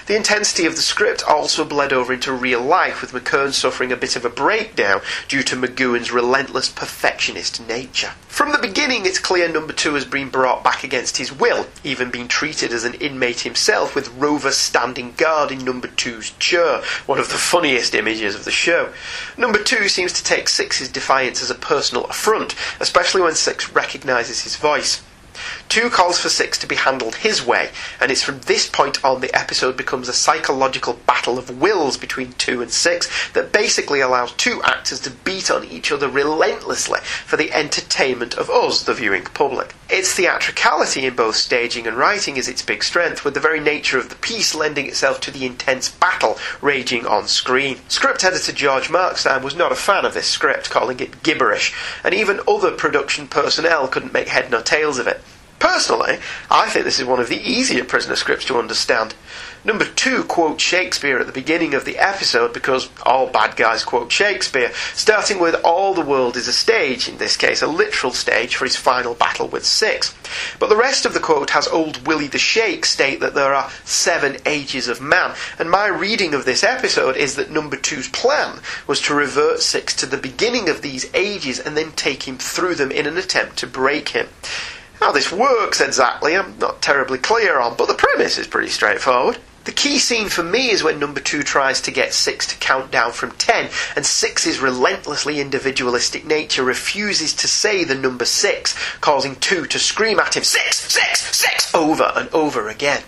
The 0.05 0.15
intensity 0.15 0.65
of 0.65 0.76
the 0.76 0.82
script 0.82 1.24
also 1.24 1.65
bled 1.65 1.93
over 1.93 2.13
into 2.13 2.32
real 2.32 2.61
life, 2.61 3.01
with 3.01 3.11
McKern 3.11 3.53
suffering 3.53 3.91
a 3.91 3.97
bit 3.97 4.15
of 4.15 4.26
a 4.26 4.30
breakdown 4.30 5.01
due 5.28 5.43
to 5.43 5.55
McGoohan's 5.55 6.11
relentless 6.11 6.70
perfectionist 6.70 7.68
nature. 7.68 8.11
From 8.28 8.51
the 8.51 8.59
beginning, 8.59 9.05
it's 9.05 9.18
clear 9.18 9.49
number 9.49 9.74
two 9.74 9.95
has 9.95 10.05
been 10.05 10.30
brought 10.30 10.63
back 10.63 10.84
against 10.84 11.18
his 11.18 11.32
will, 11.32 11.65
even 11.84 12.11
being 12.11 12.28
treated 12.28 12.72
as 12.72 12.84
an 12.84 12.93
inmate 12.95 13.41
himself, 13.41 13.95
with 13.95 14.13
Rover 14.13 14.51
standing 14.51 15.13
guard 15.18 15.51
in 15.51 15.65
number 15.65 15.88
two's 15.88 16.32
chair, 16.32 16.82
one 17.05 17.20
of 17.20 17.30
the 17.30 17.36
funniest 17.36 17.95
images 17.95 18.36
of 18.36 18.45
the 18.45 18.51
show. 18.51 18.93
Number 19.38 19.61
two 19.61 19.88
seems 19.88 20.13
to 20.13 20.24
take 20.24 20.49
Six's 20.49 20.89
defiance 20.89 21.41
as 21.41 21.49
a 21.49 21.55
personal 21.55 22.05
affront, 22.05 22.55
especially 22.80 23.22
when 23.22 23.34
Six 23.36 23.72
recognises 23.72 24.43
his 24.43 24.55
voice. 24.55 25.01
Two 25.69 25.89
calls 25.89 26.19
for 26.19 26.29
Six 26.29 26.57
to 26.59 26.67
be 26.67 26.75
handled 26.75 27.15
his 27.15 27.45
way, 27.45 27.69
and 27.99 28.11
it's 28.11 28.23
from 28.23 28.39
this 28.41 28.67
point 28.69 29.03
on 29.03 29.21
the 29.21 29.35
episode 29.37 29.77
becomes 29.77 30.07
a 30.07 30.13
psychological 30.13 30.93
battle 31.05 31.37
of 31.37 31.61
wills 31.61 31.97
between 31.97 32.31
Two 32.33 32.61
and 32.61 32.71
Six 32.71 33.09
that 33.33 33.51
basically 33.51 33.99
allows 33.99 34.31
two 34.33 34.61
actors 34.63 34.99
to 35.01 35.11
beat 35.11 35.51
on 35.51 35.65
each 35.65 35.91
other 35.91 36.07
relentlessly 36.07 36.99
for 37.01 37.37
the 37.37 37.51
entertainment 37.53 38.35
of 38.35 38.49
us, 38.49 38.83
the 38.83 38.93
viewing 38.93 39.23
public. 39.23 39.75
Its 39.89 40.13
theatricality 40.13 41.05
in 41.05 41.15
both 41.15 41.35
staging 41.35 41.87
and 41.87 41.97
writing 41.97 42.37
is 42.37 42.47
its 42.47 42.61
big 42.61 42.83
strength, 42.83 43.23
with 43.23 43.33
the 43.33 43.39
very 43.39 43.59
nature 43.59 43.97
of 43.97 44.09
the 44.09 44.15
piece 44.15 44.53
lending 44.53 44.87
itself 44.87 45.21
to 45.21 45.31
the 45.31 45.45
intense 45.45 45.89
battle 45.89 46.37
raging 46.61 47.05
on 47.05 47.27
screen. 47.27 47.77
Script 47.87 48.23
editor 48.23 48.51
George 48.51 48.89
Markstein 48.89 49.43
was 49.43 49.55
not 49.55 49.71
a 49.71 49.75
fan 49.75 50.05
of 50.05 50.13
this 50.13 50.27
script, 50.27 50.69
calling 50.69 50.99
it 50.99 51.23
gibberish, 51.23 51.73
and 52.03 52.13
even 52.13 52.39
other 52.47 52.71
production 52.71 53.27
personnel 53.27 53.87
couldn't 53.87 54.13
make 54.13 54.27
head 54.27 54.51
nor 54.51 54.61
tails 54.61 54.97
of 54.97 55.07
it. 55.07 55.21
Personally, 55.60 56.20
I 56.51 56.70
think 56.70 56.86
this 56.86 56.99
is 56.99 57.05
one 57.05 57.20
of 57.20 57.30
the 57.30 57.41
easier 57.41 57.84
prisoner 57.84 58.16
scripts 58.16 58.45
to 58.45 58.60
understand. 58.60 59.16
Number 59.64 59.86
two 59.86 60.24
quotes 60.24 60.64
Shakespeare 60.64 61.18
at 61.20 61.26
the 61.26 61.34
beginning 61.34 61.74
of 61.74 61.84
the 61.84 61.97
episode 61.97 62.53
because 62.53 62.89
all 63.05 63.28
bad 63.28 63.55
guys 63.55 63.84
quote 63.84 64.12
Shakespeare, 64.12 64.72
starting 64.93 65.39
with 65.39 65.55
All 65.66 65.93
the 65.93 66.05
world 66.05 66.38
is 66.38 66.47
a 66.47 66.53
stage, 66.53 67.10
in 67.10 67.18
this 67.18 67.36
case 67.36 67.62
a 67.62 67.68
literal 67.68 68.14
stage 68.14 68.55
for 68.55 68.66
his 68.66 68.76
final 68.76 69.16
battle 69.16 69.47
with 69.47 69.66
Six. 69.66 70.14
But 70.60 70.70
the 70.70 70.78
rest 70.78 71.05
of 71.05 71.14
the 71.14 71.20
quote 71.20 71.49
has 71.49 71.68
old 71.68 72.05
Willie 72.05 72.28
the 72.28 72.38
Shake 72.38 72.86
state 72.86 73.20
that 73.20 73.34
there 73.34 73.53
are 73.53 73.72
seven 73.84 74.38
ages 74.45 74.88
of 74.88 75.01
man, 75.01 75.36
and 75.58 75.72
my 75.72 75.88
reading 75.88 76.34
of 76.34 76.45
this 76.45 76.64
episode 76.64 77.18
is 77.18 77.36
that 77.36 77.49
number 77.49 77.78
two's 77.78 78.08
plan 78.10 78.60
was 78.86 79.01
to 79.01 79.16
revert 79.16 79.62
Six 79.62 79.95
to 79.95 80.05
the 80.05 80.18
beginning 80.18 80.70
of 80.70 80.82
these 80.82 81.10
ages 81.14 81.60
and 81.60 81.76
then 81.76 81.91
take 81.93 82.28
him 82.28 82.38
through 82.38 82.76
them 82.76 82.91
in 82.91 83.08
an 83.08 83.18
attempt 83.18 83.58
to 83.58 83.68
break 83.68 84.10
him. 84.10 84.28
How 84.99 85.11
this 85.11 85.31
works 85.31 85.79
exactly, 85.79 86.35
I'm 86.35 86.57
not 86.57 86.81
terribly 86.81 87.19
clear 87.19 87.59
on, 87.59 87.77
but 87.77 87.87
the 87.87 87.93
premise 87.93 88.39
is 88.39 88.47
pretty 88.47 88.69
straightforward. 88.69 89.37
The 89.65 89.71
key 89.71 89.99
scene 89.99 90.27
for 90.27 90.41
me 90.43 90.71
is 90.71 90.81
when 90.81 90.97
number 90.97 91.19
two 91.19 91.43
tries 91.43 91.81
to 91.81 91.91
get 91.91 92.13
six 92.13 92.47
to 92.47 92.57
count 92.57 92.89
down 92.89 93.11
from 93.11 93.31
ten, 93.31 93.69
and 93.95 94.05
six's 94.05 94.59
relentlessly 94.59 95.39
individualistic 95.39 96.25
nature 96.25 96.63
refuses 96.63 97.33
to 97.35 97.47
say 97.47 97.83
the 97.83 97.93
number 97.93 98.25
six, 98.25 98.75
causing 98.99 99.35
two 99.35 99.67
to 99.67 99.77
scream 99.77 100.19
at 100.19 100.35
him, 100.35 100.43
Six, 100.43 100.77
six, 100.77 101.35
six, 101.35 101.75
over 101.75 102.11
and 102.15 102.29
over 102.33 102.67
again. 102.67 103.03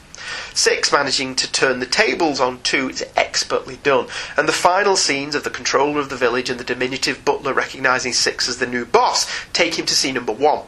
Six 0.54 0.92
managing 0.92 1.36
to 1.38 1.52
turn 1.52 1.80
the 1.80 1.88
tables 1.88 2.40
on 2.40 2.62
two 2.62 2.90
is 2.90 3.04
expertly 3.16 3.78
done, 3.78 4.08
and 4.38 4.48
the 4.48 4.54
final 4.54 4.96
scenes 4.96 5.34
of 5.34 5.44
the 5.44 5.50
controller 5.50 6.00
of 6.00 6.10
the 6.10 6.16
village 6.16 6.52
and 6.52 6.60
the 6.60 6.64
diminutive 6.64 7.26
butler 7.26 7.54
recognising 7.54 8.14
Six 8.14 8.48
as 8.48 8.58
the 8.60 8.68
new 8.68 8.86
boss 8.86 9.28
take 9.54 9.80
him 9.80 9.88
to 9.88 9.96
see 9.96 10.12
number 10.12 10.34
one. 10.34 10.66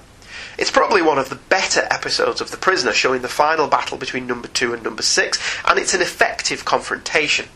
It's 0.62 0.70
probably 0.70 1.02
one 1.02 1.18
of 1.18 1.30
the 1.30 1.38
better 1.50 1.88
episodes 1.90 2.40
of 2.40 2.52
The 2.52 2.58
Prisoner, 2.58 2.94
showing 2.94 3.24
the 3.24 3.28
final 3.28 3.68
battle 3.68 3.98
between 3.98 4.28
number 4.28 4.48
two 4.48 4.76
and 4.76 4.84
number 4.84 5.02
six, 5.02 5.40
and 5.66 5.80
it's 5.80 5.96
an 5.96 6.04
effective 6.04 6.66
confrontation. 6.66 7.48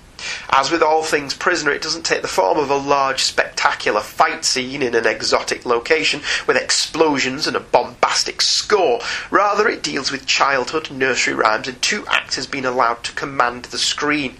As 0.49 0.71
with 0.71 0.81
all 0.81 1.03
things 1.03 1.35
Prisoner, 1.35 1.71
it 1.71 1.83
doesn't 1.83 2.01
take 2.01 2.23
the 2.23 2.27
form 2.27 2.57
of 2.57 2.71
a 2.71 2.75
large, 2.75 3.21
spectacular 3.21 4.01
fight 4.01 4.43
scene 4.43 4.81
in 4.81 4.95
an 4.95 5.05
exotic 5.05 5.67
location 5.67 6.21
with 6.47 6.57
explosions 6.57 7.45
and 7.45 7.55
a 7.55 7.59
bombastic 7.59 8.41
score. 8.41 9.01
Rather, 9.29 9.69
it 9.69 9.83
deals 9.83 10.11
with 10.11 10.25
childhood, 10.25 10.89
nursery 10.89 11.35
rhymes, 11.35 11.67
and 11.67 11.79
two 11.83 12.07
actors 12.07 12.47
being 12.47 12.65
allowed 12.65 13.03
to 13.03 13.11
command 13.11 13.65
the 13.65 13.77
screen. 13.77 14.37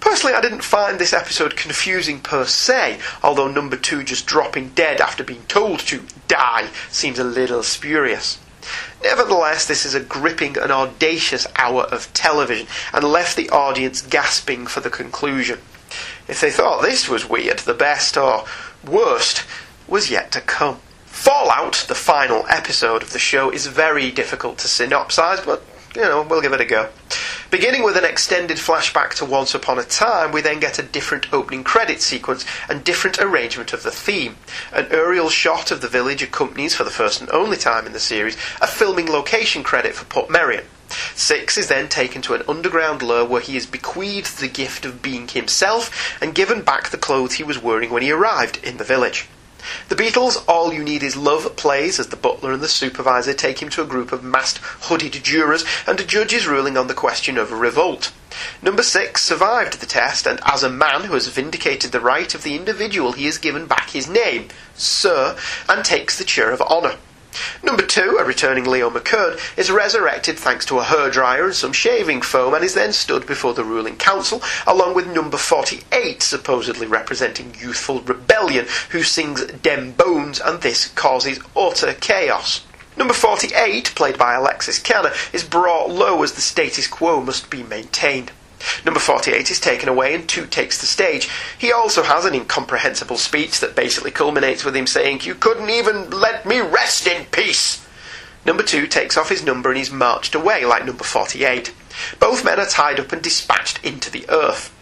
Personally, 0.00 0.34
I 0.34 0.40
didn't 0.40 0.62
find 0.62 0.98
this 0.98 1.12
episode 1.12 1.56
confusing 1.56 2.20
per 2.20 2.44
se, 2.44 2.98
although 3.22 3.48
number 3.48 3.76
two 3.76 4.04
just 4.04 4.26
dropping 4.26 4.70
dead 4.70 5.00
after 5.00 5.24
being 5.24 5.42
told 5.48 5.80
to 5.80 6.04
die 6.28 6.68
seems 6.90 7.18
a 7.18 7.24
little 7.24 7.62
spurious. 7.62 8.38
Nevertheless, 9.02 9.66
this 9.66 9.84
is 9.84 9.94
a 9.94 10.00
gripping 10.00 10.58
and 10.58 10.70
audacious 10.70 11.46
hour 11.56 11.84
of 11.84 12.12
television 12.14 12.66
and 12.92 13.04
left 13.04 13.36
the 13.36 13.50
audience 13.50 14.02
gasping 14.02 14.66
for 14.66 14.80
the 14.80 14.90
conclusion. 14.90 15.60
If 16.26 16.40
they 16.40 16.50
thought 16.50 16.82
this 16.82 17.08
was 17.08 17.28
weird, 17.28 17.60
the 17.60 17.74
best 17.74 18.16
or 18.16 18.44
worst 18.86 19.44
was 19.86 20.10
yet 20.10 20.30
to 20.32 20.40
come. 20.40 20.80
Fallout, 21.06 21.86
the 21.88 21.94
final 21.94 22.46
episode 22.48 23.02
of 23.02 23.12
the 23.12 23.18
show, 23.18 23.50
is 23.50 23.66
very 23.66 24.10
difficult 24.10 24.58
to 24.58 24.68
synopsize, 24.68 25.44
but 25.44 25.62
you 25.96 26.02
know, 26.02 26.22
we'll 26.22 26.42
give 26.42 26.52
it 26.52 26.60
a 26.60 26.64
go. 26.64 26.90
Beginning 27.50 27.82
with 27.82 27.96
an 27.96 28.04
extended 28.04 28.58
flashback 28.58 29.14
to 29.14 29.24
Once 29.24 29.54
Upon 29.54 29.78
a 29.78 29.82
Time, 29.82 30.32
we 30.32 30.42
then 30.42 30.60
get 30.60 30.78
a 30.78 30.82
different 30.82 31.32
opening 31.32 31.64
credit 31.64 32.02
sequence 32.02 32.44
and 32.68 32.84
different 32.84 33.18
arrangement 33.20 33.72
of 33.72 33.82
the 33.82 33.90
theme. 33.90 34.36
An 34.70 34.86
aerial 34.90 35.30
shot 35.30 35.70
of 35.70 35.80
the 35.80 35.88
village 35.88 36.22
accompanies, 36.22 36.74
for 36.74 36.84
the 36.84 36.90
first 36.90 37.22
and 37.22 37.30
only 37.30 37.56
time 37.56 37.86
in 37.86 37.94
the 37.94 38.00
series, 38.00 38.36
a 38.60 38.66
filming 38.66 39.10
location 39.10 39.62
credit 39.62 39.94
for 39.94 40.04
Portmeirion. 40.04 40.64
Six 41.14 41.56
is 41.56 41.68
then 41.68 41.88
taken 41.88 42.20
to 42.22 42.34
an 42.34 42.42
underground 42.46 43.00
lair 43.00 43.24
where 43.24 43.40
he 43.40 43.56
is 43.56 43.64
bequeathed 43.64 44.40
the 44.40 44.48
gift 44.48 44.84
of 44.84 45.00
being 45.00 45.26
himself 45.26 46.20
and 46.20 46.34
given 46.34 46.60
back 46.60 46.90
the 46.90 46.98
clothes 46.98 47.36
he 47.36 47.44
was 47.44 47.62
wearing 47.62 47.88
when 47.88 48.02
he 48.02 48.12
arrived 48.12 48.62
in 48.62 48.76
the 48.76 48.84
village. 48.84 49.26
The 49.88 49.96
Beatles' 49.96 50.42
All 50.46 50.72
You 50.72 50.84
Need 50.84 51.02
Is 51.02 51.16
Love 51.16 51.56
plays 51.56 51.98
as 51.98 52.08
the 52.08 52.16
butler 52.16 52.52
and 52.52 52.62
the 52.62 52.68
supervisor 52.68 53.32
take 53.32 53.60
him 53.60 53.68
to 53.70 53.82
a 53.82 53.86
group 53.86 54.12
of 54.12 54.22
masked, 54.22 54.58
hooded 54.58 55.12
jurors 55.24 55.64
and 55.86 55.98
a 55.98 56.04
judge 56.04 56.32
is 56.32 56.46
ruling 56.46 56.76
on 56.76 56.86
the 56.86 56.94
question 56.94 57.36
of 57.36 57.50
a 57.50 57.56
revolt. 57.56 58.12
Number 58.62 58.82
six 58.82 59.22
survived 59.22 59.80
the 59.80 59.86
test, 59.86 60.26
and 60.26 60.38
as 60.44 60.62
a 60.62 60.70
man 60.70 61.04
who 61.04 61.14
has 61.14 61.26
vindicated 61.26 61.90
the 61.90 62.00
right 62.00 62.32
of 62.34 62.44
the 62.44 62.54
individual, 62.54 63.12
he 63.12 63.26
is 63.26 63.38
given 63.38 63.66
back 63.66 63.90
his 63.90 64.08
name, 64.08 64.48
Sir, 64.74 65.36
and 65.68 65.84
takes 65.84 66.16
the 66.16 66.24
chair 66.24 66.50
of 66.50 66.60
honour. 66.60 66.96
Number 67.62 67.84
two, 67.84 68.16
a 68.18 68.24
returning 68.24 68.64
Leo 68.64 68.90
McKern, 68.90 69.38
is 69.58 69.70
resurrected 69.70 70.38
thanks 70.38 70.64
to 70.66 70.78
a 70.78 70.84
hairdryer 70.84 71.44
and 71.44 71.54
some 71.54 71.72
shaving 71.72 72.22
foam 72.22 72.54
and 72.54 72.64
is 72.64 72.74
then 72.74 72.92
stood 72.92 73.26
before 73.26 73.54
the 73.54 73.64
ruling 73.64 73.96
council, 73.96 74.42
along 74.66 74.94
with 74.94 75.06
number 75.06 75.36
48, 75.36 76.22
supposedly 76.22 76.86
representing 76.86 77.54
youthful 77.58 78.00
rebellion, 78.00 78.66
who 78.90 79.02
sings 79.02 79.44
Dem 79.46 79.92
Bones, 79.92 80.40
and 80.40 80.62
this 80.62 80.88
causes 80.88 81.40
utter 81.56 81.94
chaos. 81.94 82.64
Number 82.96 83.14
48, 83.14 83.92
played 83.94 84.18
by 84.18 84.34
Alexis 84.34 84.80
Kanner, 84.80 85.12
is 85.32 85.44
brought 85.44 85.90
low 85.90 86.22
as 86.22 86.32
the 86.32 86.40
status 86.40 86.88
quo 86.88 87.20
must 87.20 87.50
be 87.50 87.62
maintained. 87.62 88.32
Number 88.84 89.00
48 89.00 89.50
is 89.50 89.60
taken 89.60 89.88
away 89.88 90.14
and 90.14 90.28
Toot 90.28 90.50
takes 90.50 90.78
the 90.78 90.86
stage. 90.86 91.28
He 91.58 91.72
also 91.72 92.02
has 92.02 92.24
an 92.24 92.34
incomprehensible 92.34 93.16
speech 93.16 93.60
that 93.60 93.76
basically 93.76 94.10
culminates 94.10 94.64
with 94.64 94.76
him 94.76 94.86
saying, 94.86 95.20
You 95.22 95.34
couldn't 95.34 95.70
even 95.70 96.10
let 96.10 96.46
me 96.46 96.60
rest 96.60 97.06
in 97.06 97.26
peace. 97.26 97.86
Number 98.44 98.62
2 98.62 98.86
takes 98.86 99.16
off 99.16 99.28
his 99.28 99.44
number 99.44 99.70
and 99.70 99.78
is 99.78 99.90
marched 99.90 100.34
away 100.34 100.64
like 100.64 100.86
number 100.86 101.04
48. 101.04 101.74
Both 102.18 102.44
men 102.44 102.58
are 102.58 102.66
tied 102.66 103.00
up 103.00 103.12
and 103.12 103.22
dispatched 103.22 103.84
into 103.84 104.10
the 104.10 104.24
earth. 104.28 104.74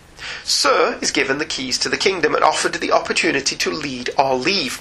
Sir 0.44 0.98
is 1.00 1.10
given 1.10 1.38
the 1.38 1.44
keys 1.44 1.78
to 1.78 1.88
the 1.88 1.96
kingdom 1.96 2.34
and 2.34 2.44
offered 2.44 2.74
the 2.74 2.92
opportunity 2.92 3.56
to 3.56 3.70
lead 3.70 4.10
or 4.18 4.34
leave. 4.34 4.76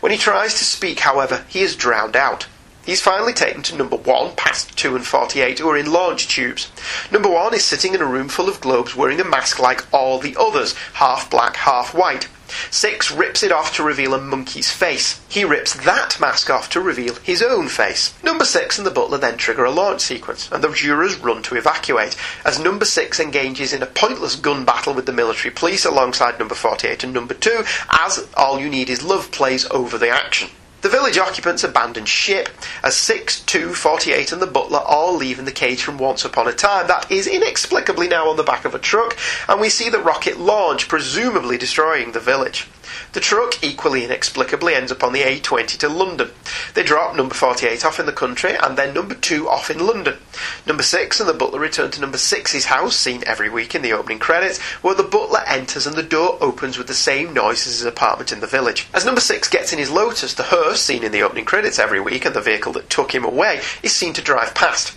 When 0.00 0.12
he 0.12 0.18
tries 0.18 0.54
to 0.54 0.64
speak, 0.64 1.00
however, 1.00 1.44
he 1.48 1.60
is 1.60 1.76
drowned 1.76 2.16
out. 2.16 2.46
He's 2.86 3.02
finally 3.02 3.34
taken 3.34 3.62
to 3.64 3.76
number 3.76 3.96
one, 3.96 4.34
past 4.36 4.76
two 4.76 4.96
and 4.96 5.06
48, 5.06 5.58
who 5.58 5.68
are 5.68 5.76
in 5.76 5.92
launch 5.92 6.28
tubes. 6.28 6.72
Number 7.12 7.28
one 7.28 7.52
is 7.54 7.62
sitting 7.62 7.94
in 7.94 8.00
a 8.00 8.06
room 8.06 8.28
full 8.28 8.48
of 8.48 8.60
globes 8.60 8.96
wearing 8.96 9.20
a 9.20 9.24
mask 9.24 9.58
like 9.58 9.92
all 9.92 10.18
the 10.18 10.34
others, 10.40 10.74
half 10.94 11.30
black, 11.30 11.56
half 11.56 11.94
white. 11.94 12.28
Six 12.70 13.12
rips 13.12 13.42
it 13.44 13.52
off 13.52 13.76
to 13.76 13.82
reveal 13.84 14.12
a 14.12 14.20
monkey's 14.20 14.72
face. 14.72 15.20
He 15.28 15.44
rips 15.44 15.74
that 15.74 16.18
mask 16.18 16.50
off 16.50 16.68
to 16.70 16.80
reveal 16.80 17.14
his 17.16 17.42
own 17.42 17.68
face. 17.68 18.14
Number 18.24 18.44
six 18.44 18.76
and 18.76 18.86
the 18.86 18.90
butler 18.90 19.18
then 19.18 19.36
trigger 19.36 19.64
a 19.66 19.70
launch 19.70 20.00
sequence, 20.00 20.50
and 20.50 20.64
the 20.64 20.72
jurors 20.72 21.16
run 21.18 21.42
to 21.44 21.56
evacuate, 21.56 22.16
as 22.44 22.58
number 22.58 22.84
six 22.84 23.20
engages 23.20 23.72
in 23.72 23.82
a 23.82 23.86
pointless 23.86 24.34
gun 24.34 24.64
battle 24.64 24.94
with 24.94 25.06
the 25.06 25.12
military 25.12 25.54
police 25.54 25.84
alongside 25.84 26.38
number 26.38 26.56
48 26.56 27.04
and 27.04 27.12
number 27.12 27.34
two, 27.34 27.62
as 27.88 28.26
All 28.36 28.58
You 28.58 28.68
Need 28.68 28.90
Is 28.90 29.04
Love 29.04 29.30
plays 29.30 29.70
over 29.70 29.96
the 29.96 30.08
action. 30.08 30.50
The 30.82 30.88
village 30.88 31.18
occupants 31.18 31.62
abandon 31.62 32.06
ship 32.06 32.48
as 32.82 32.96
6, 32.96 33.40
2, 33.40 33.74
48 33.74 34.32
and 34.32 34.40
the 34.40 34.46
butler 34.46 34.78
all 34.78 35.14
leave 35.14 35.38
in 35.38 35.44
the 35.44 35.52
cage 35.52 35.82
from 35.82 35.98
Once 35.98 36.24
Upon 36.24 36.48
a 36.48 36.54
Time 36.54 36.86
that 36.86 37.10
is 37.10 37.26
inexplicably 37.26 38.08
now 38.08 38.30
on 38.30 38.36
the 38.36 38.42
back 38.42 38.64
of 38.64 38.74
a 38.74 38.78
truck 38.78 39.14
and 39.46 39.60
we 39.60 39.68
see 39.68 39.90
the 39.90 39.98
rocket 39.98 40.40
launch, 40.40 40.88
presumably 40.88 41.58
destroying 41.58 42.12
the 42.12 42.20
village. 42.20 42.66
The 43.12 43.20
truck, 43.20 43.62
equally 43.62 44.04
inexplicably, 44.04 44.74
ends 44.74 44.92
up 44.92 45.02
on 45.02 45.12
the 45.12 45.22
A20 45.22 45.78
to 45.78 45.88
London. 45.88 46.30
They 46.74 46.82
drop 46.82 47.16
number 47.16 47.34
48 47.34 47.84
off 47.84 48.00
in 48.00 48.06
the 48.06 48.12
country 48.12 48.54
and 48.54 48.76
then 48.76 48.94
number 48.94 49.14
2 49.14 49.48
off 49.48 49.70
in 49.70 49.86
London. 49.86 50.18
Number 50.66 50.82
6 50.82 51.20
and 51.20 51.28
the 51.28 51.34
butler 51.34 51.60
return 51.60 51.90
to 51.92 52.00
number 52.00 52.18
6's 52.18 52.66
house, 52.66 52.96
seen 52.96 53.22
every 53.26 53.48
week 53.48 53.74
in 53.74 53.82
the 53.82 53.92
opening 53.92 54.18
credits, 54.18 54.60
where 54.82 54.94
the 54.94 55.02
butler 55.02 55.42
enters 55.46 55.86
and 55.86 55.96
the 55.96 56.02
door 56.02 56.38
opens 56.40 56.78
with 56.78 56.86
the 56.86 56.94
same 56.94 57.32
noise 57.34 57.66
as 57.66 57.78
his 57.78 57.84
apartment 57.84 58.32
in 58.32 58.40
the 58.40 58.46
village. 58.46 58.88
As 58.94 59.04
number 59.04 59.20
6 59.20 59.48
gets 59.48 59.72
in 59.72 59.78
his 59.78 59.90
Lotus, 59.90 60.34
the 60.34 60.44
hearse, 60.44 60.82
seen 60.82 61.04
in 61.04 61.12
the 61.12 61.22
opening 61.22 61.44
credits 61.44 61.78
every 61.78 62.00
week, 62.00 62.24
and 62.24 62.34
the 62.34 62.40
vehicle 62.40 62.72
that 62.74 62.90
took 62.90 63.14
him 63.14 63.24
away, 63.24 63.60
is 63.82 63.92
seen 63.94 64.12
to 64.14 64.22
drive 64.22 64.54
past. 64.54 64.96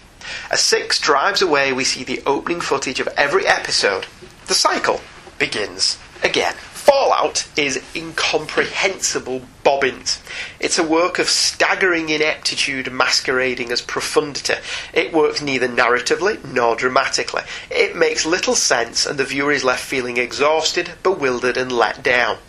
As 0.50 0.62
6 0.62 1.00
drives 1.00 1.42
away, 1.42 1.74
we 1.74 1.84
see 1.84 2.04
the 2.04 2.24
opening 2.26 2.62
footage 2.62 3.00
of 3.00 3.10
every 3.18 3.46
episode. 3.46 4.06
The 4.48 4.54
cycle 4.54 5.02
begins 5.38 5.98
again. 6.24 6.56
Fallout 6.84 7.48
is 7.56 7.82
incomprehensible 7.96 9.44
bobbins. 9.64 10.22
It's 10.60 10.78
a 10.78 10.84
work 10.84 11.18
of 11.18 11.30
staggering 11.30 12.10
ineptitude 12.10 12.92
masquerading 12.92 13.72
as 13.72 13.82
profundity. 13.82 14.56
It 14.94 15.14
works 15.14 15.42
neither 15.42 15.70
narratively 15.70 16.44
nor 16.44 16.76
dramatically. 16.76 17.44
It 17.72 17.96
makes 17.96 18.26
little 18.26 18.56
sense, 18.56 19.06
and 19.06 19.18
the 19.18 19.24
viewer 19.24 19.54
is 19.54 19.64
left 19.64 19.86
feeling 19.86 20.18
exhausted, 20.18 20.92
bewildered, 21.04 21.56
and 21.56 21.72
let 21.72 22.04
down. 22.04 22.40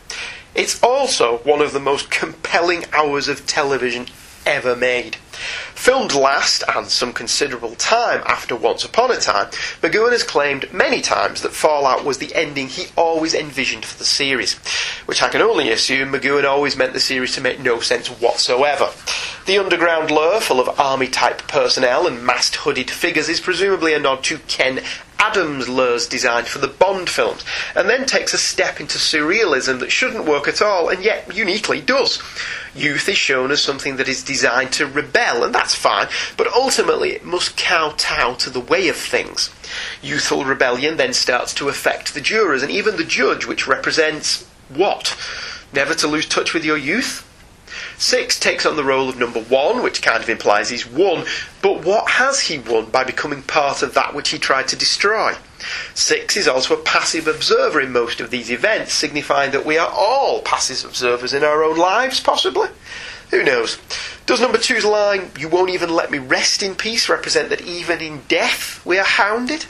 It's 0.52 0.82
also 0.82 1.38
one 1.38 1.60
of 1.60 1.72
the 1.72 1.78
most 1.78 2.10
compelling 2.10 2.86
hours 2.92 3.28
of 3.28 3.46
television 3.46 4.08
ever 4.46 4.76
made. 4.76 5.16
Filmed 5.74 6.14
last, 6.14 6.62
and 6.74 6.88
some 6.88 7.12
considerable 7.12 7.74
time 7.74 8.22
after 8.26 8.56
Once 8.56 8.84
Upon 8.84 9.10
a 9.10 9.16
Time, 9.16 9.48
McGoohan 9.82 10.12
has 10.12 10.22
claimed 10.22 10.72
many 10.72 11.00
times 11.00 11.42
that 11.42 11.52
Fallout 11.52 12.04
was 12.04 12.18
the 12.18 12.34
ending 12.34 12.68
he 12.68 12.86
always 12.96 13.34
envisioned 13.34 13.84
for 13.84 13.98
the 13.98 14.04
series, 14.04 14.54
which 15.06 15.22
I 15.22 15.28
can 15.28 15.42
only 15.42 15.70
assume 15.70 16.12
McGoohan 16.12 16.44
always 16.44 16.76
meant 16.76 16.92
the 16.92 17.00
series 17.00 17.34
to 17.34 17.40
make 17.40 17.60
no 17.60 17.80
sense 17.80 18.08
whatsoever. 18.08 18.90
The 19.46 19.58
underground 19.58 20.10
lure, 20.10 20.40
full 20.40 20.58
of 20.58 20.80
army 20.80 21.06
type 21.06 21.46
personnel 21.46 22.06
and 22.06 22.24
masked 22.24 22.56
hooded 22.56 22.90
figures, 22.90 23.28
is 23.28 23.40
presumably 23.40 23.92
a 23.92 23.98
nod 23.98 24.24
to 24.24 24.38
Ken 24.38 24.80
Adams' 25.18 25.68
lures 25.68 26.06
designed 26.06 26.46
for 26.48 26.60
the 26.60 26.68
Bond 26.68 27.10
films, 27.10 27.44
and 27.76 27.86
then 27.86 28.06
takes 28.06 28.32
a 28.32 28.38
step 28.38 28.80
into 28.80 28.96
surrealism 28.96 29.80
that 29.80 29.92
shouldn't 29.92 30.24
work 30.24 30.48
at 30.48 30.62
all, 30.62 30.88
and 30.88 31.04
yet 31.04 31.36
uniquely 31.36 31.82
does. 31.82 32.22
Youth 32.74 33.06
is 33.06 33.18
shown 33.18 33.50
as 33.50 33.60
something 33.60 33.96
that 33.96 34.08
is 34.08 34.24
designed 34.24 34.72
to 34.72 34.86
rebel, 34.86 35.44
and 35.44 35.54
that's 35.54 35.74
fine, 35.74 36.08
but 36.38 36.50
ultimately 36.54 37.10
it 37.10 37.26
must 37.26 37.58
kowtow 37.58 38.34
to 38.36 38.48
the 38.48 38.60
way 38.60 38.88
of 38.88 38.96
things. 38.96 39.50
Youthful 40.00 40.46
rebellion 40.46 40.96
then 40.96 41.12
starts 41.12 41.52
to 41.54 41.68
affect 41.68 42.14
the 42.14 42.22
jurors, 42.22 42.62
and 42.62 42.72
even 42.72 42.96
the 42.96 43.04
judge, 43.04 43.44
which 43.44 43.66
represents 43.66 44.46
what? 44.70 45.18
Never 45.70 45.92
to 45.96 46.08
lose 46.08 46.26
touch 46.26 46.54
with 46.54 46.64
your 46.64 46.78
youth? 46.78 47.30
Six 47.98 48.38
takes 48.38 48.66
on 48.66 48.76
the 48.76 48.84
role 48.84 49.08
of 49.08 49.18
number 49.18 49.40
one, 49.40 49.82
which 49.82 50.02
kind 50.02 50.22
of 50.22 50.28
implies 50.28 50.70
he's 50.70 50.86
won, 50.86 51.24
but 51.62 51.84
what 51.84 52.10
has 52.10 52.40
he 52.40 52.58
won 52.58 52.86
by 52.86 53.04
becoming 53.04 53.42
part 53.42 53.82
of 53.82 53.94
that 53.94 54.14
which 54.14 54.30
he 54.30 54.38
tried 54.38 54.68
to 54.68 54.76
destroy? 54.76 55.34
Six 55.94 56.36
is 56.36 56.48
also 56.48 56.74
a 56.74 56.82
passive 56.82 57.26
observer 57.26 57.80
in 57.80 57.92
most 57.92 58.20
of 58.20 58.30
these 58.30 58.50
events, 58.50 58.92
signifying 58.92 59.52
that 59.52 59.64
we 59.64 59.78
are 59.78 59.90
all 59.90 60.42
passive 60.42 60.84
observers 60.84 61.32
in 61.32 61.44
our 61.44 61.62
own 61.62 61.76
lives, 61.76 62.20
possibly. 62.20 62.68
Who 63.30 63.42
knows? 63.42 63.78
Does 64.26 64.40
number 64.40 64.58
two's 64.58 64.84
line, 64.84 65.30
you 65.38 65.48
won't 65.48 65.70
even 65.70 65.90
let 65.90 66.10
me 66.10 66.18
rest 66.18 66.62
in 66.62 66.74
peace, 66.74 67.08
represent 67.08 67.50
that 67.50 67.62
even 67.62 68.00
in 68.00 68.22
death 68.28 68.84
we 68.86 68.98
are 68.98 69.04
hounded? 69.04 69.66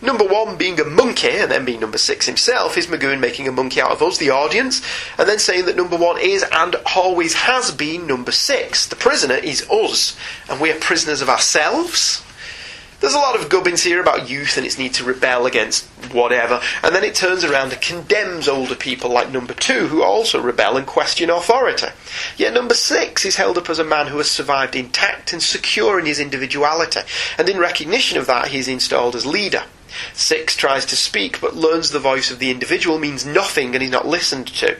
Number 0.00 0.24
one 0.24 0.56
being 0.56 0.80
a 0.80 0.84
monkey, 0.84 1.28
and 1.28 1.50
then 1.50 1.64
being 1.64 1.80
number 1.80 1.98
six 1.98 2.26
himself, 2.26 2.78
is 2.78 2.86
McGoohan 2.86 3.20
making 3.20 3.46
a 3.46 3.52
monkey 3.52 3.80
out 3.80 3.92
of 3.92 4.02
us, 4.02 4.18
the 4.18 4.30
audience, 4.30 4.82
and 5.18 5.28
then 5.28 5.38
saying 5.38 5.66
that 5.66 5.76
number 5.76 5.96
one 5.96 6.18
is 6.18 6.44
and 6.50 6.76
always 6.96 7.34
has 7.34 7.70
been 7.70 8.06
number 8.06 8.32
six. 8.32 8.86
The 8.86 8.96
prisoner 8.96 9.34
is 9.34 9.68
us, 9.70 10.16
and 10.48 10.60
we 10.60 10.72
are 10.72 10.78
prisoners 10.78 11.20
of 11.20 11.28
ourselves? 11.28 12.22
There's 13.00 13.14
a 13.14 13.18
lot 13.18 13.40
of 13.40 13.48
gubbins 13.48 13.82
here 13.82 13.98
about 13.98 14.28
youth 14.28 14.58
and 14.58 14.66
its 14.66 14.76
need 14.76 14.92
to 14.94 15.04
rebel 15.04 15.46
against 15.46 15.86
whatever, 16.12 16.60
and 16.82 16.94
then 16.94 17.02
it 17.02 17.14
turns 17.14 17.44
around 17.44 17.72
and 17.72 17.80
condemns 17.80 18.46
older 18.46 18.74
people 18.74 19.10
like 19.10 19.30
number 19.30 19.54
two, 19.54 19.86
who 19.86 20.02
also 20.02 20.38
rebel 20.40 20.76
and 20.76 20.86
question 20.86 21.30
authority. 21.30 21.86
Yet 22.36 22.52
number 22.52 22.74
six 22.74 23.24
is 23.24 23.36
held 23.36 23.56
up 23.56 23.70
as 23.70 23.78
a 23.78 23.84
man 23.84 24.08
who 24.08 24.18
has 24.18 24.30
survived 24.30 24.76
intact 24.76 25.32
and 25.32 25.42
secure 25.42 25.98
in 25.98 26.04
his 26.04 26.20
individuality, 26.20 27.00
and 27.38 27.48
in 27.48 27.58
recognition 27.58 28.18
of 28.18 28.26
that, 28.26 28.48
he 28.48 28.58
is 28.58 28.68
installed 28.68 29.16
as 29.16 29.24
leader. 29.24 29.64
Six 30.12 30.54
tries 30.54 30.84
to 30.86 30.96
speak, 30.96 31.40
but 31.40 31.56
learns 31.56 31.90
the 31.90 31.98
voice 31.98 32.30
of 32.30 32.38
the 32.38 32.50
individual 32.50 32.98
means 32.98 33.24
nothing 33.24 33.74
and 33.74 33.82
is 33.82 33.90
not 33.90 34.06
listened 34.06 34.48
to. 34.48 34.76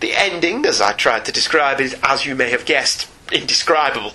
The 0.00 0.12
ending, 0.14 0.66
as 0.66 0.82
I 0.82 0.92
tried 0.92 1.24
to 1.24 1.32
describe, 1.32 1.80
is, 1.80 1.96
as 2.02 2.26
you 2.26 2.34
may 2.34 2.50
have 2.50 2.66
guessed, 2.66 3.08
indescribable. 3.32 4.12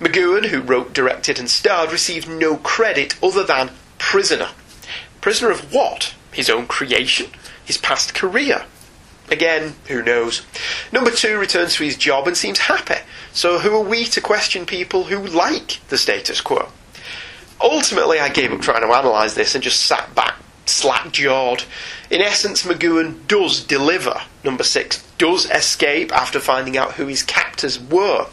McGoohan, 0.00 0.46
who 0.46 0.60
wrote, 0.60 0.92
directed, 0.92 1.38
and 1.38 1.50
starred, 1.50 1.90
received 1.90 2.28
no 2.28 2.56
credit 2.56 3.16
other 3.22 3.42
than 3.42 3.70
prisoner. 3.98 4.50
Prisoner 5.20 5.50
of 5.50 5.72
what? 5.72 6.14
His 6.32 6.48
own 6.48 6.66
creation? 6.66 7.30
His 7.64 7.78
past 7.78 8.14
career? 8.14 8.64
Again, 9.30 9.74
who 9.88 10.02
knows? 10.02 10.42
Number 10.92 11.10
two 11.10 11.38
returns 11.38 11.74
to 11.74 11.84
his 11.84 11.96
job 11.96 12.26
and 12.26 12.36
seems 12.36 12.60
happy. 12.60 13.00
So 13.32 13.58
who 13.58 13.74
are 13.74 13.84
we 13.84 14.04
to 14.06 14.20
question 14.20 14.64
people 14.64 15.04
who 15.04 15.18
like 15.18 15.80
the 15.88 15.98
status 15.98 16.40
quo? 16.40 16.68
Ultimately, 17.60 18.20
I 18.20 18.28
gave 18.28 18.52
up 18.52 18.60
trying 18.60 18.82
to 18.82 18.86
analyse 18.86 19.34
this 19.34 19.54
and 19.54 19.64
just 19.64 19.84
sat 19.84 20.14
back, 20.14 20.36
slack 20.64 21.12
jawed. 21.12 21.64
In 22.08 22.22
essence, 22.22 22.62
McGoohan 22.62 23.26
does 23.26 23.62
deliver. 23.62 24.22
Number 24.44 24.62
six 24.62 25.04
does 25.18 25.50
escape 25.50 26.12
after 26.12 26.40
finding 26.40 26.78
out 26.78 26.92
who 26.92 27.06
his 27.06 27.22
captors 27.22 27.78
were. 27.80 28.28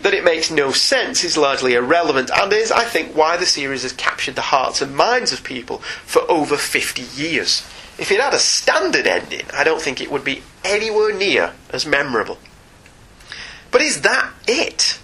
That 0.00 0.14
it 0.14 0.24
makes 0.24 0.50
no 0.50 0.70
sense 0.70 1.24
is 1.24 1.36
largely 1.36 1.74
irrelevant 1.74 2.30
and 2.30 2.52
is, 2.52 2.70
I 2.70 2.84
think, 2.84 3.16
why 3.16 3.36
the 3.36 3.46
series 3.46 3.82
has 3.82 3.92
captured 3.92 4.36
the 4.36 4.42
hearts 4.42 4.80
and 4.80 4.94
minds 4.94 5.32
of 5.32 5.42
people 5.42 5.78
for 5.78 6.22
over 6.30 6.56
50 6.56 7.02
years. 7.20 7.66
If 7.98 8.12
it 8.12 8.20
had 8.20 8.32
a 8.32 8.38
standard 8.38 9.08
ending, 9.08 9.46
I 9.52 9.64
don't 9.64 9.82
think 9.82 10.00
it 10.00 10.10
would 10.10 10.24
be 10.24 10.42
anywhere 10.64 11.12
near 11.12 11.52
as 11.70 11.84
memorable. 11.84 12.38
But 13.72 13.82
is 13.82 14.02
that 14.02 14.32
it? 14.46 15.00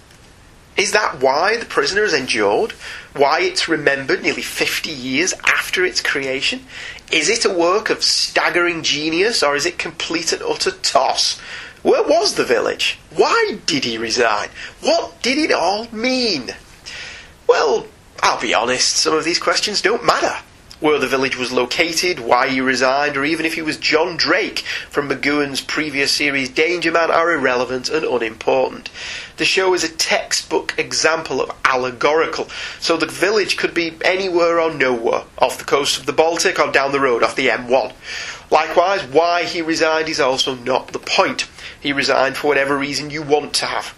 Is 0.77 0.91
that 0.91 1.21
why 1.21 1.57
The 1.57 1.65
Prisoner 1.65 2.03
is 2.03 2.13
endured? 2.13 2.71
Why 3.13 3.41
it's 3.41 3.67
remembered 3.69 4.23
nearly 4.23 4.41
50 4.41 4.89
years 4.89 5.33
after 5.45 5.85
its 5.85 6.01
creation? 6.01 6.65
Is 7.11 7.29
it 7.29 7.45
a 7.45 7.49
work 7.49 7.89
of 7.89 8.03
staggering 8.03 8.83
genius 8.83 9.41
or 9.41 9.55
is 9.55 9.65
it 9.65 9.77
complete 9.77 10.33
and 10.33 10.41
utter 10.41 10.71
toss? 10.71 11.39
Where 11.85 12.01
was 12.01 12.33
the 12.33 12.43
village? 12.43 12.97
Why 13.15 13.59
did 13.67 13.83
he 13.83 13.99
resign? 13.99 14.49
What 14.81 15.21
did 15.21 15.37
it 15.37 15.51
all 15.51 15.87
mean? 15.91 16.49
Well, 17.45 17.85
I'll 18.23 18.41
be 18.41 18.55
honest, 18.55 18.97
some 18.97 19.13
of 19.13 19.23
these 19.23 19.37
questions 19.37 19.83
don't 19.83 20.03
matter. 20.03 20.35
Where 20.79 20.97
the 20.97 21.05
village 21.05 21.37
was 21.37 21.51
located, 21.51 22.19
why 22.19 22.47
he 22.47 22.59
resigned, 22.59 23.15
or 23.17 23.23
even 23.23 23.45
if 23.45 23.53
he 23.53 23.61
was 23.61 23.77
John 23.77 24.17
Drake 24.17 24.61
from 24.89 25.07
McGoohan's 25.07 25.61
previous 25.61 26.11
series 26.11 26.49
Danger 26.49 26.91
Man 26.91 27.11
are 27.11 27.31
irrelevant 27.31 27.87
and 27.89 28.03
unimportant. 28.03 28.89
The 29.37 29.45
show 29.45 29.75
is 29.75 29.83
a 29.83 29.89
textbook 29.89 30.73
example 30.79 31.39
of 31.39 31.51
allegorical, 31.63 32.49
so 32.79 32.97
the 32.97 33.05
village 33.05 33.57
could 33.57 33.75
be 33.75 33.93
anywhere 34.03 34.59
or 34.59 34.73
nowhere, 34.73 35.25
off 35.37 35.59
the 35.59 35.65
coast 35.65 35.99
of 35.99 36.07
the 36.07 36.13
Baltic 36.13 36.59
or 36.59 36.71
down 36.71 36.93
the 36.93 36.99
road 36.99 37.21
off 37.21 37.35
the 37.35 37.49
M1. 37.49 37.93
Likewise, 38.55 39.03
why 39.03 39.43
he 39.43 39.61
resigned 39.61 40.07
is 40.07 40.21
also 40.21 40.55
not 40.55 40.87
the 40.93 40.99
point. 40.99 41.45
He 41.77 41.91
resigned 41.91 42.37
for 42.37 42.47
whatever 42.47 42.77
reason 42.77 43.09
you 43.09 43.21
want 43.21 43.53
to 43.55 43.65
have. 43.65 43.93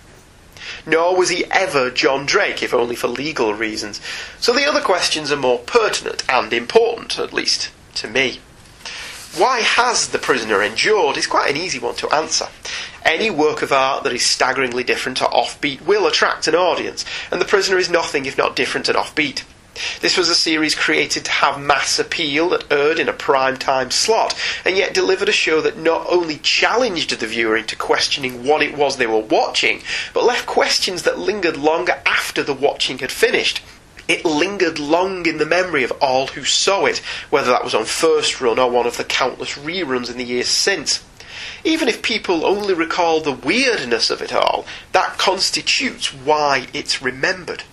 Nor 0.83 1.15
was 1.15 1.29
he 1.29 1.45
ever 1.51 1.91
John 1.91 2.25
Drake, 2.25 2.63
if 2.63 2.73
only 2.73 2.95
for 2.95 3.07
legal 3.07 3.53
reasons. 3.53 4.01
So 4.39 4.53
the 4.53 4.65
other 4.65 4.81
questions 4.81 5.31
are 5.31 5.37
more 5.37 5.59
pertinent 5.59 6.23
and 6.27 6.51
important, 6.51 7.19
at 7.19 7.33
least 7.33 7.69
to 7.97 8.07
me. 8.07 8.39
Why 9.37 9.59
has 9.59 10.07
the 10.07 10.17
prisoner 10.17 10.63
endured 10.63 11.17
is 11.17 11.27
quite 11.27 11.51
an 11.51 11.57
easy 11.57 11.77
one 11.77 11.93
to 11.97 12.09
answer. 12.09 12.47
Any 13.05 13.29
work 13.29 13.61
of 13.61 13.71
art 13.71 14.05
that 14.05 14.13
is 14.13 14.25
staggeringly 14.25 14.83
different 14.83 15.21
or 15.21 15.29
offbeat 15.29 15.81
will 15.81 16.07
attract 16.07 16.47
an 16.47 16.55
audience, 16.55 17.05
and 17.31 17.39
the 17.39 17.45
prisoner 17.45 17.77
is 17.77 17.91
nothing 17.91 18.25
if 18.25 18.39
not 18.39 18.55
different 18.55 18.89
and 18.89 18.97
offbeat. 18.97 19.43
This 20.01 20.17
was 20.17 20.29
a 20.29 20.35
series 20.35 20.75
created 20.75 21.25
to 21.25 21.31
have 21.31 21.59
mass 21.59 21.99
appeal 21.99 22.49
that 22.49 22.71
aired 22.71 22.99
in 22.99 23.09
a 23.09 23.13
prime 23.13 23.57
time 23.57 23.91
slot, 23.91 24.35
and 24.65 24.77
yet 24.77 24.93
delivered 24.93 25.29
a 25.29 25.33
show 25.33 25.61
that 25.61 25.77
not 25.77 26.05
only 26.09 26.37
challenged 26.37 27.11
the 27.11 27.27
viewer 27.27 27.57
into 27.57 27.75
questioning 27.75 28.43
what 28.43 28.61
it 28.61 28.77
was 28.77 28.97
they 28.97 29.07
were 29.07 29.19
watching, 29.19 29.81
but 30.13 30.23
left 30.23 30.45
questions 30.45 31.03
that 31.03 31.19
lingered 31.19 31.57
longer 31.57 32.01
after 32.05 32.43
the 32.43 32.53
watching 32.53 32.99
had 32.99 33.11
finished. 33.11 33.61
It 34.07 34.23
lingered 34.23 34.79
long 34.79 35.25
in 35.25 35.37
the 35.37 35.45
memory 35.45 35.83
of 35.83 35.91
all 36.01 36.27
who 36.27 36.45
saw 36.45 36.85
it, 36.85 36.99
whether 37.29 37.51
that 37.51 37.63
was 37.63 37.75
on 37.75 37.85
first 37.85 38.39
run 38.39 38.57
or 38.57 38.71
one 38.71 38.87
of 38.87 38.97
the 38.97 39.03
countless 39.03 39.57
reruns 39.57 40.09
in 40.09 40.17
the 40.17 40.23
years 40.23 40.47
since. 40.47 41.03
Even 41.63 41.89
if 41.89 42.01
people 42.01 42.45
only 42.45 42.73
recall 42.73 43.19
the 43.19 43.33
weirdness 43.33 44.09
of 44.09 44.21
it 44.21 44.33
all, 44.33 44.65
that 44.93 45.17
constitutes 45.17 46.13
why 46.13 46.67
it's 46.73 47.01
remembered. 47.01 47.63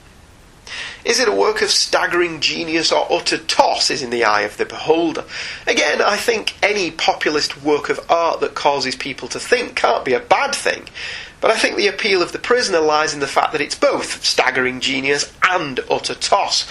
Is 1.05 1.21
it 1.21 1.29
a 1.29 1.33
work 1.33 1.61
of 1.61 1.71
staggering 1.71 2.41
genius 2.41 2.91
or 2.91 3.07
utter 3.13 3.37
toss 3.37 3.91
is 3.91 4.03
in 4.03 4.09
the 4.09 4.25
eye 4.25 4.43
of 4.43 4.57
the 4.57 4.65
beholder? 4.65 5.25
Again, 5.67 6.01
I 6.01 6.17
think 6.17 6.55
any 6.63 6.91
populist 6.91 7.63
work 7.63 7.91
of 7.91 8.01
art 8.11 8.41
that 8.41 8.55
causes 8.55 8.97
people 8.97 9.29
to 9.29 9.39
think 9.39 9.77
can't 9.77 10.05
be 10.05 10.15
a 10.15 10.21
bad 10.21 10.55
thing. 10.55 10.89
But 11.43 11.51
I 11.51 11.59
think 11.59 11.77
the 11.77 11.89
appeal 11.89 12.23
of 12.23 12.33
The 12.33 12.39
Prisoner 12.39 12.81
lies 12.81 13.13
in 13.13 13.21
the 13.21 13.27
fact 13.27 13.53
that 13.53 13.61
it's 13.61 13.75
both 13.75 14.25
staggering 14.25 14.81
genius 14.81 15.31
and 15.43 15.79
utter 15.91 16.15
toss. 16.15 16.67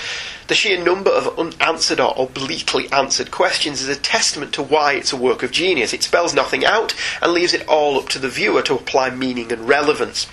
The 0.54 0.58
sheer 0.58 0.84
number 0.84 1.10
of 1.10 1.40
unanswered 1.40 2.00
or 2.00 2.14
obliquely 2.16 2.88
answered 2.92 3.32
questions 3.32 3.82
is 3.82 3.90
a 3.90 4.00
testament 4.00 4.54
to 4.54 4.62
why 4.62 4.94
it's 4.94 5.12
a 5.12 5.18
work 5.18 5.42
of 5.42 5.50
genius. 5.50 5.94
It 5.94 6.04
spells 6.04 6.36
nothing 6.36 6.64
out 6.64 6.94
and 7.24 7.34
leaves 7.34 7.56
it 7.56 7.68
all 7.68 7.98
up 7.98 8.08
to 8.10 8.20
the 8.20 8.30
viewer 8.30 8.62
to 8.62 8.76
apply 8.76 9.10
meaning 9.10 9.52
and 9.52 9.68
relevance. 9.68 10.28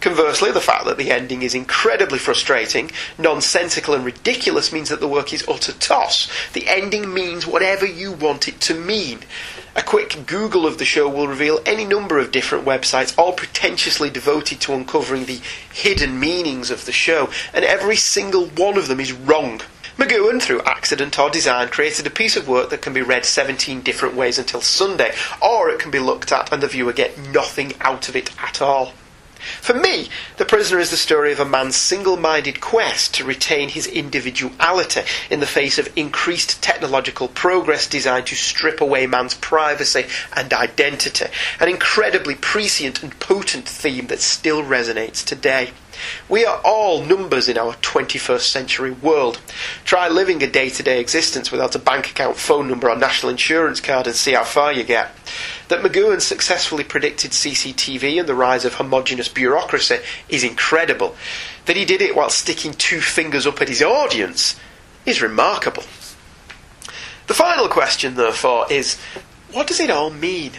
Conversely, 0.00 0.50
the 0.50 0.62
fact 0.62 0.86
that 0.86 0.96
the 0.96 1.10
ending 1.10 1.42
is 1.42 1.54
incredibly 1.54 2.18
frustrating, 2.18 2.90
nonsensical, 3.18 3.92
and 3.92 4.02
ridiculous 4.02 4.72
means 4.72 4.88
that 4.88 5.00
the 5.00 5.08
work 5.08 5.34
is 5.34 5.46
utter 5.46 5.74
toss. 5.74 6.30
The 6.54 6.68
ending 6.68 7.12
means 7.12 7.46
whatever 7.46 7.84
you 7.84 8.12
want 8.12 8.48
it 8.48 8.62
to 8.62 8.74
mean. 8.74 9.24
A 9.76 9.82
quick 9.82 10.24
Google 10.24 10.64
of 10.64 10.78
the 10.78 10.86
show 10.86 11.06
will 11.06 11.28
reveal 11.28 11.60
any 11.66 11.84
number 11.84 12.18
of 12.18 12.32
different 12.32 12.64
websites, 12.64 13.12
all 13.18 13.34
pretentiously 13.34 14.08
devoted 14.08 14.58
to 14.62 14.72
uncovering 14.72 15.26
the 15.26 15.42
hidden 15.70 16.18
meanings 16.18 16.70
of 16.70 16.86
the 16.86 16.92
show, 16.92 17.28
and 17.52 17.62
every 17.62 17.96
single 17.96 18.46
one 18.46 18.78
of 18.78 18.88
them 18.88 19.00
is 19.00 19.12
wrong. 19.12 19.60
McGoohan, 19.98 20.40
through 20.40 20.62
accident 20.62 21.18
or 21.18 21.28
design, 21.28 21.68
created 21.68 22.06
a 22.06 22.10
piece 22.10 22.36
of 22.36 22.48
work 22.48 22.70
that 22.70 22.80
can 22.80 22.94
be 22.94 23.02
read 23.02 23.26
17 23.26 23.82
different 23.82 24.14
ways 24.14 24.38
until 24.38 24.62
Sunday, 24.62 25.14
or 25.42 25.68
it 25.68 25.78
can 25.78 25.90
be 25.90 25.98
looked 25.98 26.32
at 26.32 26.50
and 26.50 26.62
the 26.62 26.68
viewer 26.68 26.94
get 26.94 27.18
nothing 27.18 27.74
out 27.82 28.08
of 28.08 28.16
it 28.16 28.30
at 28.42 28.62
all. 28.62 28.94
For 29.60 29.74
me, 29.74 30.08
The 30.38 30.44
Prisoner 30.44 30.78
is 30.78 30.90
the 30.90 30.96
story 30.96 31.32
of 31.32 31.40
a 31.40 31.44
man's 31.44 31.76
single 31.76 32.16
minded 32.16 32.60
quest 32.60 33.14
to 33.14 33.24
retain 33.24 33.68
his 33.68 33.86
individuality 33.86 35.02
in 35.30 35.40
the 35.40 35.46
face 35.46 35.78
of 35.78 35.92
increased 35.96 36.62
technological 36.62 37.28
progress 37.28 37.86
designed 37.86 38.26
to 38.26 38.34
strip 38.34 38.80
away 38.80 39.06
man's 39.06 39.34
privacy 39.34 40.06
and 40.34 40.52
identity. 40.52 41.26
An 41.60 41.68
incredibly 41.68 42.34
prescient 42.34 43.02
and 43.02 43.18
potent 43.20 43.68
theme 43.68 44.08
that 44.08 44.20
still 44.20 44.62
resonates 44.62 45.24
today. 45.24 45.70
We 46.28 46.44
are 46.44 46.60
all 46.64 47.04
numbers 47.04 47.48
in 47.48 47.58
our 47.58 47.74
21st 47.74 48.40
century 48.40 48.90
world. 48.90 49.40
Try 49.84 50.08
living 50.08 50.42
a 50.42 50.46
day 50.46 50.70
to 50.70 50.82
day 50.82 51.00
existence 51.00 51.50
without 51.50 51.74
a 51.74 51.78
bank 51.78 52.10
account, 52.10 52.36
phone 52.36 52.68
number, 52.68 52.90
or 52.90 52.96
national 52.96 53.30
insurance 53.30 53.80
card 53.80 54.06
and 54.06 54.16
see 54.16 54.32
how 54.32 54.44
far 54.44 54.72
you 54.72 54.84
get. 54.84 55.10
That 55.68 55.82
McGoohan 55.82 56.20
successfully 56.20 56.84
predicted 56.84 57.32
CCTV 57.32 58.20
and 58.20 58.28
the 58.28 58.34
rise 58.34 58.64
of 58.64 58.74
homogenous 58.74 59.28
bureaucracy 59.28 59.98
is 60.28 60.44
incredible. 60.44 61.16
That 61.66 61.76
he 61.76 61.84
did 61.84 62.02
it 62.02 62.14
while 62.14 62.30
sticking 62.30 62.72
two 62.72 63.00
fingers 63.00 63.46
up 63.46 63.60
at 63.60 63.68
his 63.68 63.82
audience 63.82 64.58
is 65.04 65.22
remarkable. 65.22 65.84
The 67.26 67.34
final 67.34 67.68
question, 67.68 68.14
therefore, 68.14 68.66
is 68.70 68.98
what 69.50 69.66
does 69.66 69.80
it 69.80 69.90
all 69.90 70.10
mean? 70.10 70.52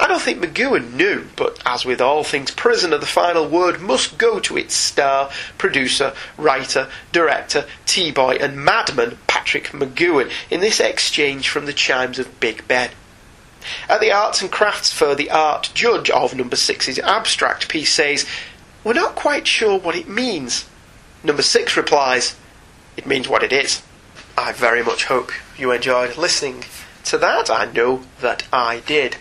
I 0.00 0.08
don't 0.08 0.20
think 0.20 0.42
McGoohan 0.42 0.94
knew, 0.94 1.28
but 1.36 1.62
as 1.64 1.84
with 1.84 2.00
all 2.00 2.24
things 2.24 2.50
prisoner, 2.50 2.98
the 2.98 3.06
final 3.06 3.48
word 3.48 3.80
must 3.80 4.18
go 4.18 4.40
to 4.40 4.56
its 4.56 4.74
star, 4.74 5.30
producer, 5.56 6.14
writer, 6.36 6.88
director, 7.12 7.66
T-boy, 7.86 8.38
and 8.40 8.56
madman 8.56 9.18
Patrick 9.28 9.68
McGoohan 9.68 10.32
in 10.50 10.60
this 10.60 10.80
exchange 10.80 11.48
from 11.48 11.66
the 11.66 11.72
chimes 11.72 12.18
of 12.18 12.40
Big 12.40 12.66
Ben. 12.66 12.90
At 13.88 14.00
the 14.00 14.12
Arts 14.12 14.42
and 14.42 14.50
Crafts 14.50 14.92
Fair, 14.92 15.14
the 15.14 15.30
art 15.30 15.70
judge 15.74 16.10
of 16.10 16.34
Number 16.34 16.56
Six's 16.56 16.98
abstract 16.98 17.68
piece 17.68 17.92
says, 17.94 18.26
We're 18.82 18.94
not 18.94 19.14
quite 19.14 19.46
sure 19.46 19.78
what 19.78 19.96
it 19.96 20.08
means. 20.08 20.68
Number 21.22 21.42
Six 21.42 21.76
replies, 21.76 22.36
It 22.96 23.06
means 23.06 23.28
what 23.28 23.42
it 23.42 23.52
is. 23.52 23.82
I 24.36 24.52
very 24.52 24.82
much 24.82 25.04
hope 25.04 25.30
you 25.56 25.70
enjoyed 25.70 26.16
listening 26.16 26.64
to 27.04 27.18
that. 27.18 27.48
I 27.48 27.66
know 27.66 28.02
that 28.20 28.44
I 28.52 28.80
did. 28.80 29.16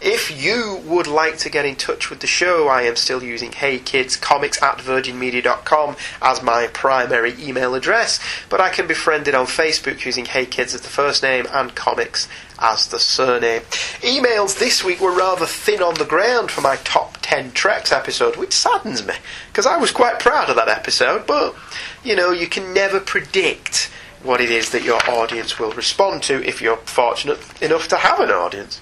If 0.00 0.42
you 0.42 0.80
would 0.86 1.06
like 1.06 1.36
to 1.38 1.50
get 1.50 1.66
in 1.66 1.76
touch 1.76 2.08
with 2.08 2.20
the 2.20 2.26
show, 2.26 2.68
I 2.68 2.82
am 2.82 2.96
still 2.96 3.22
using 3.22 3.50
heykidscomics 3.50 4.62
at 4.62 4.78
virginmedia.com 4.78 5.96
as 6.22 6.42
my 6.42 6.68
primary 6.68 7.34
email 7.38 7.74
address, 7.74 8.18
but 8.48 8.62
I 8.62 8.70
can 8.70 8.86
be 8.86 8.94
friended 8.94 9.34
on 9.34 9.44
Facebook 9.44 10.06
using 10.06 10.24
heykids 10.24 10.74
as 10.74 10.80
the 10.80 10.88
first 10.88 11.22
name 11.22 11.46
and 11.52 11.74
comics 11.74 12.28
as 12.58 12.86
the 12.88 12.98
surname. 12.98 13.60
Emails 14.00 14.58
this 14.58 14.82
week 14.82 15.02
were 15.02 15.14
rather 15.14 15.44
thin 15.44 15.82
on 15.82 15.94
the 15.94 16.06
ground 16.06 16.50
for 16.50 16.62
my 16.62 16.76
top 16.76 17.18
10 17.20 17.52
Treks 17.52 17.92
episode, 17.92 18.36
which 18.36 18.54
saddens 18.54 19.06
me, 19.06 19.14
because 19.48 19.66
I 19.66 19.76
was 19.76 19.90
quite 19.90 20.18
proud 20.18 20.48
of 20.48 20.56
that 20.56 20.68
episode, 20.68 21.26
but, 21.26 21.54
you 22.02 22.16
know, 22.16 22.30
you 22.30 22.46
can 22.46 22.72
never 22.72 23.00
predict 23.00 23.90
what 24.22 24.40
it 24.40 24.50
is 24.50 24.70
that 24.70 24.82
your 24.82 25.00
audience 25.10 25.58
will 25.58 25.72
respond 25.72 26.22
to 26.22 26.42
if 26.42 26.62
you're 26.62 26.78
fortunate 26.78 27.40
enough 27.62 27.86
to 27.88 27.96
have 27.96 28.18
an 28.18 28.30
audience. 28.30 28.80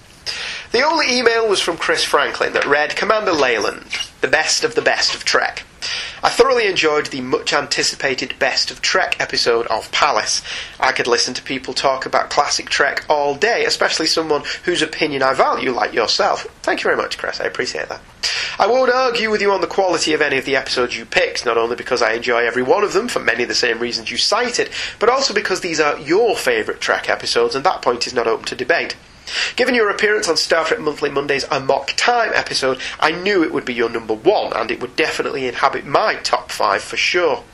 The 0.71 0.83
only 0.83 1.19
email 1.19 1.49
was 1.49 1.61
from 1.61 1.79
Chris 1.79 2.05
Franklin 2.05 2.53
that 2.53 2.67
read 2.67 2.95
Commander 2.95 3.33
Leyland. 3.33 3.87
the 4.21 4.29
best 4.29 4.65
of 4.65 4.75
the 4.75 4.83
best 4.83 5.15
of 5.15 5.25
Trek. 5.25 5.65
I 6.23 6.29
thoroughly 6.29 6.67
enjoyed 6.67 7.07
the 7.07 7.23
much 7.23 7.53
anticipated 7.55 8.39
Best 8.39 8.71
of 8.71 8.83
Trek 8.83 9.17
episode 9.19 9.67
of 9.69 9.91
Palace. 9.93 10.43
I 10.79 10.93
could 10.93 11.07
listen 11.07 11.33
to 11.35 11.43
people 11.43 11.73
talk 11.73 12.05
about 12.05 12.29
classic 12.29 12.69
Trek 12.69 13.05
all 13.09 13.35
day, 13.35 13.65
especially 13.65 14.07
someone 14.07 14.43
whose 14.65 14.83
opinion 14.83 15.23
I 15.23 15.33
value, 15.33 15.71
like 15.71 15.95
yourself. 15.95 16.43
Thank 16.63 16.81
you 16.81 16.85
very 16.85 16.97
much, 16.97 17.17
Chris. 17.17 17.41
I 17.41 17.45
appreciate 17.45 17.89
that. 17.89 18.03
I 18.59 18.67
won't 18.67 18.93
argue 18.93 19.31
with 19.31 19.41
you 19.41 19.53
on 19.53 19.63
the 19.63 19.67
quality 19.69 20.13
of 20.13 20.21
any 20.21 20.37
of 20.37 20.45
the 20.45 20.57
episodes 20.57 20.99
you 20.99 21.07
picked, 21.07 21.47
not 21.47 21.57
only 21.57 21.77
because 21.77 22.03
I 22.03 22.13
enjoy 22.13 22.45
every 22.45 22.63
one 22.63 22.85
of 22.85 22.93
them 22.93 23.09
for 23.09 23.21
many 23.21 23.45
of 23.45 23.49
the 23.49 23.55
same 23.55 23.79
reasons 23.79 24.11
you 24.11 24.19
cited, 24.19 24.69
but 24.99 25.09
also 25.09 25.33
because 25.33 25.61
these 25.61 25.81
are 25.81 25.99
your 25.99 26.37
favourite 26.37 26.81
Trek 26.81 27.09
episodes, 27.09 27.55
and 27.55 27.65
that 27.65 27.81
point 27.81 28.07
is 28.07 28.13
not 28.13 28.27
open 28.27 28.45
to 28.47 28.57
debate. 28.57 28.97
Given 29.57 29.75
your 29.75 29.91
appearance 29.91 30.29
on 30.29 30.37
Star 30.37 30.65
Trek 30.65 30.81
Monthly 30.81 31.11
Monday's 31.11 31.45
Amok 31.51 31.93
Time 31.97 32.31
episode, 32.35 32.81
I 33.01 33.11
knew 33.11 33.43
it 33.43 33.53
would 33.53 33.65
be 33.65 33.75
your 33.75 33.91
number 33.91 34.15
one, 34.15 34.53
and 34.53 34.71
it 34.71 34.81
would 34.81 34.97
definitely 34.97 35.47
inhabit 35.47 35.85
my 35.85 36.15
top 36.17 36.51
five 36.51 36.83
for 36.83 36.97
sure. 36.97 37.45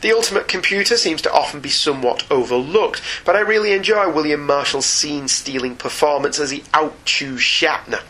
The 0.00 0.12
Ultimate 0.12 0.48
Computer 0.48 0.96
seems 0.96 1.20
to 1.22 1.32
often 1.32 1.60
be 1.60 1.68
somewhat 1.68 2.24
overlooked, 2.30 3.02
but 3.24 3.36
I 3.36 3.40
really 3.40 3.72
enjoy 3.72 4.10
William 4.10 4.46
Marshall's 4.46 4.86
scene 4.86 5.28
stealing 5.28 5.76
performance 5.76 6.38
as 6.38 6.50
he 6.50 6.60
outchews 6.72 7.38
Shatner. 7.38 8.02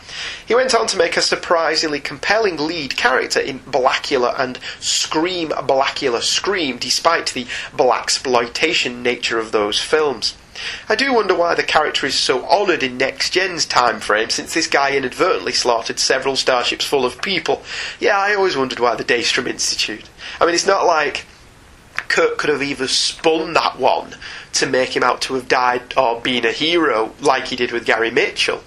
He 0.45 0.55
went 0.55 0.75
on 0.75 0.87
to 0.87 0.97
make 0.97 1.17
a 1.17 1.21
surprisingly 1.21 1.99
compelling 1.99 2.57
lead 2.57 2.95
character 2.95 3.39
in 3.39 3.59
Blacula 3.59 4.39
and 4.39 4.59
Scream 4.79 5.49
Blacula 5.49 6.21
Scream, 6.21 6.77
despite 6.77 7.27
the 7.33 7.45
blaxploitation 7.73 9.01
nature 9.01 9.39
of 9.39 9.51
those 9.51 9.79
films. 9.79 10.35
I 10.87 10.95
do 10.95 11.13
wonder 11.13 11.35
why 11.35 11.55
the 11.55 11.63
character 11.63 12.05
is 12.05 12.15
so 12.15 12.45
honoured 12.45 12.83
in 12.83 12.97
Next 12.97 13.31
Gen's 13.31 13.65
time 13.65 13.99
frame, 13.99 14.29
since 14.29 14.53
this 14.53 14.67
guy 14.67 14.95
inadvertently 14.95 15.53
slaughtered 15.53 15.99
several 15.99 16.35
starships 16.35 16.85
full 16.85 17.05
of 17.05 17.21
people. 17.21 17.61
Yeah, 17.99 18.17
I 18.17 18.35
always 18.35 18.57
wondered 18.57 18.79
why 18.79 18.95
the 18.95 19.03
Daystrom 19.03 19.47
Institute. 19.47 20.09
I 20.39 20.45
mean, 20.45 20.55
it's 20.55 20.67
not 20.67 20.85
like 20.85 21.25
Kirk 22.07 22.37
could 22.37 22.49
have 22.49 22.63
either 22.63 22.87
spun 22.87 23.53
that 23.53 23.79
one 23.79 24.15
to 24.53 24.65
make 24.65 24.95
him 24.95 25.03
out 25.03 25.21
to 25.23 25.35
have 25.35 25.47
died 25.47 25.93
or 25.95 26.19
been 26.19 26.45
a 26.45 26.51
hero, 26.51 27.13
like 27.19 27.47
he 27.47 27.55
did 27.55 27.71
with 27.71 27.85
Gary 27.85 28.11
Mitchell. 28.11 28.63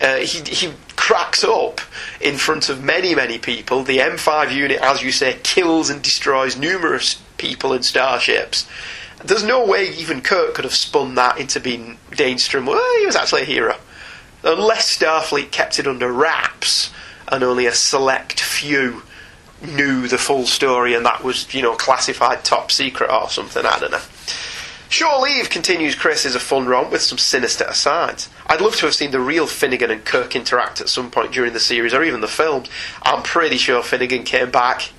Uh, 0.00 0.18
he, 0.18 0.40
he 0.42 0.72
cracks 0.94 1.42
up 1.42 1.80
in 2.20 2.36
front 2.36 2.68
of 2.68 2.84
many, 2.84 3.14
many 3.14 3.38
people. 3.38 3.82
The 3.82 3.98
M5 3.98 4.52
unit, 4.52 4.80
as 4.80 5.02
you 5.02 5.10
say, 5.10 5.38
kills 5.42 5.90
and 5.90 6.02
destroys 6.02 6.56
numerous 6.56 7.14
people 7.36 7.72
and 7.72 7.84
starships. 7.84 8.68
There's 9.24 9.44
no 9.44 9.66
way 9.66 9.90
even 9.94 10.20
Kirk 10.20 10.54
could 10.54 10.64
have 10.64 10.74
spun 10.74 11.16
that 11.16 11.38
into 11.38 11.60
being 11.60 11.98
Daystrom. 12.10 12.66
Well, 12.66 12.98
he 13.00 13.06
was 13.06 13.16
actually 13.16 13.42
a 13.42 13.46
hero. 13.46 13.76
Unless 14.44 14.96
Starfleet 14.96 15.50
kept 15.50 15.78
it 15.78 15.86
under 15.86 16.12
wraps 16.12 16.92
and 17.26 17.42
only 17.42 17.66
a 17.66 17.72
select 17.72 18.40
few 18.40 19.02
knew 19.60 20.06
the 20.06 20.18
full 20.18 20.46
story 20.46 20.94
and 20.94 21.04
that 21.04 21.24
was, 21.24 21.52
you 21.52 21.62
know, 21.62 21.74
classified 21.74 22.44
top 22.44 22.70
secret 22.70 23.10
or 23.10 23.28
something, 23.28 23.66
I 23.66 23.78
don't 23.80 23.90
know. 23.90 24.00
Shore 24.88 25.20
Leave 25.20 25.50
continues 25.50 25.94
Chris 25.94 26.24
is 26.24 26.34
a 26.34 26.40
fun 26.40 26.66
romp 26.66 26.90
with 26.90 27.02
some 27.02 27.18
sinister 27.18 27.64
asides. 27.64 28.30
I'd 28.46 28.62
love 28.62 28.76
to 28.76 28.86
have 28.86 28.94
seen 28.94 29.10
the 29.10 29.20
real 29.20 29.46
Finnegan 29.46 29.90
and 29.90 30.04
Kirk 30.04 30.34
interact 30.34 30.80
at 30.80 30.88
some 30.88 31.10
point 31.10 31.32
during 31.32 31.52
the 31.52 31.60
series 31.60 31.92
or 31.92 32.02
even 32.04 32.22
the 32.22 32.28
films. 32.28 32.68
I'm 33.02 33.22
pretty 33.22 33.58
sure 33.58 33.82
Finnegan 33.82 34.22
came 34.22 34.50
back 34.50 34.90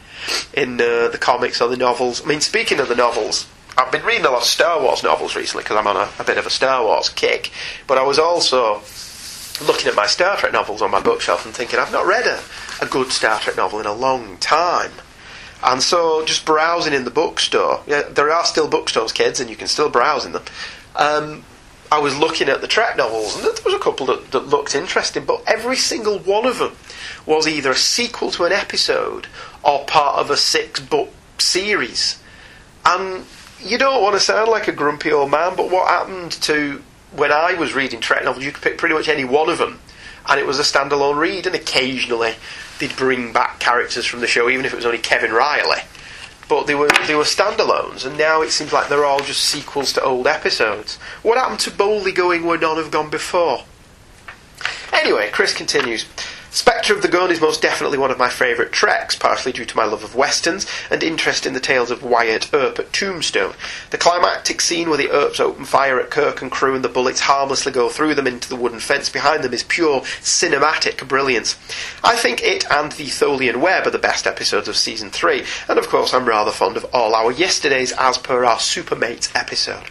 in 0.54 0.74
uh, 0.80 1.08
the 1.08 1.18
comics 1.20 1.60
or 1.60 1.70
the 1.70 1.78
novels. 1.78 2.24
I 2.24 2.28
mean, 2.28 2.42
speaking 2.42 2.80
of 2.80 2.88
the 2.88 2.96
novels, 2.96 3.48
I've 3.80 3.94
been 3.94 4.04
reading 4.04 4.26
a 4.26 4.30
lot 4.30 4.42
of 4.42 4.48
Star 4.48 4.82
Wars 4.82 5.04
novels 5.04 5.38
recently 5.38 5.64
because 5.64 5.78
I'm 5.78 5.88
on 5.88 5.96
a, 5.96 6.10
a 6.20 6.26
bit 6.26 6.38
of 6.38 6.46
a 6.46 6.50
Star 6.50 6.84
Wars 6.84 7.08
kick, 7.08 7.50
but 7.88 7.98
I 7.98 8.04
was 8.04 8.20
also 8.20 8.82
looking 9.66 9.88
at 9.88 9.96
my 9.96 10.06
Star 10.06 10.36
Trek 10.36 10.52
novels 10.52 10.82
on 10.82 10.92
my 10.92 11.00
bookshelf 11.00 11.46
and 11.46 11.56
thinking 11.56 11.80
I've 11.80 11.94
not 11.94 12.06
read 12.06 12.28
a, 12.28 12.42
a 12.82 12.88
good 12.88 13.14
Star 13.14 13.40
Trek 13.40 13.56
novel 13.56 13.80
in 13.80 13.86
a 13.86 13.94
long 13.94 14.36
time. 14.38 14.92
And 15.64 15.82
so, 15.82 16.26
just 16.26 16.46
browsing 16.46 16.92
in 16.92 17.06
the 17.06 17.10
bookstore, 17.12 17.82
yeah, 17.88 18.02
there 18.02 18.30
are 18.32 18.44
still 18.44 18.68
bookstores, 18.68 19.14
kids, 19.14 19.40
and 19.40 19.50
you 19.50 19.56
can 19.56 19.68
still 19.68 19.90
browse 19.90 20.26
in 20.26 20.34
them. 20.34 20.44
Um, 20.98 21.44
I 21.90 22.00
was 22.00 22.18
looking 22.18 22.50
at 22.50 22.60
the 22.60 22.68
Trek 22.68 22.98
novels, 22.98 23.38
and 23.38 23.46
there 23.46 23.54
was 23.64 23.74
a 23.74 23.80
couple 23.80 24.06
that, 24.08 24.32
that 24.32 24.48
looked 24.48 24.76
interesting, 24.76 25.24
but 25.24 25.42
every 25.48 25.78
single 25.78 26.20
one 26.20 26.46
of 26.46 26.60
them 26.60 26.76
was 27.26 27.48
either 27.48 27.72
a 27.72 27.76
sequel 27.76 28.30
to 28.32 28.44
an 28.44 28.52
episode 28.52 29.28
or 29.64 29.86
part 29.86 30.18
of 30.18 30.30
a 30.30 30.36
six 30.36 30.82
book 30.82 31.14
series. 31.38 32.22
And 32.86 33.26
you 33.64 33.78
don't 33.78 34.02
want 34.02 34.16
to 34.16 34.20
sound 34.20 34.50
like 34.50 34.68
a 34.68 34.72
grumpy 34.72 35.12
old 35.12 35.32
man, 35.32 35.56
but 35.56 35.70
what 35.70 35.88
happened 35.88 36.32
to 36.44 36.82
when 37.16 37.32
I 37.32 37.54
was 37.54 37.74
reading 37.74 38.00
Trek 38.00 38.24
novels, 38.24 38.46
you 38.46 38.52
could 38.52 38.64
pick 38.64 38.78
pretty 38.78 38.96
much 38.96 39.08
any 39.08 39.26
one 39.26 39.50
of 39.50 39.58
them, 39.58 39.80
and 40.28 40.40
it 40.40 40.46
was 40.46 40.60
a 40.60 40.64
standalone 40.64 41.18
read, 41.18 41.48
and 41.48 41.56
occasionally 41.56 42.36
they'd 42.80 42.96
bring 42.96 43.34
back 43.34 43.60
characters 43.60 44.06
from 44.06 44.22
the 44.22 44.28
show, 44.28 44.50
even 44.50 44.66
if 44.66 44.74
it 44.74 44.76
was 44.76 44.86
only 44.86 45.00
Kevin 45.00 45.32
Riley. 45.32 45.82
But 46.48 46.66
they 46.66 46.76
were 46.76 46.90
they 47.06 47.16
were 47.16 47.24
standalones, 47.24 48.06
and 48.06 48.18
now 48.18 48.42
it 48.42 48.52
seems 48.52 48.74
like 48.74 48.90
they're 48.90 49.06
all 49.06 49.20
just 49.20 49.42
sequels 49.42 49.94
to 49.94 50.04
old 50.04 50.28
episodes. 50.28 50.98
What 51.22 51.38
happened 51.38 51.60
to 51.62 51.72
boldly 51.72 52.12
going 52.12 52.46
where 52.46 52.58
none 52.58 52.78
have 52.78 52.92
gone 52.92 53.10
before? 53.10 53.64
Anyway, 54.92 55.30
Chris 55.32 55.54
continues. 55.54 56.06
Spectre 56.52 56.96
of 56.96 57.04
the 57.04 57.08
Gun 57.08 57.30
is 57.30 57.40
most 57.40 57.62
definitely 57.62 58.00
one 58.00 58.10
of 58.10 58.18
my 58.18 58.28
favourite 58.28 58.72
treks, 58.72 59.16
partially 59.16 59.52
due 59.52 59.66
to 59.66 59.78
my 59.78 59.86
love 59.86 60.04
of 60.04 60.16
westerns 60.16 60.66
and 60.90 61.04
interest 61.04 61.46
in 61.46 61.54
the 61.54 61.60
tales 61.60 61.92
of 61.92 62.02
Wyatt 62.02 62.52
Earp 62.52 62.80
at 62.80 62.92
Tombstone. 62.92 63.54
The 63.92 64.00
climactic 64.00 64.60
scene 64.60 64.90
where 64.90 64.98
the 64.98 65.12
Earps 65.12 65.40
open 65.40 65.66
fire 65.66 66.00
at 66.00 66.10
Kirk 66.10 66.42
and 66.42 66.52
crew 66.52 66.74
and 66.74 66.84
the 66.84 66.90
bullets 66.90 67.22
harmlessly 67.22 67.72
go 67.72 67.90
through 67.90 68.16
them 68.16 68.26
into 68.26 68.50
the 68.50 68.56
wooden 68.56 68.80
fence 68.80 69.10
behind 69.10 69.44
them 69.44 69.54
is 69.54 69.62
pure 69.62 70.02
cinematic 70.02 71.08
brilliance. 71.08 71.56
I 72.04 72.16
think 72.16 72.42
it 72.42 72.66
and 72.72 72.94
the 72.94 73.06
Tholian 73.06 73.62
Web 73.62 73.86
are 73.86 73.92
the 73.92 74.00
best 74.00 74.26
episodes 74.26 74.68
of 74.68 74.76
season 74.76 75.12
3, 75.12 75.44
and 75.68 75.78
of 75.78 75.88
course 75.88 76.16
I'm 76.16 76.28
rather 76.28 76.52
fond 76.52 76.78
of 76.78 76.86
all 76.92 77.14
our 77.14 77.32
yesterdays 77.32 77.92
as 77.92 78.18
per 78.18 78.44
our 78.44 78.58
Supermates 78.58 79.30
episode. 79.36 79.84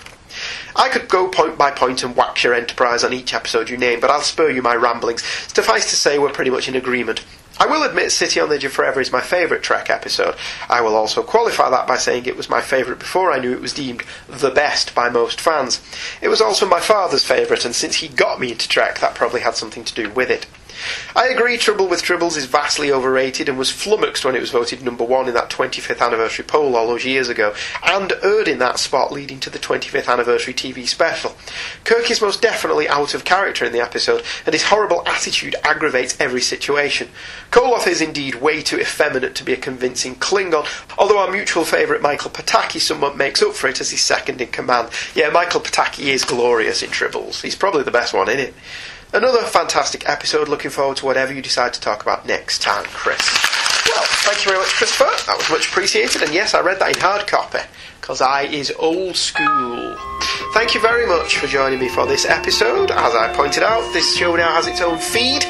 I 0.79 0.89
could 0.89 1.09
go 1.09 1.29
point 1.29 1.59
by 1.59 1.73
point 1.73 2.05
and 2.05 2.15
wax 2.15 2.45
your 2.45 2.55
enterprise 2.55 3.03
on 3.03 3.13
each 3.13 3.35
episode 3.35 3.69
you 3.69 3.77
name, 3.77 3.99
but 3.99 4.11
I'll 4.11 4.21
spare 4.21 4.51
you 4.51 4.63
my 4.63 4.77
ramblings. 4.77 5.25
Suffice 5.53 5.91
to 5.91 5.97
say, 5.97 6.19
we're 6.19 6.31
pretty 6.31 6.53
much 6.53 6.69
in 6.69 6.77
agreement. 6.77 7.25
I 7.59 7.67
will 7.67 7.83
admit 7.83 8.13
City 8.13 8.39
on 8.39 8.49
the 8.49 8.55
Edge 8.55 8.65
of 8.65 8.73
Forever 8.73 9.01
is 9.01 9.11
my 9.11 9.21
favourite 9.21 9.65
Trek 9.65 9.91
episode. 9.91 10.37
I 10.69 10.81
will 10.81 10.95
also 10.95 11.25
qualify 11.25 11.69
that 11.71 11.89
by 11.89 11.97
saying 11.97 12.27
it 12.27 12.37
was 12.37 12.49
my 12.49 12.61
favourite 12.61 13.01
before 13.01 13.33
I 13.33 13.41
knew 13.41 13.53
it 13.53 13.61
was 13.61 13.73
deemed 13.73 14.05
the 14.29 14.51
best 14.51 14.95
by 14.95 15.11
most 15.11 15.41
fans. 15.41 15.81
It 16.23 16.29
was 16.29 16.41
also 16.41 16.69
my 16.69 16.79
father's 16.79 17.25
favourite, 17.25 17.65
and 17.65 17.75
since 17.75 17.97
he 17.97 18.07
got 18.07 18.39
me 18.39 18.53
into 18.53 18.69
Trek, 18.69 19.01
that 19.01 19.17
probably 19.17 19.41
had 19.41 19.57
something 19.57 19.83
to 19.83 19.95
do 19.95 20.09
with 20.11 20.31
it. 20.31 20.47
I 21.17 21.29
agree 21.29 21.57
Trouble 21.57 21.89
with 21.89 22.03
Tribbles 22.03 22.37
is 22.37 22.45
vastly 22.47 22.93
overrated 22.93 23.49
and 23.49 23.59
was 23.59 23.71
flummoxed 23.71 24.25
when 24.25 24.35
it 24.35 24.41
was 24.41 24.51
voted 24.51 24.83
number 24.83 25.05
one 25.05 25.29
in 25.29 25.35
that 25.35 25.51
25th 25.51 26.05
anniversary 26.05 26.45
poll 26.45 26.77
all 26.77 26.89
those 26.89 27.05
years 27.05 27.29
ago, 27.29 27.55
and 27.85 28.13
erred 28.23 28.49
in 28.49 28.59
that 28.59 28.79
spot 28.79 29.13
leading 29.13 29.41
to 29.41 29.51
the 29.51 29.59
25th 29.59 30.09
anniversary 30.09 30.55
TV 30.55 30.87
special. 30.87 31.37
Kirk 31.85 32.11
is 32.11 32.21
most 32.21 32.43
definitely 32.43 32.89
out 32.89 33.15
of 33.15 33.25
character 33.25 33.65
in 33.65 33.73
the 33.73 33.81
episode, 33.81 34.23
and 34.47 34.53
his 34.53 34.65
horrible 34.65 35.03
attitude 35.07 35.57
aggravates 35.65 36.19
every 36.21 36.41
situation. 36.41 37.09
Koloth 37.51 37.87
is 37.87 38.01
indeed 38.01 38.37
way 38.37 38.63
too 38.63 38.79
effeminate 38.79 39.35
to 39.35 39.45
be 39.45 39.53
a 39.53 39.57
convincing 39.57 40.15
Klingon, 40.15 40.67
although 40.99 41.19
our 41.19 41.31
mutual 41.31 41.65
favourite 41.65 42.03
Michael 42.03 42.31
Pataki 42.31 42.81
somewhat 42.81 43.17
makes 43.17 43.43
up 43.43 43.55
for 43.55 43.69
it 43.69 43.81
as 43.81 43.91
his 43.91 44.03
second 44.03 44.41
in 44.41 44.49
command. 44.49 44.91
Yeah, 45.15 45.31
Michael 45.31 45.61
Pataki 45.61 46.07
is 46.07 46.25
glorious 46.25 46.83
in 46.83 46.91
Tribbles. 46.91 47.43
He's 47.43 47.57
probably 47.57 47.83
the 47.83 47.91
best 47.91 48.15
one 48.15 48.29
in 48.29 48.39
it. 48.39 48.55
Another 49.13 49.43
fantastic 49.43 50.09
episode. 50.09 50.49
Looking 50.49 50.71
forward 50.71 50.99
to 50.99 51.07
whatever 51.07 51.33
you 51.33 51.41
decide 51.41 51.73
to 51.73 51.81
talk 51.81 52.03
about 52.03 52.27
next 52.27 52.61
time, 52.61 52.85
Chris. 52.85 53.19
Well, 53.87 54.05
thank 54.29 54.45
you 54.45 54.51
very 54.51 54.59
much, 54.59 54.75
Christopher. 54.75 55.11
That 55.27 55.39
was 55.39 55.49
much 55.51 55.69
appreciated. 55.69 56.23
And 56.23 56.35
yes, 56.35 56.53
I 56.53 56.61
read 56.61 56.79
that 56.81 56.95
in 56.95 57.01
hard 57.01 57.27
copy 57.27 57.61
because 58.01 58.21
I 58.21 58.43
is 58.43 58.71
old 58.79 59.17
school. 59.17 59.97
Thank 60.53 60.75
you 60.75 60.81
very 60.81 61.07
much 61.07 61.39
for 61.39 61.47
joining 61.47 61.79
me 61.79 61.89
for 61.89 62.07
this 62.07 62.27
episode. 62.27 62.91
As 62.91 63.15
I 63.15 63.33
pointed 63.35 63.63
out, 63.63 63.93
this 63.95 64.15
show 64.15 64.37
now 64.37 64.53
has 64.53 64.67
its 64.67 64.83
own 64.83 64.99
feed. 64.99 65.43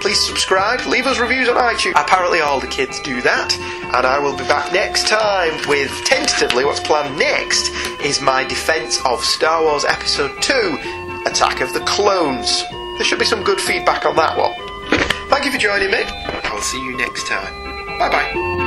Please 0.00 0.18
subscribe, 0.18 0.80
leave 0.86 1.06
us 1.06 1.18
reviews 1.18 1.50
on 1.50 1.56
iTunes. 1.56 1.92
Apparently, 2.02 2.40
all 2.40 2.60
the 2.60 2.66
kids 2.66 2.98
do 3.02 3.20
that. 3.22 3.52
And 3.94 4.06
I 4.06 4.18
will 4.18 4.36
be 4.36 4.44
back 4.44 4.72
next 4.72 5.06
time 5.06 5.52
with 5.68 5.90
tentatively 6.06 6.64
what's 6.64 6.80
planned 6.80 7.18
next 7.18 7.70
is 8.02 8.22
my 8.22 8.42
defense 8.44 8.98
of 9.04 9.22
Star 9.22 9.62
Wars 9.62 9.84
Episode 9.84 10.40
2 10.40 11.22
Attack 11.26 11.60
of 11.60 11.74
the 11.74 11.80
Clones. 11.80 12.64
There 13.02 13.08
should 13.08 13.18
be 13.18 13.24
some 13.24 13.42
good 13.42 13.60
feedback 13.60 14.06
on 14.06 14.14
that 14.14 14.38
one. 14.38 14.54
Thank 15.28 15.44
you 15.44 15.50
for 15.50 15.58
joining 15.58 15.90
me. 15.90 16.04
I 16.04 16.54
will 16.54 16.60
see 16.60 16.80
you 16.80 16.96
next 16.96 17.26
time. 17.26 17.52
Bye 17.98 18.08
bye. 18.08 18.61